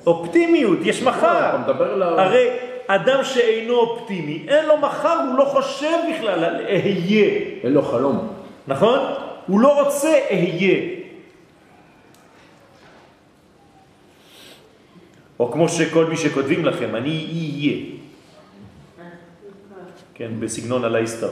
אופטימיות, 0.06 0.78
יש 0.82 1.02
מחר. 1.02 1.56
על 1.80 2.02
ה- 2.02 2.22
הרי 2.22 2.48
אדם 2.86 3.24
שאינו 3.24 3.74
אופטימי, 3.74 4.44
אין 4.48 4.66
לו 4.66 4.76
מחר, 4.76 5.18
הוא 5.28 5.38
לא 5.38 5.44
חושב 5.44 5.96
בכלל 6.14 6.44
על 6.44 6.54
אהיה, 6.66 7.24
אין 7.62 7.72
לו 7.72 7.82
חלום. 7.82 8.28
נכון? 8.68 8.98
הוא 9.46 9.60
לא 9.60 9.84
רוצה 9.84 10.18
אהיה. 10.30 10.78
או 15.40 15.52
כמו 15.52 15.68
שכל 15.68 16.04
מי 16.06 16.16
שכותבים 16.16 16.64
לכם, 16.64 16.96
אני 16.96 17.26
אהיה. 17.30 17.76
כן, 20.14 20.30
בסגנון 20.40 20.84
הלייסטר. 20.84 21.30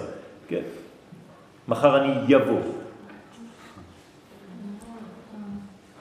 כן. 0.48 0.62
מחר 1.68 1.96
אני 2.04 2.12
יבוא. 2.28 2.60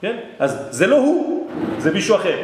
כן? 0.00 0.16
אז 0.38 0.68
זה 0.70 0.86
לא 0.86 0.96
הוא, 0.96 1.50
זה 1.78 1.92
מישהו 1.92 2.16
אחר. 2.16 2.38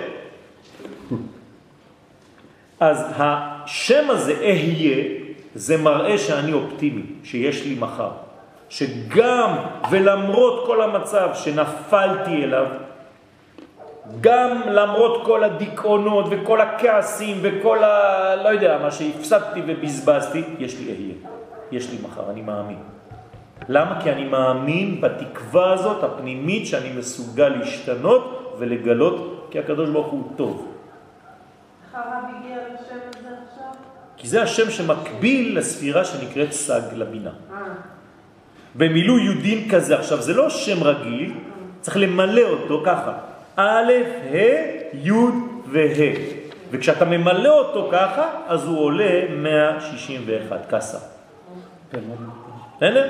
אז 2.81 3.07
השם 3.17 4.11
הזה, 4.11 4.35
אהיה, 4.41 5.05
זה 5.55 5.77
מראה 5.77 6.19
שאני 6.19 6.53
אופטימי, 6.53 7.03
שיש 7.25 7.65
לי 7.65 7.75
מחר. 7.75 8.11
שגם 8.69 9.57
ולמרות 9.91 10.67
כל 10.67 10.83
המצב 10.83 11.29
שנפלתי 11.35 12.45
אליו, 12.45 12.67
גם 14.21 14.61
למרות 14.67 15.27
כל 15.27 15.45
הדיכאונות 15.45 16.27
וכל 16.31 16.61
הכעסים 16.61 17.39
וכל 17.43 17.85
ה... 17.85 18.37
לא 18.43 18.49
יודע, 18.49 18.79
מה 18.83 18.91
שהפסדתי 18.91 19.61
ובזבזתי, 19.67 20.43
יש 20.59 20.79
לי 20.79 20.87
אהיה. 20.87 21.15
יש 21.73 21.91
לי 21.91 21.97
מחר, 22.03 22.31
אני 22.31 22.43
מאמין. 22.43 22.79
למה? 23.69 24.01
כי 24.03 24.13
אני 24.13 24.25
מאמין 24.25 25.01
בתקווה 25.01 25.73
הזאת 25.73 26.05
הפנימית 26.05 26.67
שאני 26.67 26.93
מסוגל 26.93 27.49
להשתנות 27.49 28.55
ולגלות 28.59 29.49
כי 29.51 29.59
הקדוש 29.59 29.91
ברוך 29.91 30.07
הוא 30.07 30.33
טוב. 30.37 30.73
איך 31.87 31.95
הרב 31.95 32.25
הגיע 32.39 32.57
לשם 32.57 33.19
הזה 33.19 33.29
עכשיו? 33.51 33.73
כי 34.17 34.29
זה 34.29 34.43
השם 34.43 34.71
שמקביל 34.71 35.59
לספירה 35.59 36.05
שנקראת 36.05 36.53
סג 36.53 36.81
לבינה. 36.97 37.31
אה, 37.53 37.57
במילוי 38.75 39.23
יהודין 39.23 39.71
כזה, 39.71 39.99
עכשיו 39.99 40.23
זה 40.23 40.35
לא 40.35 40.51
שם 40.51 40.83
רגיל, 40.83 41.35
צריך 41.81 41.97
למלא 41.97 42.43
אותו 42.43 42.83
ככה, 42.87 43.13
א', 43.57 43.93
ה', 44.33 44.97
י' 44.97 45.13
וה'. 45.67 46.45
וכשאתה 46.71 47.05
ממלא 47.05 47.59
אותו 47.59 47.89
ככה, 47.93 48.31
אז 48.47 48.65
הוא 48.67 48.79
עולה 48.79 49.21
161, 49.31 50.61
קסה. 50.69 50.99
בסדר? 52.77 53.09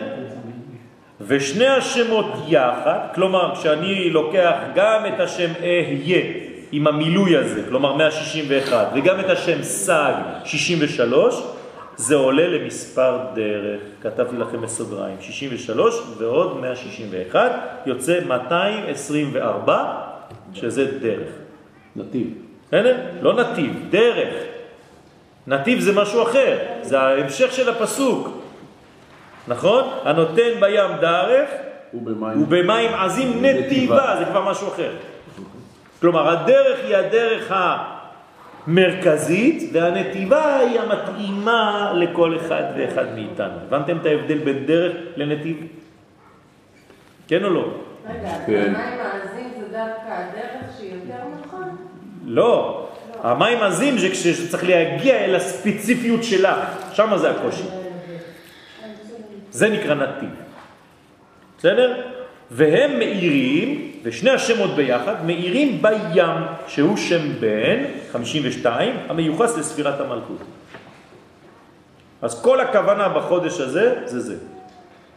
ושני 1.20 1.66
השמות 1.66 2.26
יחד, 2.48 2.98
כלומר 3.14 3.54
כשאני 3.54 4.10
לוקח 4.10 4.54
גם 4.74 5.06
את 5.06 5.20
השם 5.20 5.50
אהיה 5.62 6.22
עם 6.72 6.86
המילוי 6.86 7.36
הזה, 7.36 7.62
כלומר 7.68 7.96
161, 7.96 8.88
וגם 8.94 9.20
את 9.20 9.30
השם 9.30 9.62
סג 9.62 10.12
63, 10.44 11.42
זה 11.96 12.14
עולה 12.14 12.48
למספר 12.48 13.18
דרך. 13.34 13.80
כתבתי 14.02 14.36
לכם 14.36 14.60
בסוגריים, 14.60 15.16
63 15.20 15.94
ועוד 16.18 16.60
161, 16.60 17.52
יוצא 17.86 18.20
224, 18.26 19.84
שזה 20.54 20.98
דרך. 20.98 21.28
נתיב. 21.96 22.26
בסדר? 22.68 22.96
לא 23.22 23.34
נתיב, 23.34 23.72
דרך. 23.90 24.34
נתיב 25.46 25.80
זה 25.80 25.92
משהו 25.92 26.22
אחר, 26.22 26.58
זה 26.82 27.00
ההמשך 27.00 27.52
של 27.52 27.68
הפסוק. 27.68 28.43
נכון? 29.48 29.84
הנותן 30.04 30.60
בים 30.60 30.90
דרך 31.00 31.50
ובמים. 31.94 32.42
ובמים 32.42 32.94
עזים 32.94 33.44
נתיבה, 33.44 34.16
זה 34.18 34.24
כבר 34.24 34.50
משהו 34.50 34.68
אחר. 34.68 34.92
כלומר, 36.00 36.28
הדרך 36.28 36.78
היא 36.84 36.96
הדרך 36.96 37.52
המרכזית, 38.66 39.70
והנתיבה 39.72 40.56
היא 40.56 40.80
המתאימה 40.80 41.92
לכל 41.94 42.36
אחד 42.36 42.62
ואחד 42.76 43.04
מאיתנו. 43.14 43.54
הבנתם 43.66 43.96
את 43.96 44.06
ההבדל 44.06 44.38
בין 44.38 44.66
דרך 44.66 44.96
לנתיב? 45.16 45.56
כן 47.28 47.44
או 47.44 47.50
לא? 47.50 47.68
רגע, 48.08 48.28
כן. 48.46 48.74
המים 48.74 49.00
העזים 49.00 49.50
זה 49.60 49.64
דווקא 49.64 50.08
הדרך 50.08 50.76
שהיא 50.78 50.94
יותר 50.94 51.22
נכון? 51.46 51.76
לא. 52.26 52.86
המים 53.22 53.62
עזים 53.62 53.98
זה 53.98 54.08
כשצריך 54.10 54.64
להגיע 54.64 55.16
אל 55.16 55.34
הספציפיות 55.34 56.24
שלך, 56.24 56.58
שם 56.92 57.16
זה 57.16 57.30
הקושי. 57.30 57.83
זה 59.54 59.68
נקרא 59.68 59.94
נתיב. 59.94 60.30
בסדר? 61.58 62.00
והם 62.50 62.98
מאירים, 62.98 63.92
ושני 64.02 64.30
השמות 64.30 64.70
ביחד, 64.76 65.26
מאירים 65.26 65.82
בים, 65.82 66.42
שהוא 66.66 66.96
שם 66.96 67.32
בן, 67.40 67.84
52, 68.12 68.96
המיוחס 69.08 69.58
לספירת 69.58 70.00
המלכות. 70.00 70.38
אז 72.22 72.42
כל 72.42 72.60
הכוונה 72.60 73.08
בחודש 73.08 73.60
הזה, 73.60 73.94
זה 74.04 74.20
זה. 74.20 74.36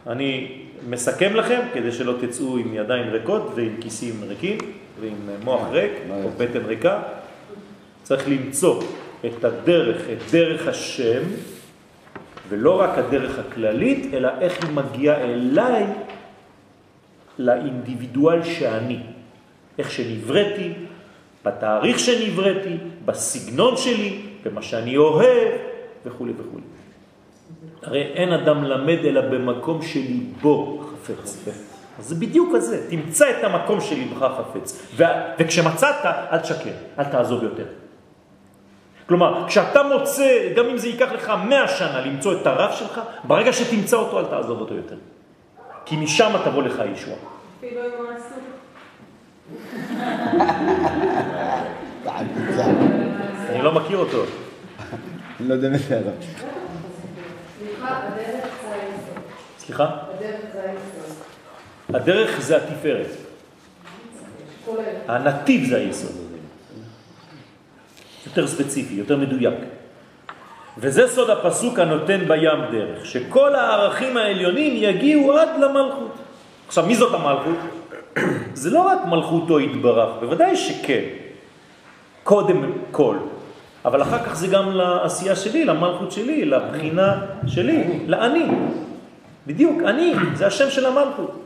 אני 0.06 0.58
מסכם 0.88 1.34
לכם, 1.34 1.60
כדי 1.74 1.92
שלא 1.92 2.14
תצאו 2.20 2.58
עם 2.58 2.74
ידיים 2.74 3.10
ריקות 3.10 3.52
ועם 3.54 3.76
כיסים 3.80 4.14
ריקים 4.28 4.58
ועם 5.00 5.30
מוח 5.44 5.62
ריק 5.70 5.92
או 6.10 6.30
בטן 6.36 6.64
ריקה. 6.66 7.02
צריך 8.02 8.28
למצוא 8.28 8.82
את 9.26 9.44
הדרך, 9.44 9.96
את 10.12 10.30
דרך 10.32 10.68
השם, 10.68 11.22
ולא 12.48 12.80
רק 12.80 12.98
הדרך 12.98 13.38
הכללית, 13.38 14.14
אלא 14.14 14.28
איך 14.40 14.64
היא 14.64 14.72
מגיעה 14.72 15.16
אליי, 15.16 15.86
לאינדיבידואל 17.38 18.44
שאני. 18.44 18.98
איך 19.78 19.90
שנבראתי, 19.90 20.72
בתאריך 21.44 21.98
שנבראתי, 21.98 22.76
בסגנון 23.04 23.76
שלי, 23.76 24.22
במה 24.44 24.62
שאני 24.62 24.96
אוהב, 24.96 25.48
וכו' 26.06 26.26
וכו'. 26.38 26.58
הרי 27.82 28.02
אין 28.02 28.32
אדם 28.32 28.64
למד 28.64 28.98
אלא 29.04 29.20
במקום 29.20 29.82
שליבו 29.82 30.84
חפץ. 30.92 31.44
אז 31.98 32.08
זה 32.08 32.14
בדיוק 32.14 32.54
הזה, 32.54 32.90
תמצא 32.90 33.30
את 33.30 33.44
המקום 33.44 33.80
שליבך 33.80 34.28
חפץ. 34.38 34.86
ו- 34.96 35.04
וכשמצאת, 35.38 35.94
אל 36.04 36.38
תשקר, 36.38 36.70
אל 36.98 37.04
תעזוב 37.04 37.42
יותר. 37.42 37.64
כלומר, 39.08 39.44
כשאתה 39.48 39.82
מוצא, 39.82 40.52
גם 40.56 40.66
אם 40.66 40.78
זה 40.78 40.88
ייקח 40.88 41.12
לך 41.12 41.32
מאה 41.48 41.68
שנה 41.68 42.00
למצוא 42.00 42.40
את 42.40 42.46
הרב 42.46 42.72
שלך, 42.72 43.00
ברגע 43.24 43.52
שתמצא 43.52 43.96
אותו, 43.96 44.18
אל 44.18 44.24
תעזוב 44.24 44.60
אותו 44.60 44.74
יותר. 44.74 44.96
כי 45.84 45.96
משם 45.96 46.32
תבוא 46.44 46.62
לך 46.62 46.82
ישוע. 46.92 47.14
אפילו 47.58 47.80
אם 47.80 47.90
הוא 47.98 48.06
עסוק. 48.16 48.38
אני 53.50 53.62
לא 53.62 53.72
מכיר 53.72 53.98
אותו. 53.98 54.24
אני 55.40 55.48
לא 55.48 55.54
יודע 55.54 55.68
מי 55.68 55.78
זה 55.78 55.96
הרב. 55.96 56.04
סליחה, 57.58 58.00
הדרך 58.02 58.44
זה 58.62 58.74
היסוד. 58.74 59.22
סליחה? 59.58 59.84
הדרך 59.84 60.40
זה 60.52 60.62
היסוד. 60.62 61.16
הדרך 61.94 62.40
זה 62.40 62.56
התפארת. 62.56 63.06
הנתיב 65.08 65.68
זה 65.68 65.76
היסוד. 65.76 66.27
יותר 68.28 68.46
ספציפי, 68.46 68.94
יותר 68.94 69.16
מדויק. 69.16 69.54
וזה 70.78 71.08
סוד 71.08 71.30
הפסוק 71.30 71.78
הנותן 71.78 72.20
בים 72.28 72.60
דרך, 72.72 73.06
שכל 73.06 73.54
הערכים 73.54 74.16
העליונים 74.16 74.72
יגיעו 74.76 75.32
עד 75.32 75.48
למלכות. 75.60 76.14
עכשיו, 76.66 76.86
מי 76.86 76.94
זאת 76.94 77.14
המלכות? 77.14 77.58
זה 78.62 78.70
לא 78.70 78.80
רק 78.80 78.98
מלכותו 79.08 79.60
יתברך, 79.60 80.08
בוודאי 80.20 80.56
שכן, 80.56 81.04
קודם 82.24 82.72
כל, 82.90 83.16
אבל 83.84 84.02
אחר 84.02 84.18
כך 84.18 84.34
זה 84.34 84.46
גם 84.46 84.70
לעשייה 84.70 85.36
שלי, 85.36 85.64
למלכות 85.64 86.12
שלי, 86.12 86.44
לבחינה 86.44 87.14
שלי, 87.46 88.04
לאני. 88.06 88.46
בדיוק, 89.46 89.82
אני, 89.82 90.14
זה 90.34 90.46
השם 90.46 90.70
של 90.70 90.86
המלכות. 90.86 91.42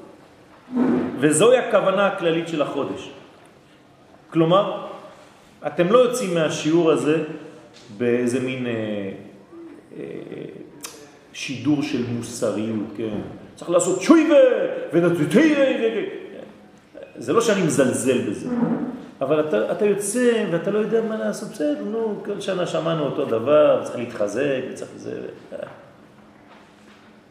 וזוהי 1.18 1.58
הכוונה 1.58 2.06
הכללית 2.06 2.48
של 2.48 2.62
החודש. 2.62 3.10
כלומר, 4.30 4.91
אתם 5.66 5.92
לא 5.92 5.98
יוצאים 5.98 6.34
מהשיעור 6.34 6.90
הזה 6.90 7.22
באיזה 7.96 8.40
מין 8.40 8.66
אה, 8.66 8.72
אה, 9.98 10.04
שידור 11.32 11.82
של 11.82 12.04
מוסריות, 12.08 12.86
כן? 12.96 13.18
צריך 13.56 13.70
לעשות 13.70 14.02
שויבה 14.02 14.34
ונתתי... 14.92 15.54
זה 17.16 17.32
לא 17.32 17.40
שאני 17.40 17.62
מזלזל 17.62 18.30
בזה, 18.30 18.48
אבל 19.20 19.40
אתה, 19.40 19.72
אתה 19.72 19.84
יוצא 19.84 20.44
ואתה 20.52 20.70
לא 20.70 20.78
יודע 20.78 21.00
מה 21.00 21.16
לעשות, 21.16 21.48
בסדר, 21.50 21.84
נו, 21.84 22.22
כל 22.24 22.40
שנה 22.40 22.66
שמענו 22.66 23.04
אותו 23.04 23.24
דבר, 23.24 23.80
צריך 23.84 23.96
להתחזק, 23.96 24.60
צריך 24.74 24.90
זה... 24.96 25.20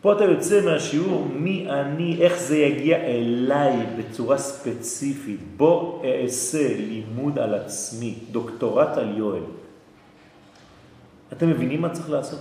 פה 0.02 0.14
אתה 0.14 0.24
יוצא 0.24 0.62
מהשיעור 0.66 1.28
מי 1.34 1.66
אני, 1.70 2.18
איך 2.22 2.40
זה 2.40 2.58
יגיע 2.58 2.98
אליי 2.98 3.74
בצורה 3.98 4.38
ספציפית. 4.38 5.40
בוא 5.58 6.04
אעשה 6.06 6.68
לימוד 6.78 7.40
על 7.40 7.56
עצמי, 7.56 8.14
דוקטורט 8.32 8.98
על 8.98 9.18
יואל. 9.18 9.44
אתם 11.34 11.50
מבינים 11.50 11.82
מה 11.82 11.90
צריך 11.90 12.10
לעשות? 12.10 12.40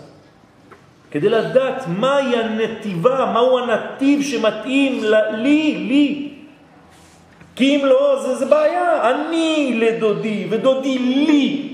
כדי 1.11 1.29
לדעת 1.29 1.83
מהי 1.89 2.37
הנתיבה, 2.37 3.33
מהו 3.35 3.59
הנתיב 3.59 4.23
שמתאים 4.23 5.05
לי, 5.33 5.75
לי. 5.89 6.33
כי 7.57 7.77
אם 7.77 7.87
לא, 7.87 8.23
זה, 8.23 8.35
זה 8.35 8.47
בעיה. 8.47 9.11
אני 9.11 9.73
לדודי 9.81 10.47
ודודי 10.51 10.99
לי. 10.99 11.73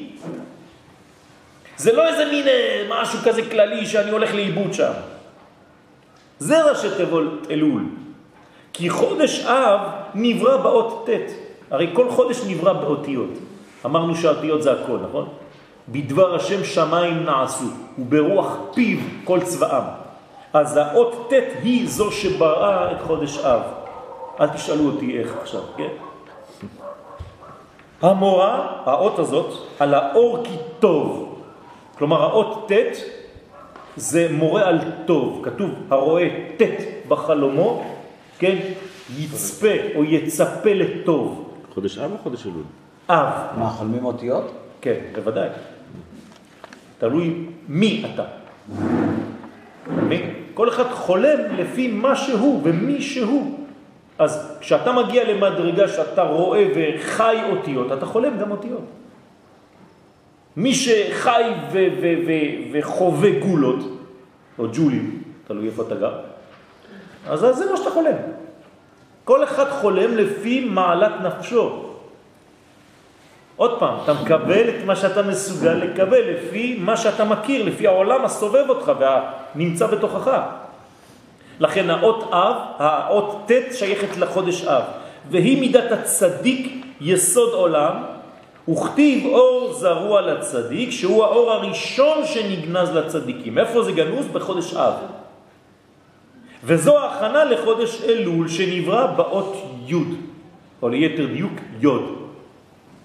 זה 1.77 1.93
לא 1.93 2.09
איזה 2.09 2.25
מין 2.31 2.49
אה, 2.49 2.87
משהו 2.89 3.19
כזה 3.25 3.43
כללי 3.51 3.87
שאני 3.87 4.11
הולך 4.11 4.35
לאיבוד 4.35 4.75
שם. 4.75 4.93
זה 6.39 6.71
ראשי 6.71 6.89
תיבות 6.97 7.51
אלול. 7.51 7.85
כי 8.73 8.91
חודש 8.91 9.45
אב 9.45 9.81
נברא 10.15 10.57
באות 10.57 11.07
ט', 11.11 11.31
הרי 11.71 11.91
כל 11.93 12.11
חודש 12.11 12.41
נברא 12.47 12.73
באותיות. 12.73 13.31
אמרנו 13.87 14.17
שהאותיות 14.17 14.63
זה 14.63 14.73
הכל, 14.73 14.99
נכון? 15.09 15.29
בדבר 15.89 16.35
השם 16.35 16.65
שמיים 16.65 17.25
נעשו, 17.25 17.65
וברוח 17.99 18.57
פיו 18.75 18.99
כל 19.25 19.41
צבאם. 19.41 19.83
אז 20.53 20.77
האות 20.77 21.31
ט' 21.31 21.63
היא 21.63 21.89
זו 21.89 22.13
שבראה 22.13 22.93
את 22.93 23.03
חודש 23.07 23.39
אב. 23.39 23.61
אל 24.41 24.49
תשאלו 24.49 24.87
אותי 24.87 25.19
איך 25.19 25.37
עכשיו, 25.41 25.61
כן? 25.77 25.89
המורה, 28.03 28.83
האות 28.85 29.19
הזאת, 29.19 29.53
על 29.79 29.95
האור 29.95 30.45
כי 30.45 30.57
טוב. 30.79 31.39
כלומר, 31.99 32.23
האות 32.23 32.73
ט' 32.73 32.97
זה 33.97 34.29
מורה 34.31 34.69
על 34.69 34.79
טוב, 35.05 35.41
כתוב 35.45 35.71
הרואה 35.91 36.29
ט' 36.57 36.63
בחלומו, 37.09 37.85
כן, 38.39 38.57
יצפה 39.19 39.73
או 39.95 40.05
יצפה 40.05 40.73
לטוב. 40.73 41.53
חודש 41.75 41.99
אב 41.99 42.13
או 42.13 42.19
חודש 42.19 42.47
אלול? 42.47 42.63
אב, 43.11 43.33
מה, 43.59 43.69
חולמים 43.71 44.05
אותיות? 44.05 44.53
כן, 44.81 44.95
בוודאי. 45.15 45.49
תלוי 46.99 47.35
מי 47.69 48.05
אתה. 48.15 48.25
כל 50.55 50.69
אחד 50.69 50.85
חולם 50.91 51.39
לפי 51.59 51.89
מה 51.89 52.17
שהוא 52.17 52.61
ומי 52.65 53.01
שהוא. 53.01 53.59
אז 54.19 54.57
כשאתה 54.61 54.93
מגיע 54.93 55.33
למדרגה 55.33 55.89
שאתה 55.89 56.23
רואה 56.23 56.65
וחי 56.75 57.37
אותיות, 57.51 57.93
אתה 57.93 58.07
חולם 58.07 58.39
גם 58.39 58.51
אותיות. 58.51 58.85
מי 60.57 60.75
שחי 60.75 61.43
וחווה 62.73 63.31
גולות, 63.31 64.01
או 64.59 64.67
ג'ולים, 64.73 65.23
תלוי 65.47 65.67
איפה 65.67 65.83
אתה 65.83 65.95
גר, 65.95 66.19
אז 67.29 67.41
זה 67.41 67.71
מה 67.71 67.77
שאתה 67.77 67.91
חולם. 67.91 68.17
כל 69.25 69.45
אחד 69.45 69.71
חולם 69.71 70.17
לפי 70.17 70.65
מעלת 70.65 71.13
נפשו. 71.23 71.83
עוד 73.57 73.79
פעם, 73.79 73.95
אתה 74.05 74.13
מקבל 74.13 74.69
את 74.69 74.85
מה 74.85 74.97
שאתה 74.97 75.23
מסוגל 75.23 75.73
לקבל 75.73 76.21
לפי 76.21 76.79
מה 76.81 76.97
שאתה 76.97 77.25
מכיר, 77.25 77.65
לפי 77.65 77.87
העולם 77.87 78.25
הסובב 78.25 78.65
אותך 78.69 78.93
והנמצא 78.99 79.87
בתוכך. 79.87 80.41
לכן 81.61 81.91
האות 81.91 82.29
אב, 82.33 82.57
האות 82.79 83.51
ט' 83.51 83.75
שייכת 83.75 84.17
לחודש 84.17 84.65
אב, 84.65 84.83
והיא 85.31 85.61
מידת 85.61 85.93
הצדיק 85.93 86.87
יסוד 87.01 87.53
עולם, 87.53 88.16
וכתיב 88.69 89.27
אור 89.27 89.73
זרוע 89.73 90.21
לצדיק, 90.21 90.91
שהוא 90.91 91.25
האור 91.25 91.53
הראשון 91.53 92.27
שנגנז 92.27 92.91
לצדיקים. 92.91 93.59
איפה 93.59 93.83
זה 93.83 93.93
גנוז? 93.93 94.27
בחודש 94.27 94.75
אב. 94.75 94.95
וזו 96.65 96.99
ההכנה 96.99 97.45
לחודש 97.45 98.03
אלול 98.03 98.49
שנברא 98.49 99.07
באות 99.07 99.57
י', 99.87 99.95
או 100.83 100.89
ליתר 100.89 101.27
דיוק 101.27 101.53
י'. 101.81 101.87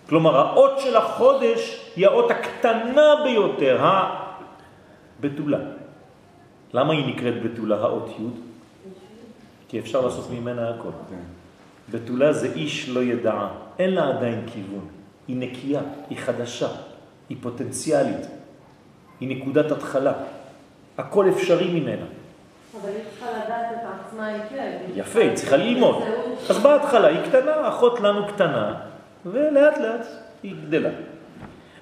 כלומר, 0.10 0.38
האות 0.38 0.80
של 0.80 0.96
החודש 0.96 1.80
היא 1.96 2.08
האות 2.08 2.32
הקטנה 2.32 3.16
ביותר, 3.24 3.78
הבתולה. 5.20 5.60
למה 6.74 6.94
היא 6.94 7.16
נקראת 7.16 7.44
בתולה, 7.44 7.76
האות 7.76 8.10
י'? 8.20 8.24
כי 9.70 9.80
אפשר 9.80 10.02
לעשות 10.02 10.28
ממנה 10.32 10.70
הכל. 10.70 10.90
בתולה 11.90 12.34
זה 12.34 12.54
איש 12.56 12.90
לא 12.90 13.00
ידעה, 13.00 13.48
אין 13.80 13.94
לה 13.94 14.10
עדיין 14.10 14.42
כיוון. 14.54 15.01
היא 15.32 15.38
נקייה, 15.40 15.82
היא 16.10 16.18
חדשה, 16.18 16.68
היא 17.30 17.38
פוטנציאלית, 17.42 18.28
היא 19.20 19.38
נקודת 19.38 19.72
התחלה. 19.72 20.14
הכל 20.98 21.30
אפשרי 21.30 21.68
ממנה. 21.68 22.06
אבל 22.82 22.90
היא 22.90 23.04
צריכה 23.10 23.32
לדעת 23.32 23.66
את 23.72 23.88
עצמה 24.08 24.28
היטב. 24.28 24.90
יפה, 24.96 25.20
היא 25.20 25.36
צריכה 25.36 25.58
ללמוד. 25.58 26.04
אז 26.50 26.60
בהתחלה 26.60 27.08
היא 27.08 27.20
קטנה, 27.30 27.70
אחות 27.70 28.00
לנו 28.00 28.28
קטנה, 28.28 28.76
ולאט 29.26 29.78
לאט 29.78 30.06
היא 30.44 30.56
גדלה. 30.68 30.90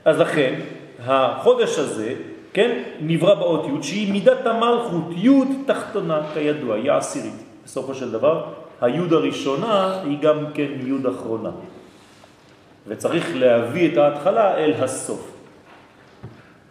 אז 0.05 0.19
לכן, 0.19 0.59
החודש 1.05 1.79
הזה, 1.79 2.15
כן, 2.53 2.83
נברא 3.01 3.35
באות 3.35 3.65
י' 3.65 3.83
שהיא 3.83 4.13
מידת 4.13 4.45
המלכות, 4.45 5.03
י' 5.15 5.63
תחתונה, 5.65 6.21
כידוע, 6.33 6.75
היא 6.75 6.91
העשירית. 6.91 7.43
בסופו 7.65 7.93
של 7.95 8.11
דבר, 8.11 8.45
הי' 8.81 8.99
הראשונה 9.11 10.01
היא 10.03 10.17
גם 10.21 10.45
כן 10.53 10.67
י' 10.85 11.09
אחרונה. 11.09 11.51
וצריך 12.89 13.29
להביא 13.35 13.91
את 13.91 13.97
ההתחלה 13.97 14.57
אל 14.57 14.73
הסוף. 14.83 15.31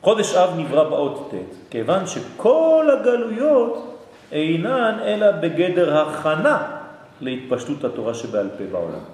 חודש 0.02 0.34
אב 0.34 0.58
נברא 0.58 0.84
באות 0.84 1.30
ט', 1.34 1.70
כיוון 1.70 2.06
שכל 2.06 2.88
הגלויות 2.92 3.98
אינן 4.32 4.98
אלא 5.04 5.30
בגדר 5.30 5.98
הכנה 5.98 6.78
להתפשטות 7.20 7.84
התורה 7.84 8.14
שבעל 8.14 8.48
פה 8.58 8.64
בעולם. 8.72 9.04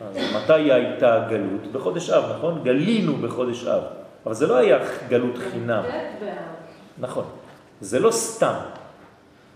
אז 0.00 0.16
מתי 0.36 0.72
הייתה 0.72 1.14
הגלות? 1.14 1.72
בחודש 1.72 2.10
אב, 2.10 2.24
נכון? 2.36 2.60
גלינו 2.64 3.16
בחודש 3.16 3.66
אב. 3.66 3.82
אבל 4.26 4.34
זה 4.34 4.46
לא 4.46 4.56
היה 4.56 4.78
גלות 5.08 5.38
חינם. 5.38 5.82
נכון. 6.98 7.24
זה 7.80 7.98
לא 7.98 8.10
סתם. 8.10 8.54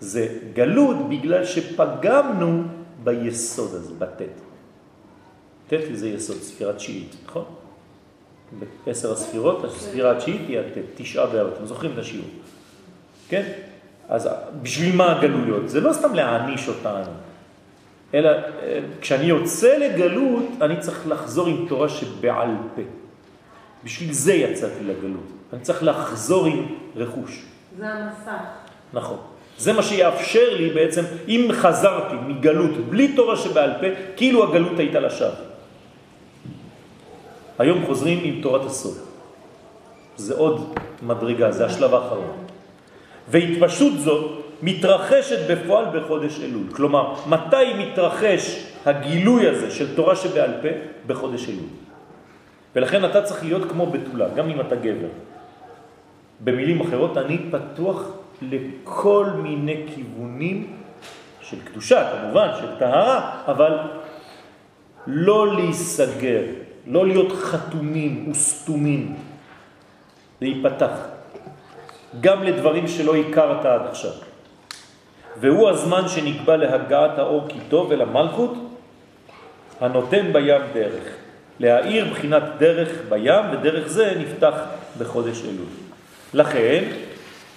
זה 0.01 0.29
גלות 0.53 1.09
בגלל 1.09 1.45
שפגמנו 1.45 2.63
ביסוד 3.05 3.75
הזה, 3.75 3.95
בטט. 3.99 4.41
טט 5.67 5.81
זה 5.93 6.09
יסוד, 6.09 6.37
ספירה 6.37 6.73
תשיעית, 6.73 7.17
נכון? 7.27 7.45
בעשר 8.87 9.13
הספירות, 9.13 9.65
הספירה 9.65 10.11
התשיעית 10.11 10.49
היא 10.49 10.59
הטט, 10.59 10.81
תשעה 10.95 11.27
באב, 11.27 11.47
אתם 11.47 11.67
זוכרים 11.67 11.93
את 11.93 11.99
השיעור, 11.99 12.29
כן? 13.29 13.53
אז 14.09 14.29
בשביל 14.63 14.97
מה 14.97 15.19
הגלויות? 15.19 15.69
זה 15.69 15.81
לא 15.81 15.93
סתם 15.93 16.15
להעניש 16.15 16.69
אותנו, 16.69 17.13
אלא 18.15 18.29
אה, 18.29 18.81
כשאני 19.01 19.25
יוצא 19.25 19.77
לגלות, 19.77 20.45
אני 20.61 20.81
צריך 20.81 21.09
לחזור 21.09 21.47
עם 21.47 21.67
תורה 21.69 21.89
שבעל 21.89 22.51
פה. 22.77 22.83
בשביל 23.85 24.13
זה 24.13 24.35
יצאתי 24.35 24.85
לגלות. 24.85 25.27
אני 25.53 25.61
צריך 25.61 25.83
לחזור 25.83 26.47
עם 26.47 26.67
רכוש. 26.97 27.43
זה 27.79 27.89
המסע. 27.89 28.37
נכון. 28.93 29.19
זה 29.59 29.73
מה 29.73 29.83
שיאפשר 29.83 30.55
לי 30.57 30.71
בעצם, 30.71 31.03
אם 31.29 31.49
חזרתי 31.53 32.15
מגלות 32.27 32.77
בלי 32.91 33.13
תורה 33.17 33.37
שבעל 33.37 33.71
פה, 33.81 33.87
כאילו 34.17 34.49
הגלות 34.49 34.79
הייתה 34.79 35.01
לשווא. 35.01 35.56
היום 37.59 37.87
חוזרים 37.87 38.21
עם 38.23 38.43
תורת 38.43 38.65
הסוד. 38.65 38.97
זה 40.17 40.35
עוד 40.35 40.75
מדרגה, 41.03 41.53
זה 41.53 41.67
השלב 41.67 41.95
האחרון. 41.95 42.37
והתפשטות 43.29 43.93
זאת 43.99 44.45
מתרחשת 44.63 45.51
בפועל 45.51 45.85
בחודש 46.01 46.41
אלול. 46.41 46.67
כלומר, 46.73 47.15
מתי 47.29 47.75
מתרחש 47.79 48.65
הגילוי 48.87 49.49
הזה 49.49 49.71
של 49.71 49.97
תורה 49.97 50.17
שבעל 50.17 50.51
פה? 50.63 50.69
בחודש 51.07 51.49
אלול. 51.49 51.69
ולכן 52.77 53.05
אתה 53.05 53.23
צריך 53.23 53.45
להיות 53.45 53.71
כמו 53.71 53.87
בתולה, 53.87 54.29
גם 54.29 54.51
אם 54.51 54.61
אתה 54.61 54.77
גבר. 54.77 55.09
במילים 56.41 56.81
אחרות, 56.81 57.19
אני 57.19 57.39
פתוח 57.51 58.03
לכל 58.43 59.27
מיני 59.43 59.85
כיוונים 59.95 60.77
של 61.41 61.57
קדושה, 61.65 62.11
כמובן, 62.13 62.49
של 62.61 62.79
טהרה, 62.79 63.43
אבל 63.47 63.79
לא 65.07 65.55
להיסגר, 65.57 66.43
לא 66.87 67.07
להיות 67.07 67.33
חתומים 67.33 68.31
וסתומים, 68.31 69.17
להיפתח, 70.41 70.91
גם 72.21 72.43
לדברים 72.43 72.89
שלא 72.89 73.17
הכרת 73.17 73.65
עד 73.65 73.87
עכשיו. 73.91 74.13
והוא 75.41 75.71
הזמן 75.71 76.09
שנקבע 76.09 76.57
להגעת 76.57 77.19
האור 77.19 77.45
כי 77.49 77.59
טוב 77.69 77.87
ולמלכות, 77.91 78.55
הנותן 79.81 80.33
בים 80.33 80.63
דרך. 80.73 81.05
להאיר 81.61 82.11
בחינת 82.11 82.43
דרך 82.59 82.89
בים, 83.09 83.45
ודרך 83.53 83.89
זה 83.89 84.15
נפתח 84.19 84.55
בחודש 84.99 85.43
אלול. 85.45 85.67
לכן, 86.35 86.85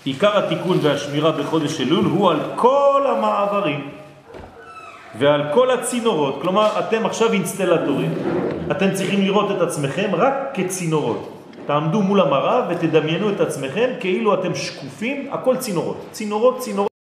עיקר 0.05 0.37
התיקון 0.37 0.77
והשמירה 0.81 1.31
בחודש 1.31 1.81
אלול 1.81 2.05
הוא 2.05 2.31
על 2.31 2.39
כל 2.55 3.05
המעברים 3.17 3.89
ועל 5.17 5.41
כל 5.53 5.71
הצינורות. 5.71 6.39
כלומר, 6.41 6.79
אתם 6.79 7.05
עכשיו 7.05 7.33
אינסטלטורים, 7.33 8.13
אתם 8.71 8.93
צריכים 8.93 9.21
לראות 9.21 9.51
את 9.51 9.61
עצמכם 9.61 10.09
רק 10.13 10.33
כצינורות. 10.53 11.29
תעמדו 11.65 12.01
מול 12.01 12.21
המראה 12.21 12.61
ותדמיינו 12.69 13.29
את 13.29 13.39
עצמכם 13.39 13.89
כאילו 13.99 14.33
אתם 14.33 14.55
שקופים, 14.55 15.27
הכל 15.31 15.57
צינורות. 15.57 15.97
צינורות, 16.11 16.59
צינורות. 16.59 16.88